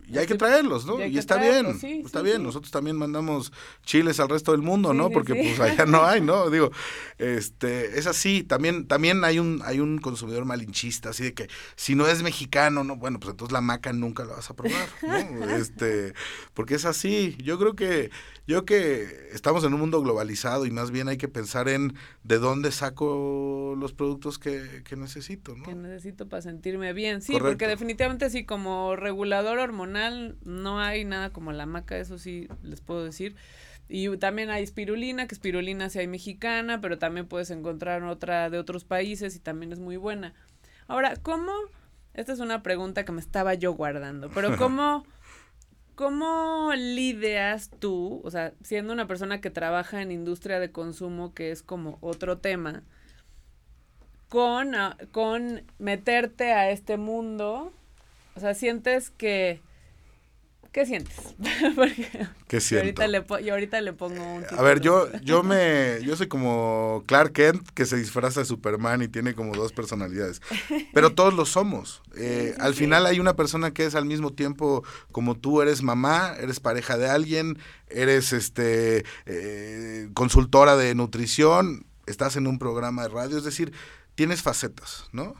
Y 0.08 0.18
hay 0.18 0.28
que 0.28 0.36
traerlos, 0.36 0.86
¿no? 0.86 1.04
Y, 1.04 1.18
está 1.18 1.38
bien, 1.38 1.68
está 2.06 2.22
bien. 2.22 2.44
Nosotros 2.44 2.72
también 2.72 2.96
mandamos 2.96 3.52
chiles 3.84 4.20
al 4.20 4.30
resto 4.30 4.52
del 4.52 4.62
mundo, 4.62 4.94
¿no? 4.94 5.10
Porque 5.10 5.34
pues 5.36 5.60
allá 5.60 5.86
no 5.86 6.06
hay, 6.06 6.22
¿no? 6.22 6.50
Digo, 6.52 6.72
este, 7.18 7.98
es 7.98 8.08
así. 8.08 8.44
También, 8.44 8.88
también 8.88 9.24
hay 9.24 9.40
un, 9.40 9.62
hay 9.66 9.80
un 9.80 9.98
consumidor 9.98 10.46
malinchista, 10.46 11.10
así 11.10 11.24
de 11.24 11.34
que 11.34 11.48
si 11.76 11.96
no 11.96 12.08
es 12.08 12.22
mexicano, 12.22 12.84
no, 12.84 12.98
bueno, 12.98 13.20
pues 13.20 13.32
entonces 13.32 13.54
la 13.54 13.62
maca 13.62 13.94
nunca 13.94 14.26
la 14.26 14.36
vas 14.36 14.50
a 14.50 14.54
probar, 14.56 14.88
¿no? 15.02 15.50
este, 15.56 16.14
porque 16.54 16.76
es 16.76 16.86
así. 16.86 17.36
Yo 17.44 17.58
creo 17.58 17.76
que 17.76 18.12
yo 18.48 18.64
que 18.64 19.30
estamos 19.34 19.64
en 19.64 19.74
un 19.74 19.80
mundo 19.80 20.02
globalizado 20.04 20.68
y 20.68 20.72
más 20.72 20.92
bien 20.92 21.08
hay 21.08 21.18
que 21.18 21.28
pensar 21.28 21.68
en 21.68 21.96
de 22.24 22.38
dónde 22.38 22.72
saco 22.72 23.76
los 23.78 23.94
productos 23.94 24.38
que, 24.38 24.84
que 24.88 24.96
necesito, 24.96 25.56
¿no? 25.56 25.64
Que 25.64 25.74
necesito 25.74 26.30
para 26.30 26.44
sentirme 26.44 26.94
bien. 26.94 27.24
Sí, 27.24 27.38
porque 27.40 27.68
definitivamente 27.68 28.30
sí, 28.30 28.46
como 28.46 28.96
regulador 28.96 29.58
hormonal 29.58 29.95
no 30.44 30.80
hay 30.80 31.06
nada 31.06 31.32
como 31.32 31.52
la 31.52 31.66
maca, 31.66 31.98
eso 31.98 32.18
sí 32.18 32.48
les 32.64 32.82
puedo 32.82 33.04
decir. 33.04 33.36
Y 33.88 34.16
también 34.18 34.50
hay 34.50 34.64
espirulina, 34.64 35.28
que 35.28 35.36
espirulina 35.36 35.90
sí 35.90 36.00
hay 36.00 36.08
mexicana, 36.08 36.82
pero 36.82 36.98
también 36.98 37.28
puedes 37.28 37.52
encontrar 37.52 38.04
otra 38.04 38.50
de 38.50 38.58
otros 38.58 38.84
países 38.84 39.36
y 39.36 39.40
también 39.40 39.72
es 39.72 39.80
muy 39.80 39.98
buena. 39.98 40.34
Ahora, 40.88 41.16
¿cómo? 41.22 41.52
Esta 42.14 42.34
es 42.34 42.40
una 42.40 42.64
pregunta 42.64 43.06
que 43.06 43.12
me 43.12 43.22
estaba 43.22 43.54
yo 43.54 43.74
guardando, 43.74 44.30
pero 44.30 44.56
¿cómo, 44.58 45.06
cómo 45.94 46.72
lidias 46.76 47.70
tú, 47.80 48.22
o 48.24 48.32
sea, 48.32 48.54
siendo 48.64 48.94
una 48.94 49.08
persona 49.08 49.40
que 49.40 49.50
trabaja 49.52 50.02
en 50.02 50.12
industria 50.12 50.60
de 50.60 50.72
consumo, 50.72 51.34
que 51.34 51.52
es 51.52 51.62
como 51.62 51.98
otro 52.02 52.40
tema, 52.40 52.84
con, 54.30 54.74
con 55.12 55.64
meterte 55.78 56.54
a 56.54 56.72
este 56.72 56.98
mundo? 56.98 57.72
O 58.36 58.40
sea, 58.40 58.54
sientes 58.54 59.12
que 59.12 59.62
¿Qué 60.76 60.86
sientes? 60.86 61.16
¿Qué 62.50 62.60
siento? 62.60 63.02
Yo 63.40 63.54
ahorita 63.54 63.80
le, 63.80 63.94
pongo 63.94 64.22
un 64.22 64.46
A 64.58 64.62
ver, 64.62 64.82
yo, 64.82 65.10
yo 65.22 65.42
me, 65.42 66.00
yo 66.04 66.18
soy 66.18 66.28
como 66.28 67.02
Clark 67.06 67.32
Kent 67.32 67.70
que 67.70 67.86
se 67.86 67.96
disfraza 67.96 68.42
de 68.42 68.46
Superman 68.46 69.02
y 69.02 69.08
tiene 69.08 69.36
como 69.36 69.56
dos 69.56 69.72
personalidades. 69.72 70.42
Pero 70.94 71.14
todos 71.16 71.34
lo 71.34 71.46
somos. 71.46 72.02
Eh, 72.18 72.56
al 72.60 72.74
final 72.74 73.06
hay 73.06 73.20
una 73.20 73.36
persona 73.36 73.72
que 73.72 73.86
es 73.86 73.94
al 73.94 74.06
mismo 74.06 74.32
tiempo 74.32 74.86
como 75.12 75.36
tú 75.36 75.62
eres 75.62 75.84
mamá, 75.84 76.34
eres 76.40 76.62
pareja 76.62 76.98
de 76.98 77.10
alguien, 77.10 77.58
eres 77.90 78.32
este 78.32 79.04
eh, 79.26 80.08
consultora 80.14 80.78
de 80.78 80.96
nutrición, 80.96 81.86
estás 82.06 82.38
en 82.38 82.48
un 82.48 82.58
programa 82.58 83.04
de 83.04 83.10
radio, 83.10 83.38
es 83.38 83.44
decir, 83.44 83.74
tienes 84.16 84.42
facetas, 84.42 85.10
¿no? 85.12 85.36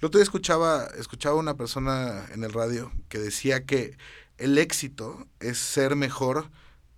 El 0.00 0.06
otro 0.06 0.18
día 0.18 0.24
escuchaba, 0.24 0.88
escuchaba 0.98 1.36
una 1.36 1.56
persona 1.56 2.26
en 2.34 2.42
el 2.42 2.52
radio 2.52 2.90
que 3.08 3.20
decía 3.20 3.64
que 3.64 3.96
el 4.38 4.58
éxito 4.58 5.26
es 5.40 5.58
ser 5.58 5.96
mejor 5.96 6.50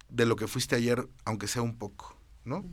de 0.08 0.26
lo 0.26 0.36
que 0.36 0.48
fuiste 0.48 0.76
ayer, 0.76 1.08
aunque 1.24 1.48
sea 1.48 1.62
un 1.62 1.76
poco, 1.76 2.16
¿no? 2.44 2.64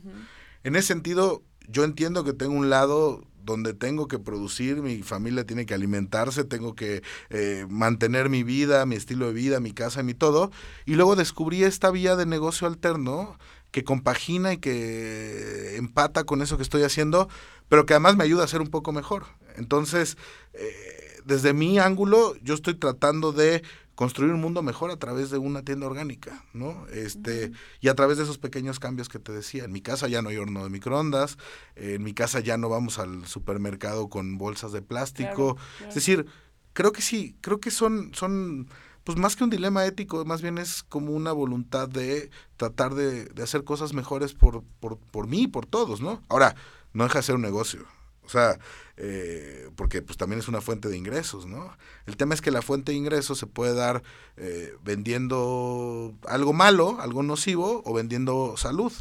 En 0.64 0.76
ese 0.76 0.88
sentido, 0.88 1.42
yo 1.68 1.84
entiendo 1.84 2.24
que 2.24 2.32
tengo 2.32 2.54
un 2.54 2.70
lado 2.70 3.24
donde 3.46 3.74
tengo 3.74 4.08
que 4.08 4.18
producir, 4.18 4.82
mi 4.82 5.02
familia 5.02 5.46
tiene 5.46 5.66
que 5.66 5.74
alimentarse, 5.74 6.42
tengo 6.42 6.74
que 6.74 7.02
eh, 7.30 7.64
mantener 7.68 8.28
mi 8.28 8.42
vida, 8.42 8.84
mi 8.86 8.96
estilo 8.96 9.28
de 9.28 9.32
vida, 9.32 9.60
mi 9.60 9.72
casa, 9.72 10.02
mi 10.02 10.14
todo. 10.14 10.50
Y 10.84 10.96
luego 10.96 11.14
descubrí 11.14 11.62
esta 11.62 11.92
vía 11.92 12.16
de 12.16 12.26
negocio 12.26 12.66
alterno 12.66 13.38
que 13.70 13.84
compagina 13.84 14.54
y 14.54 14.58
que 14.58 15.76
empata 15.76 16.24
con 16.24 16.42
eso 16.42 16.56
que 16.56 16.64
estoy 16.64 16.82
haciendo, 16.82 17.28
pero 17.68 17.86
que 17.86 17.94
además 17.94 18.16
me 18.16 18.24
ayuda 18.24 18.42
a 18.42 18.48
ser 18.48 18.60
un 18.60 18.68
poco 18.68 18.90
mejor. 18.90 19.26
Entonces, 19.56 20.16
eh, 20.54 21.20
desde 21.24 21.52
mi 21.52 21.78
ángulo, 21.78 22.34
yo 22.42 22.54
estoy 22.54 22.74
tratando 22.74 23.32
de 23.32 23.62
construir 23.96 24.32
un 24.32 24.40
mundo 24.40 24.62
mejor 24.62 24.90
a 24.90 24.98
través 24.98 25.30
de 25.30 25.38
una 25.38 25.62
tienda 25.62 25.86
orgánica, 25.86 26.44
¿no? 26.52 26.86
Este, 26.92 27.50
y 27.80 27.88
a 27.88 27.94
través 27.94 28.18
de 28.18 28.24
esos 28.24 28.38
pequeños 28.38 28.78
cambios 28.78 29.08
que 29.08 29.18
te 29.18 29.32
decía. 29.32 29.64
En 29.64 29.72
mi 29.72 29.80
casa 29.80 30.06
ya 30.06 30.22
no 30.22 30.28
hay 30.28 30.36
horno 30.36 30.62
de 30.62 30.70
microondas, 30.70 31.38
en 31.74 32.02
mi 32.04 32.12
casa 32.12 32.40
ya 32.40 32.58
no 32.58 32.68
vamos 32.68 32.98
al 32.98 33.26
supermercado 33.26 34.08
con 34.08 34.36
bolsas 34.36 34.70
de 34.72 34.82
plástico. 34.82 35.56
Es 35.88 35.94
decir, 35.94 36.26
creo 36.74 36.92
que 36.92 37.00
sí, 37.00 37.36
creo 37.40 37.58
que 37.58 37.70
son, 37.70 38.12
son, 38.14 38.68
pues 39.02 39.16
más 39.16 39.34
que 39.34 39.44
un 39.44 39.50
dilema 39.50 39.86
ético, 39.86 40.24
más 40.26 40.42
bien 40.42 40.58
es 40.58 40.82
como 40.82 41.12
una 41.12 41.32
voluntad 41.32 41.88
de 41.88 42.30
tratar 42.58 42.94
de, 42.94 43.24
de 43.24 43.42
hacer 43.42 43.64
cosas 43.64 43.94
mejores 43.94 44.34
por, 44.34 44.62
por, 44.78 44.98
por 44.98 45.26
mí 45.26 45.44
y 45.44 45.48
por 45.48 45.64
todos, 45.64 46.02
¿no? 46.02 46.22
Ahora, 46.28 46.54
no 46.92 47.04
deja 47.04 47.20
de 47.20 47.22
ser 47.22 47.34
un 47.36 47.42
negocio. 47.42 47.86
O 48.26 48.28
sea, 48.28 48.58
eh, 48.96 49.70
porque 49.76 50.02
pues 50.02 50.18
también 50.18 50.40
es 50.40 50.48
una 50.48 50.60
fuente 50.60 50.88
de 50.88 50.96
ingresos, 50.96 51.46
¿no? 51.46 51.76
El 52.06 52.16
tema 52.16 52.34
es 52.34 52.40
que 52.40 52.50
la 52.50 52.60
fuente 52.60 52.92
de 52.92 52.98
ingresos 52.98 53.38
se 53.38 53.46
puede 53.46 53.74
dar 53.74 54.02
eh, 54.36 54.74
vendiendo 54.82 56.14
algo 56.26 56.52
malo, 56.52 57.00
algo 57.00 57.22
nocivo, 57.22 57.82
o 57.84 57.94
vendiendo 57.94 58.56
salud. 58.56 58.92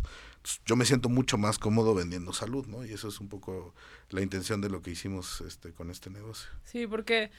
yo 0.65 0.75
me 0.75 0.85
siento 0.85 1.09
mucho 1.09 1.39
más 1.39 1.57
cómodo 1.57 1.95
vendiendo 1.95 2.33
salud, 2.33 2.67
¿no? 2.67 2.85
Y 2.85 2.93
eso 2.93 3.07
es 3.07 3.19
un 3.19 3.29
poco 3.29 3.73
la 4.11 4.21
intención 4.21 4.61
de 4.61 4.69
lo 4.69 4.81
que 4.81 4.91
hicimos 4.91 5.41
este, 5.41 5.73
con 5.73 5.89
este 5.89 6.11
negocio. 6.11 6.49
Sí, 6.63 6.85
porque 6.85 7.31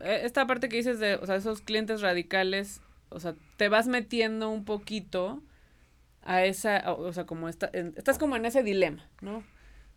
eh, 0.00 0.20
esta 0.24 0.46
parte 0.46 0.70
que 0.70 0.78
dices 0.78 0.98
de, 0.98 1.16
o 1.16 1.26
sea, 1.26 1.36
esos 1.36 1.60
clientes 1.60 2.00
radicales, 2.00 2.80
o 3.10 3.20
sea, 3.20 3.34
te 3.58 3.68
vas 3.68 3.86
metiendo 3.86 4.48
un 4.48 4.64
poquito 4.64 5.42
a 6.22 6.44
esa, 6.44 6.90
o 6.92 7.12
sea, 7.12 7.26
como 7.26 7.50
está, 7.50 7.66
estás 7.96 8.18
como 8.18 8.36
en 8.36 8.46
ese 8.46 8.62
dilema, 8.62 9.06
¿no? 9.20 9.44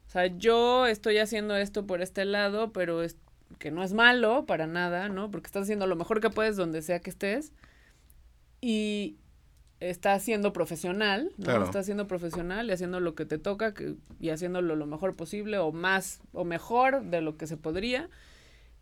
O 0.07 0.09
sea, 0.09 0.27
yo 0.27 0.87
estoy 0.87 1.17
haciendo 1.17 1.55
esto 1.55 1.85
por 1.85 2.01
este 2.01 2.23
lado, 2.23 2.71
pero 2.71 3.03
es 3.03 3.17
que 3.59 3.71
no 3.71 3.83
es 3.83 3.93
malo 3.93 4.45
para 4.45 4.65
nada, 4.65 5.09
¿no? 5.09 5.29
Porque 5.31 5.47
estás 5.47 5.63
haciendo 5.63 5.85
lo 5.85 5.95
mejor 5.95 6.21
que 6.21 6.29
puedes 6.29 6.55
donde 6.55 6.81
sea 6.81 6.99
que 6.99 7.09
estés. 7.09 7.51
Y 8.61 9.17
estás 9.79 10.23
siendo 10.23 10.53
profesional, 10.53 11.31
¿no? 11.37 11.63
Estás 11.63 11.85
siendo 11.85 12.07
profesional 12.07 12.69
y 12.69 12.71
haciendo 12.71 12.99
lo 12.99 13.15
que 13.15 13.25
te 13.25 13.37
toca 13.37 13.73
y 14.19 14.29
haciéndolo 14.29 14.75
lo 14.75 14.85
mejor 14.85 15.15
posible 15.15 15.57
o 15.57 15.71
más 15.71 16.21
o 16.31 16.45
mejor 16.45 17.03
de 17.03 17.21
lo 17.21 17.37
que 17.37 17.45
se 17.45 17.57
podría. 17.57 18.09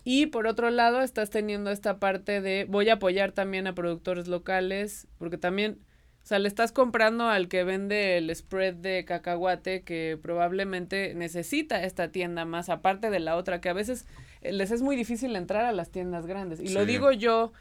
Y 0.03 0.27
por 0.27 0.45
otro 0.45 0.69
lado, 0.69 1.01
estás 1.01 1.31
teniendo 1.31 1.71
esta 1.71 1.99
parte 1.99 2.39
de 2.39 2.67
voy 2.69 2.89
a 2.89 2.93
apoyar 2.93 3.31
también 3.31 3.65
a 3.65 3.73
productores 3.73 4.27
locales, 4.27 5.07
porque 5.17 5.39
también 5.39 5.79
o 6.25 6.27
sea, 6.27 6.39
le 6.39 6.47
estás 6.47 6.71
comprando 6.71 7.29
al 7.29 7.47
que 7.47 7.63
vende 7.63 8.17
el 8.17 8.35
spread 8.35 8.73
de 8.73 9.05
cacahuate 9.05 9.83
que 9.83 10.17
probablemente 10.19 11.13
necesita 11.13 11.83
esta 11.83 12.11
tienda 12.11 12.45
más, 12.45 12.69
aparte 12.69 13.11
de 13.11 13.19
la 13.19 13.35
otra, 13.35 13.61
que 13.61 13.69
a 13.69 13.73
veces 13.73 14.07
eh, 14.41 14.51
les 14.51 14.71
es 14.71 14.81
muy 14.81 14.95
difícil 14.95 15.35
entrar 15.35 15.65
a 15.65 15.71
las 15.71 15.91
tiendas 15.91 16.25
grandes. 16.25 16.59
Y 16.59 16.69
lo 16.69 16.87
digo 16.87 17.11
yo, 17.11 17.53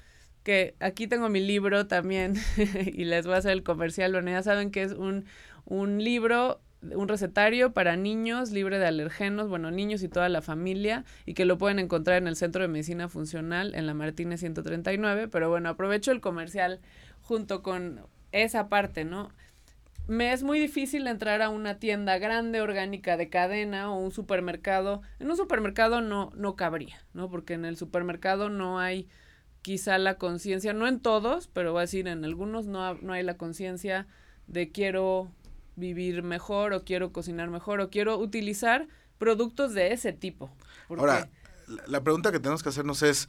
que 0.44 0.76
aquí 0.80 1.06
tengo 1.06 1.28
mi 1.28 1.40
libro 1.40 1.88
también, 1.88 2.36
y 2.86 3.04
les 3.04 3.26
voy 3.26 3.34
a 3.34 3.38
hacer 3.38 3.50
el 3.50 3.64
comercial, 3.64 4.12
bueno, 4.12 4.30
ya 4.30 4.42
saben 4.42 4.70
que 4.70 4.82
es 4.82 4.92
un, 4.92 5.26
un 5.66 6.02
libro 6.02 6.62
un 6.80 7.08
recetario 7.08 7.72
para 7.72 7.96
niños 7.96 8.50
libre 8.50 8.78
de 8.78 8.86
alergenos, 8.86 9.48
bueno, 9.48 9.70
niños 9.70 10.02
y 10.02 10.08
toda 10.08 10.30
la 10.30 10.40
familia, 10.40 11.04
y 11.26 11.34
que 11.34 11.44
lo 11.44 11.58
pueden 11.58 11.78
encontrar 11.78 12.16
en 12.16 12.28
el 12.28 12.36
Centro 12.36 12.62
de 12.62 12.68
Medicina 12.68 13.08
Funcional 13.08 13.74
en 13.74 13.86
la 13.86 13.92
Martínez 13.92 14.40
139. 14.40 15.28
Pero 15.28 15.48
bueno, 15.50 15.68
aprovecho 15.70 16.12
el 16.12 16.20
comercial 16.20 16.80
junto 17.22 17.62
con 17.62 18.00
esa 18.43 18.68
parte, 18.68 19.05
¿no? 19.05 19.30
Me 20.07 20.32
es 20.32 20.43
muy 20.43 20.59
difícil 20.59 21.07
entrar 21.07 21.41
a 21.41 21.49
una 21.49 21.78
tienda 21.78 22.18
grande, 22.18 22.61
orgánica, 22.61 23.16
de 23.16 23.30
cadena 23.30 23.91
o 23.91 23.97
un 23.97 24.11
supermercado. 24.11 25.01
En 25.18 25.30
un 25.30 25.37
supermercado 25.37 26.03
no, 26.03 26.30
no 26.35 26.57
cabría, 26.57 27.03
¿no? 27.14 27.30
Porque 27.30 27.55
en 27.55 27.64
el 27.64 27.78
supermercado 27.78 28.51
no 28.51 28.78
hay 28.78 29.09
quizá 29.62 29.97
la 29.97 30.18
conciencia, 30.18 30.74
no 30.74 30.87
en 30.87 31.01
todos, 31.01 31.49
pero 31.49 31.72
voy 31.72 31.78
a 31.78 31.82
decir 31.82 32.07
en 32.07 32.22
algunos 32.22 32.66
no, 32.66 32.95
no 32.97 33.14
hay 33.14 33.22
la 33.22 33.39
conciencia 33.39 34.07
de 34.47 34.70
quiero 34.70 35.30
vivir 35.76 36.22
mejor 36.22 36.74
o 36.74 36.85
quiero 36.85 37.12
cocinar 37.12 37.49
mejor 37.49 37.80
o 37.80 37.89
quiero 37.89 38.18
utilizar 38.18 38.87
productos 39.16 39.72
de 39.72 39.93
ese 39.93 40.12
tipo. 40.12 40.51
Ahora, 40.91 41.30
la 41.87 42.03
pregunta 42.03 42.30
que 42.30 42.41
tenemos 42.41 42.62
que 42.62 42.68
hacernos 42.68 43.03
es, 43.03 43.28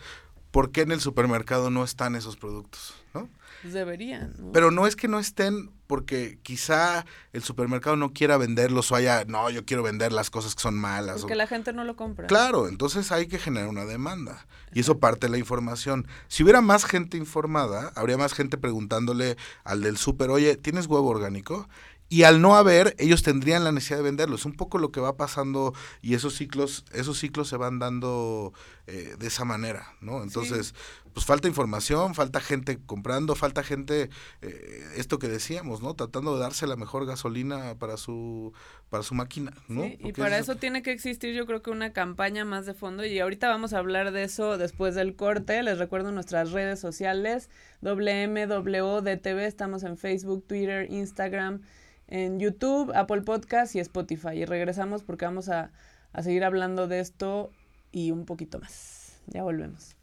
¿por 0.51 0.72
qué 0.72 0.82
en 0.82 0.91
el 0.91 0.99
supermercado 0.99 1.70
no 1.70 1.86
están 1.86 2.16
esos 2.16 2.36
productos? 2.36 2.95
¿no? 3.14 3.30
Pues 3.66 3.74
deberían. 3.74 4.32
Pero 4.53 4.70
no 4.70 4.86
es 4.86 4.95
que 4.95 5.07
no 5.07 5.18
estén 5.18 5.72
porque 5.88 6.38
quizá 6.43 7.03
el 7.34 7.41
supermercado 7.41 7.95
no 7.95 8.13
quiera 8.13 8.38
venderlos 8.38 8.91
o 8.91 8.95
haya, 8.95 9.26
no, 9.26 9.49
yo 9.49 9.66
quiero 9.66 9.82
vender 9.82 10.13
las 10.13 10.30
cosas 10.30 10.53
que 10.53 10.61
son 10.61 10.76
malas. 10.76 11.22
Porque 11.22 11.34
la 11.34 11.47
gente 11.47 11.74
no 11.74 11.84
lo 11.84 11.95
compra. 11.95 12.28
Claro, 12.28 12.68
entonces 12.68 13.11
hay 13.11 13.26
que 13.26 13.39
generar 13.39 13.68
una 13.68 13.86
demanda. 13.86 14.45
Y 14.72 14.82
eso 14.82 14.99
parte 14.99 15.26
de 15.26 15.32
la 15.32 15.39
información. 15.39 16.05
Si 16.28 16.43
hubiera 16.43 16.61
más 16.61 16.86
gente 16.86 17.18
informada, 17.18 17.91
habría 17.95 18.20
más 18.20 18.34
gente 18.34 18.59
preguntándole 18.59 19.36
al 19.63 19.82
del 19.82 19.97
súper, 19.97 20.30
oye, 20.30 20.57
¿tienes 20.57 20.86
huevo 20.86 21.09
orgánico? 21.09 21.68
Y 22.07 22.22
al 22.22 22.39
no 22.39 22.55
haber, 22.55 22.95
ellos 22.99 23.24
tendrían 23.24 23.63
la 23.63 23.72
necesidad 23.72 23.97
de 23.97 24.03
venderlo. 24.03 24.36
Es 24.36 24.45
un 24.45 24.53
poco 24.53 24.78
lo 24.78 24.91
que 24.91 24.99
va 24.99 25.18
pasando 25.18 25.74
y 26.03 26.13
esos 26.13 26.36
ciclos, 26.36 26.86
esos 26.91 27.18
ciclos 27.18 27.47
se 27.47 27.57
van 27.57 27.80
dando 27.80 28.53
eh, 28.88 29.15
de 29.17 29.27
esa 29.27 29.45
manera, 29.45 29.88
¿no? 29.99 30.21
Entonces, 30.21 30.75
pues 31.11 31.25
falta 31.25 31.47
información, 31.47 32.13
falta 32.13 32.39
gente 32.39 32.77
comprando, 32.86 33.33
falta 33.33 33.63
gente, 33.63 34.11
eh, 34.43 34.83
esto 34.95 35.17
que 35.17 35.27
decíamos, 35.27 35.81
¿no? 35.81 35.95
Tratando 35.95 36.36
de 36.36 36.41
darse 36.41 36.67
la 36.67 36.75
mejor 36.75 37.07
gasolina 37.07 37.73
para 37.79 37.97
su, 37.97 38.53
para 38.91 39.01
su 39.01 39.15
máquina, 39.15 39.53
¿no? 39.67 39.81
Sí, 39.81 39.97
y 39.99 40.13
para 40.13 40.38
eso 40.38 40.57
tiene 40.57 40.83
que 40.83 40.91
existir 40.91 41.33
yo 41.33 41.47
creo 41.47 41.63
que 41.63 41.71
una 41.71 41.93
campaña 41.93 42.45
más 42.45 42.67
de 42.67 42.75
fondo 42.75 43.03
y 43.03 43.17
ahorita 43.17 43.47
vamos 43.47 43.73
a 43.73 43.79
hablar 43.79 44.11
de 44.11 44.23
eso 44.23 44.59
después 44.59 44.93
del 44.93 45.15
corte. 45.15 45.63
Les 45.63 45.79
recuerdo 45.79 46.11
nuestras 46.11 46.51
redes 46.51 46.79
sociales, 46.79 47.49
WMWDTV, 47.81 49.39
estamos 49.39 49.81
en 49.81 49.97
Facebook, 49.97 50.45
Twitter, 50.45 50.91
Instagram 50.91 51.61
en 52.07 52.39
YouTube, 52.39 52.91
Apple 52.93 53.21
Podcast 53.21 53.75
y 53.75 53.79
Spotify. 53.79 54.33
Y 54.36 54.45
regresamos 54.45 55.01
porque 55.01 55.25
vamos 55.25 55.49
a, 55.49 55.71
a 56.13 56.21
seguir 56.21 56.43
hablando 56.43 56.88
de 56.88 56.99
esto 56.99 57.51
y 57.95 58.11
un 58.11 58.25
poquito 58.25 58.59
más. 58.59 59.21
Ya 59.27 59.43
volvemos. 59.43 59.95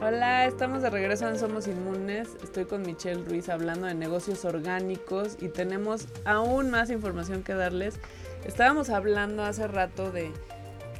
Hola, 0.00 0.44
estamos 0.44 0.82
de 0.82 0.90
regreso 0.90 1.26
en 1.26 1.38
Somos 1.38 1.66
Inmunes. 1.66 2.36
Estoy 2.42 2.66
con 2.66 2.82
Michelle 2.82 3.24
Ruiz 3.24 3.48
hablando 3.48 3.86
de 3.86 3.94
negocios 3.94 4.44
orgánicos 4.44 5.38
y 5.40 5.48
tenemos 5.48 6.06
aún 6.26 6.70
más 6.70 6.90
información 6.90 7.42
que 7.42 7.54
darles. 7.54 7.98
Estábamos 8.44 8.90
hablando 8.90 9.42
hace 9.42 9.66
rato 9.66 10.12
de, 10.12 10.32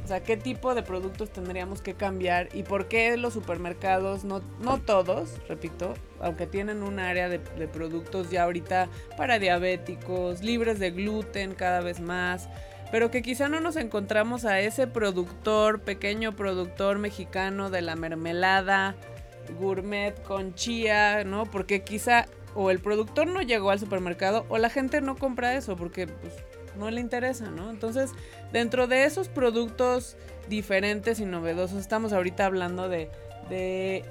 o 0.08 0.10
sea, 0.10 0.22
qué 0.22 0.38
tipo 0.38 0.74
de 0.74 0.82
productos 0.82 1.30
tendríamos 1.30 1.82
que 1.82 1.92
cambiar 1.92 2.48
y 2.54 2.62
por 2.62 2.88
qué 2.88 3.14
los 3.18 3.34
supermercados, 3.34 4.24
no, 4.24 4.40
no 4.58 4.80
todos, 4.80 5.34
repito, 5.46 5.92
aunque 6.18 6.46
tienen 6.46 6.82
un 6.82 6.98
área 6.98 7.28
de, 7.28 7.38
productos 7.38 8.30
ya 8.30 8.44
ahorita 8.44 8.88
para 9.18 9.38
diabéticos, 9.38 10.42
libres 10.42 10.78
de 10.78 10.92
gluten 10.92 11.54
cada 11.54 11.82
vez 11.82 12.00
más, 12.00 12.48
pero 12.90 13.10
que 13.10 13.20
quizá 13.20 13.50
no 13.50 13.60
nos 13.60 13.76
encontramos 13.76 14.46
a 14.46 14.60
ese 14.60 14.86
productor, 14.86 15.82
pequeño 15.82 16.34
productor 16.34 16.98
mexicano 16.98 17.68
de 17.68 17.82
la 17.82 17.94
mermelada 17.94 18.96
gourmet 19.60 20.18
con 20.22 20.54
chía, 20.54 21.22
¿no? 21.24 21.44
Porque 21.44 21.82
quizá 21.82 22.24
o 22.54 22.70
el 22.70 22.78
productor 22.78 23.26
no 23.26 23.42
llegó 23.42 23.72
al 23.72 23.78
supermercado 23.78 24.46
o 24.48 24.56
la 24.56 24.70
gente 24.70 25.02
no 25.02 25.16
compra 25.16 25.54
eso 25.54 25.76
porque 25.76 26.06
pues, 26.06 26.32
no 26.78 26.90
le 26.90 27.00
interesa, 27.00 27.50
¿no? 27.50 27.70
Entonces, 27.70 28.12
dentro 28.52 28.86
de 28.86 29.04
esos 29.04 29.28
productos 29.28 30.16
diferentes 30.48 31.20
y 31.20 31.24
novedosos, 31.24 31.78
estamos 31.78 32.12
ahorita 32.12 32.46
hablando 32.46 32.88
de, 32.88 33.10
de 33.48 34.04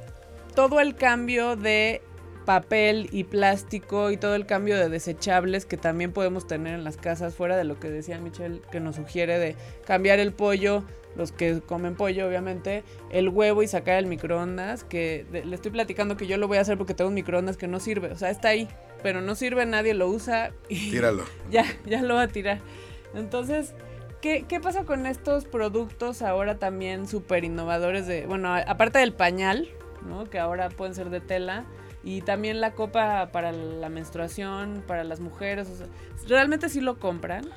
todo 0.55 0.79
el 0.79 0.95
cambio 0.95 1.55
de 1.55 2.01
papel 2.47 3.09
y 3.11 3.25
plástico 3.25 4.09
y 4.09 4.15
todo 4.15 4.33
el 4.33 4.45
cambio 4.45 4.77
de 4.77 4.87
desechables 4.87 5.65
que 5.65 5.75
también 5.75 6.13
podemos 6.13 6.47
tener 6.47 6.75
en 6.75 6.85
las 6.85 6.95
casas, 6.95 7.35
fuera 7.35 7.57
de 7.57 7.65
lo 7.65 7.77
que 7.77 7.89
decía 7.89 8.19
Michelle, 8.19 8.61
que 8.71 8.79
nos 8.79 8.95
sugiere 8.95 9.37
de 9.37 9.57
cambiar 9.85 10.19
el 10.19 10.31
pollo, 10.31 10.85
los 11.17 11.33
que 11.33 11.59
comen 11.59 11.95
pollo 11.95 12.25
obviamente, 12.25 12.85
el 13.11 13.27
huevo 13.27 13.63
y 13.63 13.67
sacar 13.67 13.97
el 13.97 14.05
microondas, 14.05 14.85
que 14.85 15.25
de, 15.29 15.43
le 15.43 15.55
estoy 15.55 15.71
platicando 15.71 16.15
que 16.15 16.25
yo 16.25 16.37
lo 16.37 16.47
voy 16.47 16.57
a 16.57 16.61
hacer 16.61 16.77
porque 16.77 16.93
tengo 16.93 17.09
un 17.09 17.15
microondas 17.15 17.57
que 17.57 17.67
no 17.67 17.81
sirve, 17.81 18.13
o 18.13 18.17
sea, 18.17 18.29
está 18.29 18.47
ahí, 18.47 18.69
pero 19.03 19.19
no 19.19 19.35
sirve, 19.35 19.65
nadie 19.65 19.93
lo 19.93 20.07
usa 20.07 20.53
y 20.69 20.91
Tíralo. 20.91 21.25
ya, 21.51 21.65
ya 21.85 22.01
lo 22.01 22.15
va 22.15 22.21
a 22.21 22.27
tirar. 22.29 22.61
Entonces, 23.13 23.73
¿Qué, 24.27 24.43
¿Qué, 24.45 24.59
pasa 24.59 24.83
con 24.83 25.05
estos 25.05 25.45
productos 25.45 26.21
ahora 26.21 26.59
también 26.59 27.07
súper 27.07 27.45
innovadores 27.45 28.07
de, 28.07 28.25
bueno, 28.25 28.53
aparte 28.53 28.99
del 28.99 29.13
pañal, 29.13 29.69
¿no? 30.05 30.29
Que 30.29 30.37
ahora 30.37 30.67
pueden 30.67 30.93
ser 30.93 31.09
de 31.09 31.21
tela, 31.21 31.63
y 32.03 32.19
también 32.23 32.59
la 32.59 32.73
copa 32.73 33.29
para 33.31 33.53
la 33.53 33.87
menstruación, 33.87 34.83
para 34.85 35.05
las 35.05 35.21
mujeres. 35.21 35.69
O 35.69 35.77
sea, 35.77 35.87
¿Realmente 36.27 36.67
sí 36.67 36.81
lo 36.81 36.99
compran? 36.99 37.49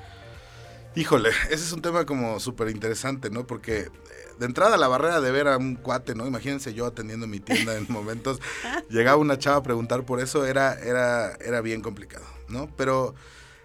Híjole, 0.94 1.30
ese 1.46 1.54
es 1.54 1.72
un 1.72 1.82
tema 1.82 2.06
como 2.06 2.38
súper 2.38 2.68
interesante, 2.68 3.30
¿no? 3.30 3.48
Porque 3.48 3.78
eh, 3.78 3.90
de 4.38 4.46
entrada 4.46 4.76
la 4.76 4.86
barrera 4.86 5.20
de 5.20 5.32
ver 5.32 5.48
a 5.48 5.56
un 5.56 5.74
cuate, 5.74 6.14
¿no? 6.14 6.24
Imagínense 6.24 6.72
yo 6.72 6.86
atendiendo 6.86 7.26
mi 7.26 7.40
tienda 7.40 7.74
en 7.74 7.86
momentos, 7.88 8.38
llegaba 8.88 9.16
una 9.16 9.40
chava 9.40 9.56
a 9.56 9.62
preguntar 9.64 10.04
por 10.04 10.20
eso, 10.20 10.46
era, 10.46 10.74
era, 10.74 11.32
era 11.44 11.62
bien 11.62 11.82
complicado, 11.82 12.26
¿no? 12.46 12.70
Pero, 12.76 13.16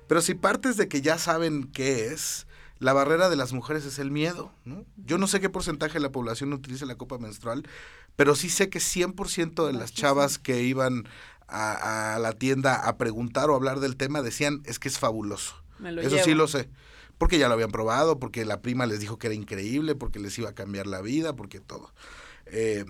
pero 0.07 0.21
si 0.21 0.33
partes 0.33 0.75
de 0.75 0.87
que 0.87 1.03
ya 1.03 1.19
saben 1.19 1.69
qué 1.71 2.07
es, 2.07 2.47
la 2.79 2.93
barrera 2.93 3.29
de 3.29 3.35
las 3.35 3.53
mujeres 3.53 3.85
es 3.85 3.99
el 3.99 4.11
miedo, 4.11 4.51
¿no? 4.65 4.85
Yo 4.97 5.17
no 5.17 5.27
sé 5.27 5.39
qué 5.39 5.49
porcentaje 5.49 5.93
de 5.93 5.99
la 6.01 6.11
población 6.11 6.53
utiliza 6.53 6.85
la 6.85 6.95
copa 6.95 7.17
menstrual, 7.17 7.67
pero 8.15 8.35
sí 8.35 8.49
sé 8.49 8.69
que 8.69 8.79
100% 8.79 9.65
de 9.65 9.73
las 9.73 9.93
chavas 9.93 10.37
que 10.39 10.63
iban 10.63 11.07
a, 11.47 12.15
a, 12.15 12.19
la 12.19 12.33
tienda 12.33 12.75
a 12.75 12.97
preguntar 12.97 13.49
o 13.49 13.55
hablar 13.55 13.79
del 13.79 13.95
tema 13.95 14.21
decían, 14.21 14.61
es 14.65 14.79
que 14.79 14.87
es 14.87 14.99
fabuloso. 14.99 15.55
Eso 15.79 16.09
llevo. 16.09 16.23
sí 16.23 16.33
lo 16.33 16.47
sé. 16.47 16.69
Porque 17.17 17.37
ya 17.37 17.47
lo 17.47 17.53
habían 17.53 17.71
probado, 17.71 18.19
porque 18.19 18.43
la 18.43 18.61
prima 18.61 18.85
les 18.85 18.99
dijo 18.99 19.17
que 19.17 19.27
era 19.27 19.35
increíble, 19.35 19.95
porque 19.95 20.19
les 20.19 20.37
iba 20.37 20.49
a 20.49 20.55
cambiar 20.55 20.87
la 20.87 21.01
vida, 21.01 21.35
porque 21.35 21.59
todo. 21.59 21.93
Eh, 22.47 22.85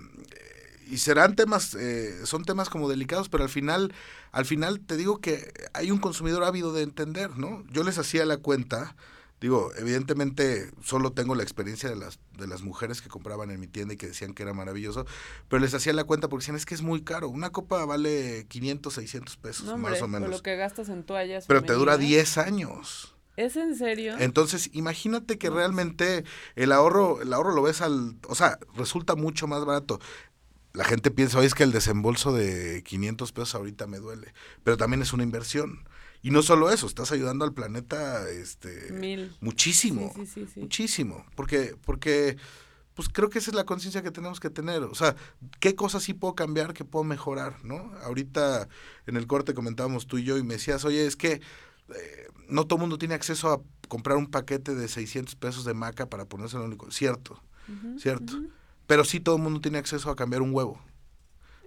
y 0.88 0.98
serán 0.98 1.36
temas, 1.36 1.74
eh, 1.74 2.24
son 2.24 2.44
temas 2.44 2.68
como 2.68 2.88
delicados, 2.88 3.28
pero 3.28 3.44
al 3.44 3.50
final, 3.50 3.92
al 4.32 4.44
final 4.44 4.80
te 4.80 4.96
digo 4.96 5.20
que 5.20 5.52
hay 5.74 5.90
un 5.90 5.98
consumidor 5.98 6.44
ávido 6.44 6.72
de 6.72 6.82
entender, 6.82 7.36
¿no? 7.36 7.64
Yo 7.70 7.82
les 7.82 7.98
hacía 7.98 8.24
la 8.24 8.36
cuenta, 8.36 8.96
digo, 9.40 9.70
evidentemente 9.76 10.70
solo 10.82 11.12
tengo 11.12 11.34
la 11.34 11.42
experiencia 11.42 11.88
de 11.88 11.96
las, 11.96 12.18
de 12.38 12.46
las 12.46 12.62
mujeres 12.62 13.02
que 13.02 13.08
compraban 13.08 13.50
en 13.50 13.60
mi 13.60 13.66
tienda 13.66 13.94
y 13.94 13.96
que 13.96 14.08
decían 14.08 14.34
que 14.34 14.42
era 14.42 14.54
maravilloso, 14.54 15.06
pero 15.48 15.60
les 15.60 15.74
hacía 15.74 15.92
la 15.92 16.04
cuenta 16.04 16.28
porque 16.28 16.42
decían, 16.42 16.56
es 16.56 16.66
que 16.66 16.74
es 16.74 16.82
muy 16.82 17.02
caro, 17.02 17.28
una 17.28 17.50
copa 17.50 17.84
vale 17.84 18.46
500, 18.48 18.94
600 18.94 19.36
pesos, 19.36 19.66
No, 19.66 19.74
hombre, 19.74 19.92
más 19.92 20.02
o 20.02 20.08
menos. 20.08 20.30
Lo 20.30 20.42
que 20.42 20.56
gastas 20.56 20.88
en 20.88 21.04
toallas. 21.04 21.46
Pero 21.46 21.62
te 21.62 21.74
dura 21.74 21.92
femeninas. 21.92 22.34
10 22.34 22.38
años. 22.38 23.16
¿Es 23.36 23.56
en 23.56 23.76
serio? 23.76 24.16
Entonces, 24.18 24.70
imagínate 24.72 25.36
que 25.38 25.50
No, 25.50 25.56
realmente 25.56 26.24
el 26.54 26.72
ahorro, 26.72 27.20
el 27.20 27.32
ahorro 27.32 27.54
lo 27.54 27.62
ves 27.62 27.82
al, 27.82 28.16
o 28.28 28.34
sea, 28.34 28.58
resulta 28.74 29.14
mucho 29.14 29.46
más 29.46 29.64
barato. 29.64 30.00
La 30.72 30.84
gente 30.84 31.10
piensa, 31.10 31.38
oye, 31.38 31.46
es 31.46 31.54
que 31.54 31.62
el 31.62 31.72
desembolso 31.72 32.32
de 32.32 32.82
500 32.82 33.32
pesos 33.32 33.54
ahorita 33.54 33.86
me 33.86 33.98
duele, 33.98 34.32
pero 34.64 34.76
también 34.76 35.02
es 35.02 35.12
una 35.12 35.22
inversión. 35.22 35.86
Y 36.22 36.30
no 36.30 36.42
solo 36.42 36.70
eso, 36.70 36.86
estás 36.86 37.12
ayudando 37.12 37.44
al 37.44 37.52
planeta 37.52 38.28
este 38.28 38.92
Mil. 38.92 39.34
muchísimo, 39.40 40.12
Sí, 40.14 40.26
sí, 40.26 40.32
sí, 40.46 40.50
sí. 40.54 40.60
muchísimo, 40.60 41.24
porque 41.34 41.76
porque 41.84 42.36
pues 42.94 43.08
creo 43.10 43.28
que 43.28 43.38
esa 43.40 43.50
es 43.50 43.54
la 43.54 43.64
conciencia 43.64 44.02
que 44.02 44.10
tenemos 44.10 44.40
que 44.40 44.48
tener, 44.48 44.82
o 44.82 44.94
sea, 44.94 45.14
qué 45.60 45.74
cosas 45.74 46.02
sí 46.02 46.14
puedo 46.14 46.34
cambiar, 46.34 46.72
qué 46.72 46.84
puedo 46.84 47.04
mejorar, 47.04 47.62
¿no? 47.62 47.92
Ahorita 48.02 48.68
en 49.06 49.16
el 49.16 49.26
corte 49.26 49.52
comentábamos 49.52 50.06
tú 50.06 50.16
y 50.16 50.24
yo 50.24 50.38
y 50.38 50.42
me 50.42 50.54
decías, 50.54 50.84
"Oye, 50.86 51.06
es 51.06 51.14
que 51.16 51.42
eh, 51.88 52.26
no 52.48 52.64
todo 52.66 52.78
el 52.78 52.80
mundo 52.80 52.98
tiene 52.98 53.14
acceso 53.14 53.52
a 53.52 53.60
comprar 53.88 54.16
un 54.16 54.26
paquete 54.28 54.74
de 54.74 54.88
600 54.88 55.36
pesos 55.36 55.64
de 55.64 55.74
maca 55.74 56.06
para 56.06 56.24
ponerse 56.24 56.56
en 56.56 56.62
único. 56.62 56.90
Cierto, 56.90 57.40
cierto. 57.98 58.40
Pero 58.86 59.04
sí 59.04 59.20
todo 59.20 59.36
el 59.36 59.42
mundo 59.42 59.60
tiene 59.60 59.78
acceso 59.78 60.10
a 60.10 60.16
cambiar 60.16 60.42
un 60.42 60.52
huevo. 60.54 60.80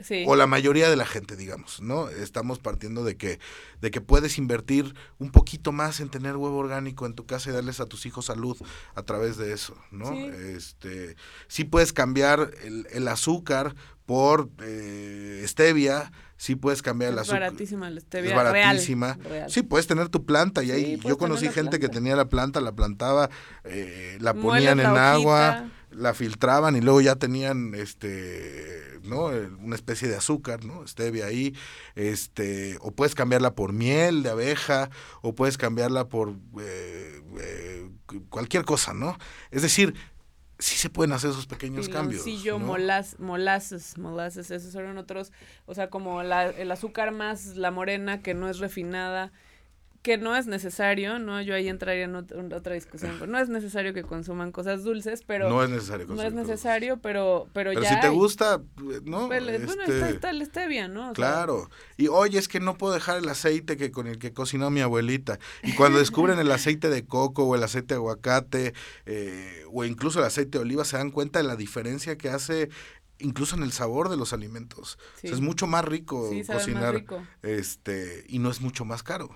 Sí. 0.01 0.23
O 0.27 0.35
la 0.35 0.47
mayoría 0.47 0.89
de 0.89 0.95
la 0.95 1.05
gente, 1.05 1.35
digamos, 1.35 1.81
¿no? 1.81 2.09
Estamos 2.09 2.59
partiendo 2.59 3.03
de 3.03 3.17
que, 3.17 3.39
de 3.81 3.91
que 3.91 4.01
puedes 4.01 4.37
invertir 4.37 4.95
un 5.17 5.31
poquito 5.31 5.71
más 5.71 5.99
en 5.99 6.09
tener 6.09 6.35
huevo 6.37 6.57
orgánico 6.57 7.05
en 7.05 7.13
tu 7.13 7.25
casa 7.25 7.49
y 7.49 7.53
darles 7.53 7.79
a 7.79 7.85
tus 7.85 8.05
hijos 8.05 8.25
salud 8.25 8.57
a 8.95 9.03
través 9.03 9.37
de 9.37 9.53
eso, 9.53 9.75
¿no? 9.91 10.11
Sí. 10.11 10.29
Este, 10.55 11.15
sí 11.47 11.63
puedes 11.63 11.93
cambiar 11.93 12.51
el, 12.63 12.87
el 12.91 13.07
azúcar 13.07 13.75
por 14.09 14.49
eh, 14.63 15.43
stevia, 15.45 16.11
sí 16.35 16.55
puedes 16.55 16.81
cambiar 16.81 17.13
el 17.13 17.19
azúcar. 17.19 17.41
baratísima 17.41 17.91
la 17.91 17.99
stevia. 17.99 18.31
Es 18.31 18.35
baratísima. 18.35 19.13
Real, 19.13 19.29
real. 19.29 19.51
Sí, 19.51 19.61
puedes 19.61 19.85
tener 19.85 20.09
tu 20.09 20.25
planta 20.25 20.63
y 20.63 20.71
ahí 20.71 20.99
yo 21.05 21.19
conocí 21.19 21.47
gente 21.49 21.79
que 21.79 21.89
tenía 21.89 22.15
la 22.15 22.27
planta, 22.27 22.59
la 22.59 22.71
plantaba, 22.71 23.29
eh, 23.65 24.17
la 24.19 24.33
ponían 24.33 24.79
en 24.79 24.93
la 24.95 25.11
agua, 25.11 25.49
hojita. 25.59 25.78
La 25.91 26.13
filtraban 26.13 26.75
y 26.75 26.81
luego 26.81 27.01
ya 27.01 27.15
tenían 27.15 27.73
este, 27.75 28.99
¿no? 29.03 29.31
Eh, 29.31 29.49
una 29.59 29.75
especie 29.75 30.07
de 30.07 30.15
azúcar, 30.15 30.63
¿no? 30.63 30.85
Stevia 30.87 31.25
ahí, 31.25 31.55
este, 31.95 32.77
o 32.81 32.91
puedes 32.91 33.15
cambiarla 33.15 33.55
por 33.55 33.73
miel 33.73 34.23
de 34.23 34.29
abeja 34.29 34.89
o 35.21 35.35
puedes 35.35 35.57
cambiarla 35.57 36.07
por 36.07 36.35
eh, 36.61 37.21
eh, 37.39 37.89
cualquier 38.29 38.65
cosa, 38.65 38.93
¿no? 38.93 39.17
Es 39.51 39.61
decir, 39.61 39.95
sí 40.59 40.75
se 40.75 40.89
pueden 40.89 41.13
hacer 41.13 41.31
esos 41.31 41.47
pequeños 41.47 41.89
cambios. 41.89 42.23
¿no? 42.59 42.65
molas, 43.97 44.37
esos 44.37 44.75
eran 44.75 44.97
otros, 44.97 45.31
o 45.65 45.73
sea, 45.73 45.89
como 45.89 46.21
la, 46.23 46.47
el 46.49 46.71
azúcar 46.71 47.11
más 47.11 47.55
la 47.55 47.71
morena 47.71 48.21
que 48.21 48.33
no 48.33 48.49
es 48.49 48.59
refinada, 48.59 49.31
que 50.09 50.17
no 50.17 50.35
es 50.35 50.47
necesario, 50.47 51.19
¿no? 51.19 51.41
Yo 51.41 51.53
ahí 51.53 51.67
entraría 51.69 52.05
en 52.05 52.13
ot- 52.15 52.37
en 52.37 52.51
otra 52.51 52.73
discusión, 52.73 53.11
no 53.31 53.37
es 53.39 53.49
necesario 53.49 53.93
que 53.93 54.01
consuman 54.03 54.51
cosas 54.51 54.83
dulces, 54.83 55.23
pero 55.25 55.49
no 55.49 55.63
es 55.63 55.69
necesario. 55.69 56.07
no 56.07 56.13
es 56.15 56.19
cosas. 56.19 56.33
necesario, 56.33 56.97
pero 56.97 57.47
pero, 57.53 57.71
Pero 57.71 57.81
ya 57.83 57.89
si 57.95 57.99
te 58.01 58.07
hay. 58.07 58.13
gusta, 58.13 58.61
¿no? 59.05 59.27
Pues, 59.27 59.43
bueno, 59.65 59.83
Este, 59.83 60.09
está, 60.09 60.31
está 60.31 60.45
stevia, 60.45 60.87
¿no? 60.87 61.01
O 61.01 61.05
sea, 61.05 61.13
Claro. 61.13 61.69
Y 61.97 62.07
oye, 62.07 62.39
es 62.39 62.47
que 62.47 62.59
no 62.59 62.77
puedo 62.77 62.93
dejar 62.93 63.17
el 63.17 63.29
aceite 63.29 63.77
que 63.77 63.91
con 63.91 64.07
el 64.07 64.17
que 64.17 64.33
cocinó 64.33 64.69
mi 64.71 64.81
abuelita. 64.81 65.37
Y 65.63 65.73
cuando 65.75 65.99
descubren 65.99 66.39
el 66.39 66.51
aceite 66.51 66.89
de 66.89 67.05
coco 67.05 67.43
o 67.43 67.55
el 67.55 67.63
aceite 67.63 67.93
de 67.93 67.97
aguacate 67.99 68.73
eh, 69.05 69.63
o 69.71 69.85
incluso 69.85 70.19
el 70.19 70.25
aceite 70.25 70.57
de 70.57 70.63
oliva, 70.63 70.85
se 70.85 70.97
dan 70.97 71.11
cuenta 71.11 71.39
de 71.39 71.45
la 71.47 71.55
diferencia 71.55 72.17
que 72.17 72.29
hace 72.29 72.69
incluso 73.21 73.55
en 73.57 73.63
el 73.63 73.73
sabor 73.73 74.07
de 74.09 74.15
los 74.17 74.31
alimentos. 74.31 74.97
O 74.97 75.19
sí. 75.19 75.27
sea, 75.27 75.31
es 75.35 75.41
mucho 75.41 75.67
más 75.67 75.83
rico 75.85 76.29
Sí, 76.31 76.43
sabe 76.43 76.57
más 76.59 76.65
cocinar 76.65 76.93
rico. 76.95 77.21
este 77.43 78.23
y 78.29 78.39
no 78.39 78.49
es 78.49 78.61
mucho 78.61 78.85
más 78.85 79.03
caro. 79.03 79.29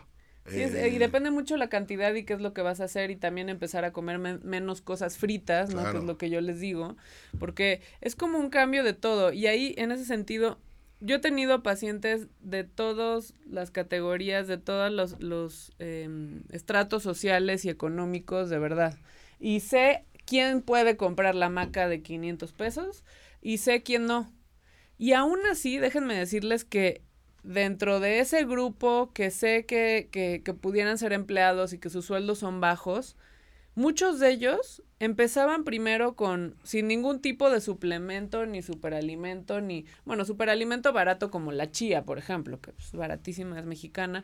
Sí, 0.48 0.62
es- 0.62 0.74
Eh, 0.74 0.90
y 0.90 0.98
depende 0.98 1.32
mucho 1.32 1.56
la 1.58 1.70
cantidad 1.70 2.14
y 2.14 2.24
qué 2.26 2.34
es 2.34 2.42
lo 2.42 2.54
que 2.54 2.62
vas 2.62 2.82
a 2.82 2.86
hacer 2.86 3.12
y 3.12 3.16
también 3.16 3.50
empezar 3.50 3.86
a 3.86 3.94
comer 3.94 4.20
men- 4.20 4.42
menos 4.44 4.82
cosas 4.82 5.18
fritas, 5.18 5.70
¿no? 5.74 5.82
Que 5.92 5.98
es 6.00 6.04
lo 6.04 6.18
que 6.18 6.30
yo 6.30 6.42
les 6.42 6.60
digo, 6.60 6.98
porque 7.40 7.82
es 8.02 8.16
como 8.16 8.38
un 8.40 8.50
cambio 8.50 8.84
de 8.84 8.94
todo 8.94 9.32
y 9.34 9.48
ahí 9.48 9.74
en 9.78 9.92
ese 9.92 10.06
sentido 10.06 10.60
yo 11.00 11.18
he 11.18 11.20
tenido 11.20 11.64
pacientes 11.64 12.28
de 12.40 12.64
todas 12.64 13.34
las 13.46 13.72
categorías, 13.72 14.48
de 14.48 14.58
todos 14.58 14.90
los, 14.92 15.20
los 15.22 15.74
em, 15.80 16.44
estratos 16.50 17.04
sociales 17.04 17.66
y 17.66 17.70
económicos, 17.70 18.50
de 18.50 18.58
verdad. 18.58 18.98
Y 19.40 19.60
sé 19.60 20.06
quién 20.26 20.62
puede 20.62 20.96
comprar 20.96 21.36
la 21.36 21.50
maca 21.50 21.90
de 21.90 22.02
500 22.02 22.54
pesos 22.54 23.04
y 23.42 23.58
sé 23.58 23.84
quién 23.84 24.06
no. 24.06 24.32
Y 24.98 25.12
aún 25.12 25.40
así, 25.52 25.78
déjenme 25.78 26.16
decirles 26.18 26.64
que 26.64 27.02
dentro 27.44 28.00
de 28.00 28.20
ese 28.20 28.46
grupo 28.46 29.12
que 29.14 29.32
sé 29.32 29.66
que, 29.66 30.10
que, 30.12 30.42
que 30.44 30.54
pudieran 30.54 30.98
ser 30.98 31.14
empleados 31.14 31.74
y 31.74 31.80
que 31.80 31.90
sus 31.90 32.06
sueldos 32.06 32.40
son 32.40 32.62
bajos, 32.62 33.18
muchos 33.76 34.20
de 34.20 34.30
ellos 34.30 34.84
empezaban 35.00 35.64
primero 35.64 36.16
con 36.16 36.56
sin 36.64 36.88
ningún 36.88 37.22
tipo 37.22 37.50
de 37.50 37.60
suplemento 37.60 38.46
ni 38.46 38.62
superalimento 38.62 39.62
ni 39.62 39.86
bueno 40.06 40.26
superalimento 40.26 40.94
barato 40.94 41.32
como 41.32 41.52
la 41.52 41.72
chía 41.72 42.06
por 42.06 42.18
ejemplo 42.18 42.62
que 42.62 42.72
es 42.78 42.92
baratísima 42.94 43.60
es 43.60 43.66
mexicana 43.66 44.24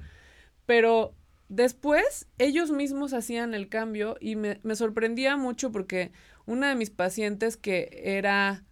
pero 0.65 1.15
después 1.49 2.27
ellos 2.37 2.71
mismos 2.71 3.13
hacían 3.13 3.53
el 3.53 3.69
cambio 3.69 4.17
y 4.21 4.35
me, 4.35 4.59
me 4.63 4.75
sorprendía 4.75 5.35
mucho 5.35 5.71
porque 5.71 6.11
una 6.45 6.69
de 6.69 6.75
mis 6.75 6.91
pacientes 6.91 7.57
que 7.57 7.89
era 8.03 8.63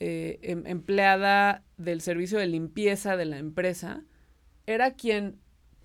eh, 0.00 0.38
em, 0.42 0.66
empleada 0.66 1.62
del 1.76 2.00
servicio 2.00 2.38
de 2.38 2.46
limpieza 2.46 3.16
de 3.16 3.26
la 3.26 3.38
empresa 3.38 4.02
era 4.66 4.92
quien 4.92 5.38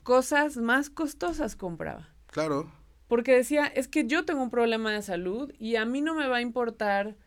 cosas 0.03 0.57
más 0.57 0.89
costosas 0.89 1.55
compraba. 1.55 2.13
Claro. 2.27 2.71
Porque 3.07 3.35
decía, 3.35 3.65
es 3.65 3.87
que 3.87 4.07
yo 4.07 4.25
tengo 4.25 4.41
un 4.41 4.49
problema 4.49 4.91
de 4.91 5.01
salud 5.01 5.53
y 5.59 5.75
a 5.75 5.85
mí 5.85 6.01
no 6.01 6.15
me 6.15 6.27
va 6.27 6.37
a 6.37 6.41
importar 6.41 7.17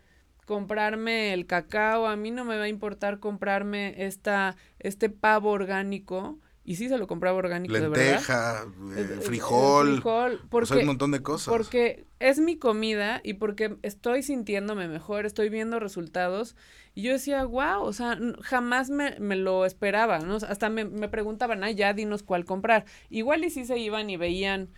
comprarme 0.46 1.34
el 1.34 1.46
cacao, 1.46 2.06
a 2.06 2.16
mí 2.16 2.30
no 2.30 2.44
me 2.44 2.56
va 2.56 2.64
a 2.64 2.68
importar 2.68 3.20
comprarme 3.20 4.06
esta, 4.06 4.56
este 4.78 5.10
pavo 5.10 5.50
orgánico. 5.50 6.38
Y 6.68 6.76
sí 6.76 6.90
se 6.90 6.98
lo 6.98 7.06
compraba 7.06 7.38
orgánico, 7.38 7.72
de 7.72 7.88
verdad. 7.88 7.96
Lenteja, 7.96 8.66
eh, 8.94 9.20
frijol, 9.22 9.94
frijol 9.94 10.40
porque, 10.50 10.74
un 10.74 10.84
montón 10.84 11.12
de 11.12 11.22
cosas. 11.22 11.50
Porque 11.50 12.04
es 12.18 12.40
mi 12.40 12.58
comida 12.58 13.22
y 13.24 13.34
porque 13.34 13.78
estoy 13.80 14.22
sintiéndome 14.22 14.86
mejor, 14.86 15.24
estoy 15.24 15.48
viendo 15.48 15.80
resultados. 15.80 16.56
Y 16.94 17.00
yo 17.00 17.12
decía, 17.12 17.46
wow, 17.46 17.80
o 17.80 17.92
sea, 17.94 18.18
jamás 18.42 18.90
me, 18.90 19.18
me 19.18 19.34
lo 19.34 19.64
esperaba, 19.64 20.18
¿no? 20.18 20.36
Hasta 20.36 20.68
me, 20.68 20.84
me 20.84 21.08
preguntaban, 21.08 21.64
ah, 21.64 21.70
ya 21.70 21.94
dinos 21.94 22.22
cuál 22.22 22.44
comprar. 22.44 22.84
Igual 23.08 23.44
y 23.44 23.48
sí 23.48 23.64
se 23.64 23.78
iban 23.78 24.10
y 24.10 24.18
veían 24.18 24.68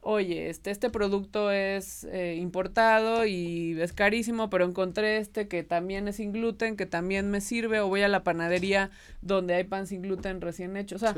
oye, 0.00 0.48
este, 0.48 0.70
este 0.70 0.90
producto 0.90 1.50
es 1.50 2.04
eh, 2.04 2.36
importado 2.36 3.26
y 3.26 3.80
es 3.80 3.92
carísimo, 3.92 4.50
pero 4.50 4.64
encontré 4.64 5.18
este 5.18 5.48
que 5.48 5.62
también 5.62 6.08
es 6.08 6.16
sin 6.16 6.32
gluten, 6.32 6.76
que 6.76 6.86
también 6.86 7.30
me 7.30 7.40
sirve, 7.40 7.80
o 7.80 7.88
voy 7.88 8.02
a 8.02 8.08
la 8.08 8.24
panadería 8.24 8.90
donde 9.22 9.54
hay 9.54 9.64
pan 9.64 9.86
sin 9.86 10.02
gluten 10.02 10.40
recién 10.40 10.76
hecho. 10.76 10.96
O 10.96 10.98
sea, 10.98 11.14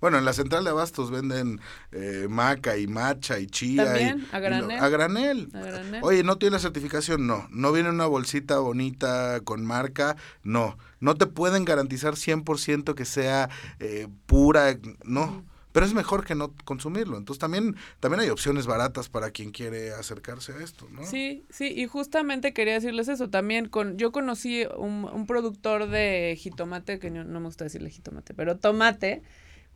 Bueno, 0.00 0.18
en 0.18 0.24
la 0.24 0.34
central 0.34 0.64
de 0.64 0.70
abastos 0.70 1.10
venden 1.10 1.60
eh, 1.92 2.26
maca 2.28 2.76
y 2.76 2.86
macha 2.86 3.38
y 3.38 3.46
chía. 3.46 3.84
¿También? 3.84 4.26
¿A 4.32 4.40
granel? 4.40 4.78
a 4.78 4.88
granel? 4.88 5.48
A 5.54 5.60
granel. 5.60 6.00
Oye, 6.02 6.22
¿no 6.22 6.36
tiene 6.36 6.58
certificación? 6.58 7.26
No. 7.26 7.48
¿No 7.50 7.72
viene 7.72 7.88
una 7.88 8.06
bolsita 8.06 8.58
bonita 8.58 9.40
con 9.44 9.64
marca? 9.64 10.16
No. 10.42 10.76
¿No 11.00 11.14
te 11.14 11.26
pueden 11.26 11.64
garantizar 11.64 12.14
100% 12.14 12.94
que 12.94 13.04
sea 13.04 13.48
eh, 13.80 14.08
pura? 14.26 14.76
No 15.04 15.44
pero 15.76 15.84
es 15.84 15.92
mejor 15.92 16.24
que 16.24 16.34
no 16.34 16.54
consumirlo. 16.64 17.18
Entonces 17.18 17.38
también, 17.38 17.76
también 18.00 18.20
hay 18.20 18.30
opciones 18.30 18.66
baratas 18.66 19.10
para 19.10 19.30
quien 19.30 19.50
quiere 19.50 19.92
acercarse 19.92 20.52
a 20.52 20.64
esto, 20.64 20.88
¿no? 20.90 21.04
Sí, 21.04 21.44
sí, 21.50 21.66
y 21.66 21.84
justamente 21.84 22.54
quería 22.54 22.72
decirles 22.72 23.08
eso 23.08 23.28
también. 23.28 23.68
Con, 23.68 23.98
yo 23.98 24.10
conocí 24.10 24.64
un, 24.78 25.04
un 25.04 25.26
productor 25.26 25.90
de 25.90 26.34
jitomate, 26.38 26.98
que 26.98 27.10
no, 27.10 27.26
me 27.26 27.44
gusta 27.44 27.64
decirle 27.64 27.90
jitomate, 27.90 28.32
pero 28.32 28.56
tomate, 28.56 29.20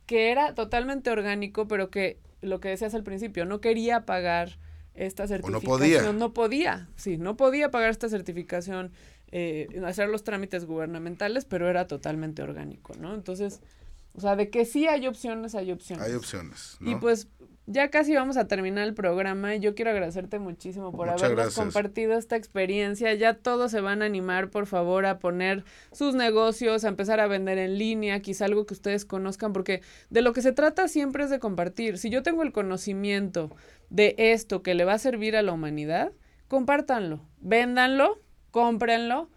que 0.07 0.31
era 0.31 0.55
totalmente 0.55 1.11
orgánico, 1.11 1.69
pero 1.69 1.91
que 1.91 2.17
lo 2.41 2.61
que 2.61 2.71
decías 2.71 2.95
al 2.95 3.03
principio, 3.03 3.45
no 3.45 3.61
quería 3.61 4.07
pagar 4.07 4.57
esta 4.95 5.29
certificación. 5.29 5.63
no 5.63 5.77
podía. 5.77 6.13
No 6.13 6.33
podía, 6.33 6.89
sí, 6.97 7.19
no 7.19 7.37
podía 7.37 7.71
pagar 7.71 7.91
esta 7.91 8.09
certificación, 8.09 8.91
eh, 9.33 9.69
hacer 9.85 10.09
los 10.09 10.25
trámites 10.25 10.65
gubernamentales, 10.65 11.45
pero 11.45 11.69
era 11.69 11.87
totalmente 11.87 12.43
orgánico, 12.43 12.95
¿no? 12.99 13.15
Entonces 13.15 13.61
o 14.15 14.21
sea, 14.21 14.37
de 14.37 14.51
que 14.51 14.65
sí 14.65 14.87
hay 14.87 15.07
opciones, 15.07 15.55
hay 15.55 15.73
opciones. 15.73 16.07
Hay 16.07 16.15
opciones. 16.15 16.79
Y 16.81 16.97
pues 16.97 17.29
ya 17.67 17.89
casi 17.89 18.15
vamos 18.15 18.37
a 18.37 18.49
terminar 18.49 18.85
el 18.85 18.95
programa 18.95 19.55
y 19.55 19.61
yo 19.61 19.77
quiero 19.77 19.93
agradecerte 19.93 20.41
muchísimo 20.41 20.91
por 20.91 21.09
habernos 21.09 21.55
compartido 21.55 22.19
esta 22.19 22.35
experiencia. 22.35 23.15
Ya 23.15 23.35
todos 23.35 23.71
se 23.71 23.81
van 23.81 24.03
a 24.03 24.07
animar, 24.07 24.51
por 24.51 24.67
favor, 24.67 25.07
a 25.07 25.21
poner 25.21 25.65
sus 25.93 26.17
negocios, 26.17 26.85
a 26.85 26.89
empezar 26.89 27.21
a 27.21 27.29
vender 27.29 27.59
en 27.59 27.79
línea, 27.79 28.21
quizá 28.21 28.47
algo 28.47 28.67
que 28.67 28.75
ustedes 28.75 29.05
conozcan, 29.05 29.53
porque 29.53 29.83
de 30.11 30.21
lo 30.21 30.33
que 30.33 30.43
se 30.43 30.51
trata 30.51 30.89
siempre 30.89 31.23
es 31.23 31.31
de 31.31 31.39
compartir. 31.39 31.99
Si 31.99 32.11
yo 32.11 32.25
tengo 32.25 32.43
el 32.43 32.51
conocimiento 32.51 33.55
de 33.89 34.17
esto 34.19 34.65
que 34.65 34.75
le 34.75 34.85
va 34.85 34.95
a 34.95 34.99
servir 34.99 35.37
a 35.37 35.43
la 35.43 35.53
humanidad, 35.53 36.11
compártanlo, 36.49 37.21
véndanlo, 37.39 38.19
cómprenlo, 38.51 39.31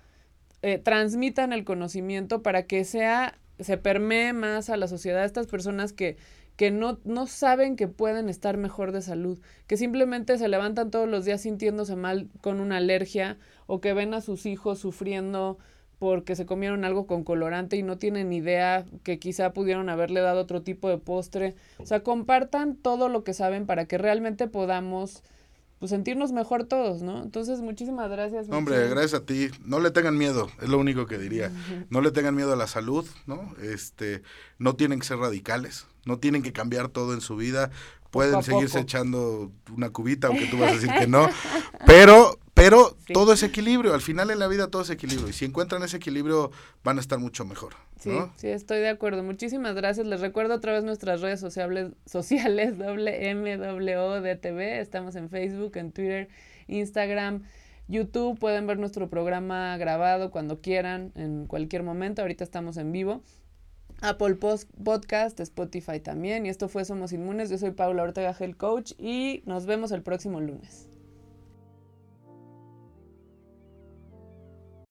eh, 0.63 0.79
transmitan 0.79 1.53
el 1.53 1.65
conocimiento 1.65 2.41
para 2.41 2.63
que 2.63 2.83
sea 2.83 3.37
se 3.63 3.77
permee 3.77 4.33
más 4.33 4.69
a 4.69 4.77
la 4.77 4.87
sociedad 4.87 5.25
estas 5.25 5.47
personas 5.47 5.93
que, 5.93 6.17
que 6.55 6.71
no, 6.71 6.99
no 7.03 7.27
saben 7.27 7.75
que 7.75 7.87
pueden 7.87 8.29
estar 8.29 8.57
mejor 8.57 8.91
de 8.91 9.01
salud, 9.01 9.39
que 9.67 9.77
simplemente 9.77 10.37
se 10.37 10.47
levantan 10.47 10.91
todos 10.91 11.07
los 11.07 11.25
días 11.25 11.41
sintiéndose 11.41 11.95
mal 11.95 12.29
con 12.41 12.59
una 12.59 12.77
alergia 12.77 13.37
o 13.67 13.81
que 13.81 13.93
ven 13.93 14.13
a 14.13 14.21
sus 14.21 14.45
hijos 14.45 14.79
sufriendo 14.79 15.57
porque 15.99 16.35
se 16.35 16.45
comieron 16.45 16.83
algo 16.83 17.07
con 17.07 17.23
colorante 17.23 17.77
y 17.77 17.83
no 17.83 17.97
tienen 17.97 18.33
idea 18.33 18.85
que 19.03 19.19
quizá 19.19 19.53
pudieron 19.53 19.87
haberle 19.87 20.19
dado 20.19 20.41
otro 20.41 20.61
tipo 20.61 20.89
de 20.89 20.97
postre. 20.97 21.55
O 21.77 21.85
sea, 21.85 22.01
compartan 22.01 22.75
todo 22.75 23.07
lo 23.07 23.23
que 23.23 23.33
saben 23.33 23.65
para 23.65 23.85
que 23.85 23.97
realmente 23.97 24.47
podamos 24.47 25.23
pues 25.83 25.89
sentirnos 25.89 26.31
mejor 26.31 26.63
todos, 26.63 27.01
¿no? 27.01 27.21
Entonces, 27.21 27.59
muchísimas 27.59 28.09
gracias. 28.09 28.47
Hombre, 28.49 28.87
gracias 28.87 29.15
a 29.15 29.25
ti. 29.25 29.49
No 29.65 29.81
le 29.81 29.91
tengan 29.91 30.17
miedo, 30.17 30.49
es 30.61 30.69
lo 30.69 30.77
único 30.77 31.07
que 31.07 31.17
diría. 31.17 31.51
No 31.89 31.99
le 31.99 32.11
tengan 32.11 32.35
miedo 32.35 32.53
a 32.53 32.55
la 32.55 32.67
salud, 32.67 33.05
¿no? 33.25 33.53
Este, 33.61 34.23
no 34.59 34.77
tienen 34.77 35.01
que 35.01 35.07
ser 35.07 35.17
radicales, 35.17 35.85
no 36.05 36.19
tienen 36.19 36.41
que 36.41 36.53
cambiar 36.53 36.87
todo 36.87 37.13
en 37.13 37.19
su 37.19 37.35
vida. 37.35 37.69
Pueden 38.11 38.43
seguirse 38.43 38.79
echando 38.79 39.51
una 39.75 39.89
cubita, 39.89 40.27
aunque 40.27 40.45
tú 40.45 40.57
vas 40.57 40.71
a 40.71 40.75
decir 40.75 40.89
que 40.97 41.05
no. 41.05 41.27
Pero 41.85 42.32
pero 42.63 42.95
todo 43.11 43.33
es 43.33 43.43
equilibrio, 43.43 43.93
al 43.93 43.99
final 43.99 44.31
en 44.31 44.39
la 44.39 44.47
vida 44.47 44.69
todo 44.69 44.83
es 44.83 44.89
equilibrio. 44.89 45.27
Y 45.27 45.33
si 45.33 45.43
encuentran 45.43 45.83
ese 45.83 45.97
equilibrio, 45.97 46.49
van 46.81 46.97
a 46.97 47.01
estar 47.01 47.19
mucho 47.19 47.43
mejor. 47.43 47.73
Sí, 47.99 48.11
sí, 48.37 48.47
estoy 48.47 48.79
de 48.79 48.87
acuerdo. 48.87 49.21
Muchísimas 49.21 49.75
gracias. 49.75 50.07
Les 50.07 50.21
recuerdo 50.21 50.55
otra 50.55 50.71
vez 50.71 50.85
nuestras 50.85 51.19
redes 51.19 51.39
sociales, 51.41 51.91
sociales 52.05 52.77
WMWODTV. 52.77 54.59
Estamos 54.79 55.17
en 55.17 55.29
Facebook, 55.29 55.75
en 55.75 55.91
Twitter, 55.91 56.29
Instagram, 56.67 57.43
YouTube. 57.89 58.39
Pueden 58.39 58.65
ver 58.65 58.79
nuestro 58.79 59.09
programa 59.09 59.75
grabado 59.75 60.31
cuando 60.31 60.61
quieran, 60.61 61.11
en 61.15 61.47
cualquier 61.47 61.83
momento. 61.83 62.21
Ahorita 62.21 62.45
estamos 62.45 62.77
en 62.77 62.93
vivo. 62.93 63.23
Apple 63.99 64.35
Podcast, 64.35 65.37
Spotify 65.41 65.99
también. 65.99 66.45
Y 66.45 66.49
esto 66.49 66.69
fue 66.69 66.85
Somos 66.85 67.11
Inmunes. 67.11 67.49
Yo 67.49 67.57
soy 67.57 67.71
Paula 67.71 68.03
Ortega, 68.03 68.33
Health 68.39 68.55
Coach, 68.55 68.93
y 68.97 69.43
nos 69.45 69.65
vemos 69.65 69.91
el 69.91 70.01
próximo 70.01 70.39
lunes. 70.39 70.87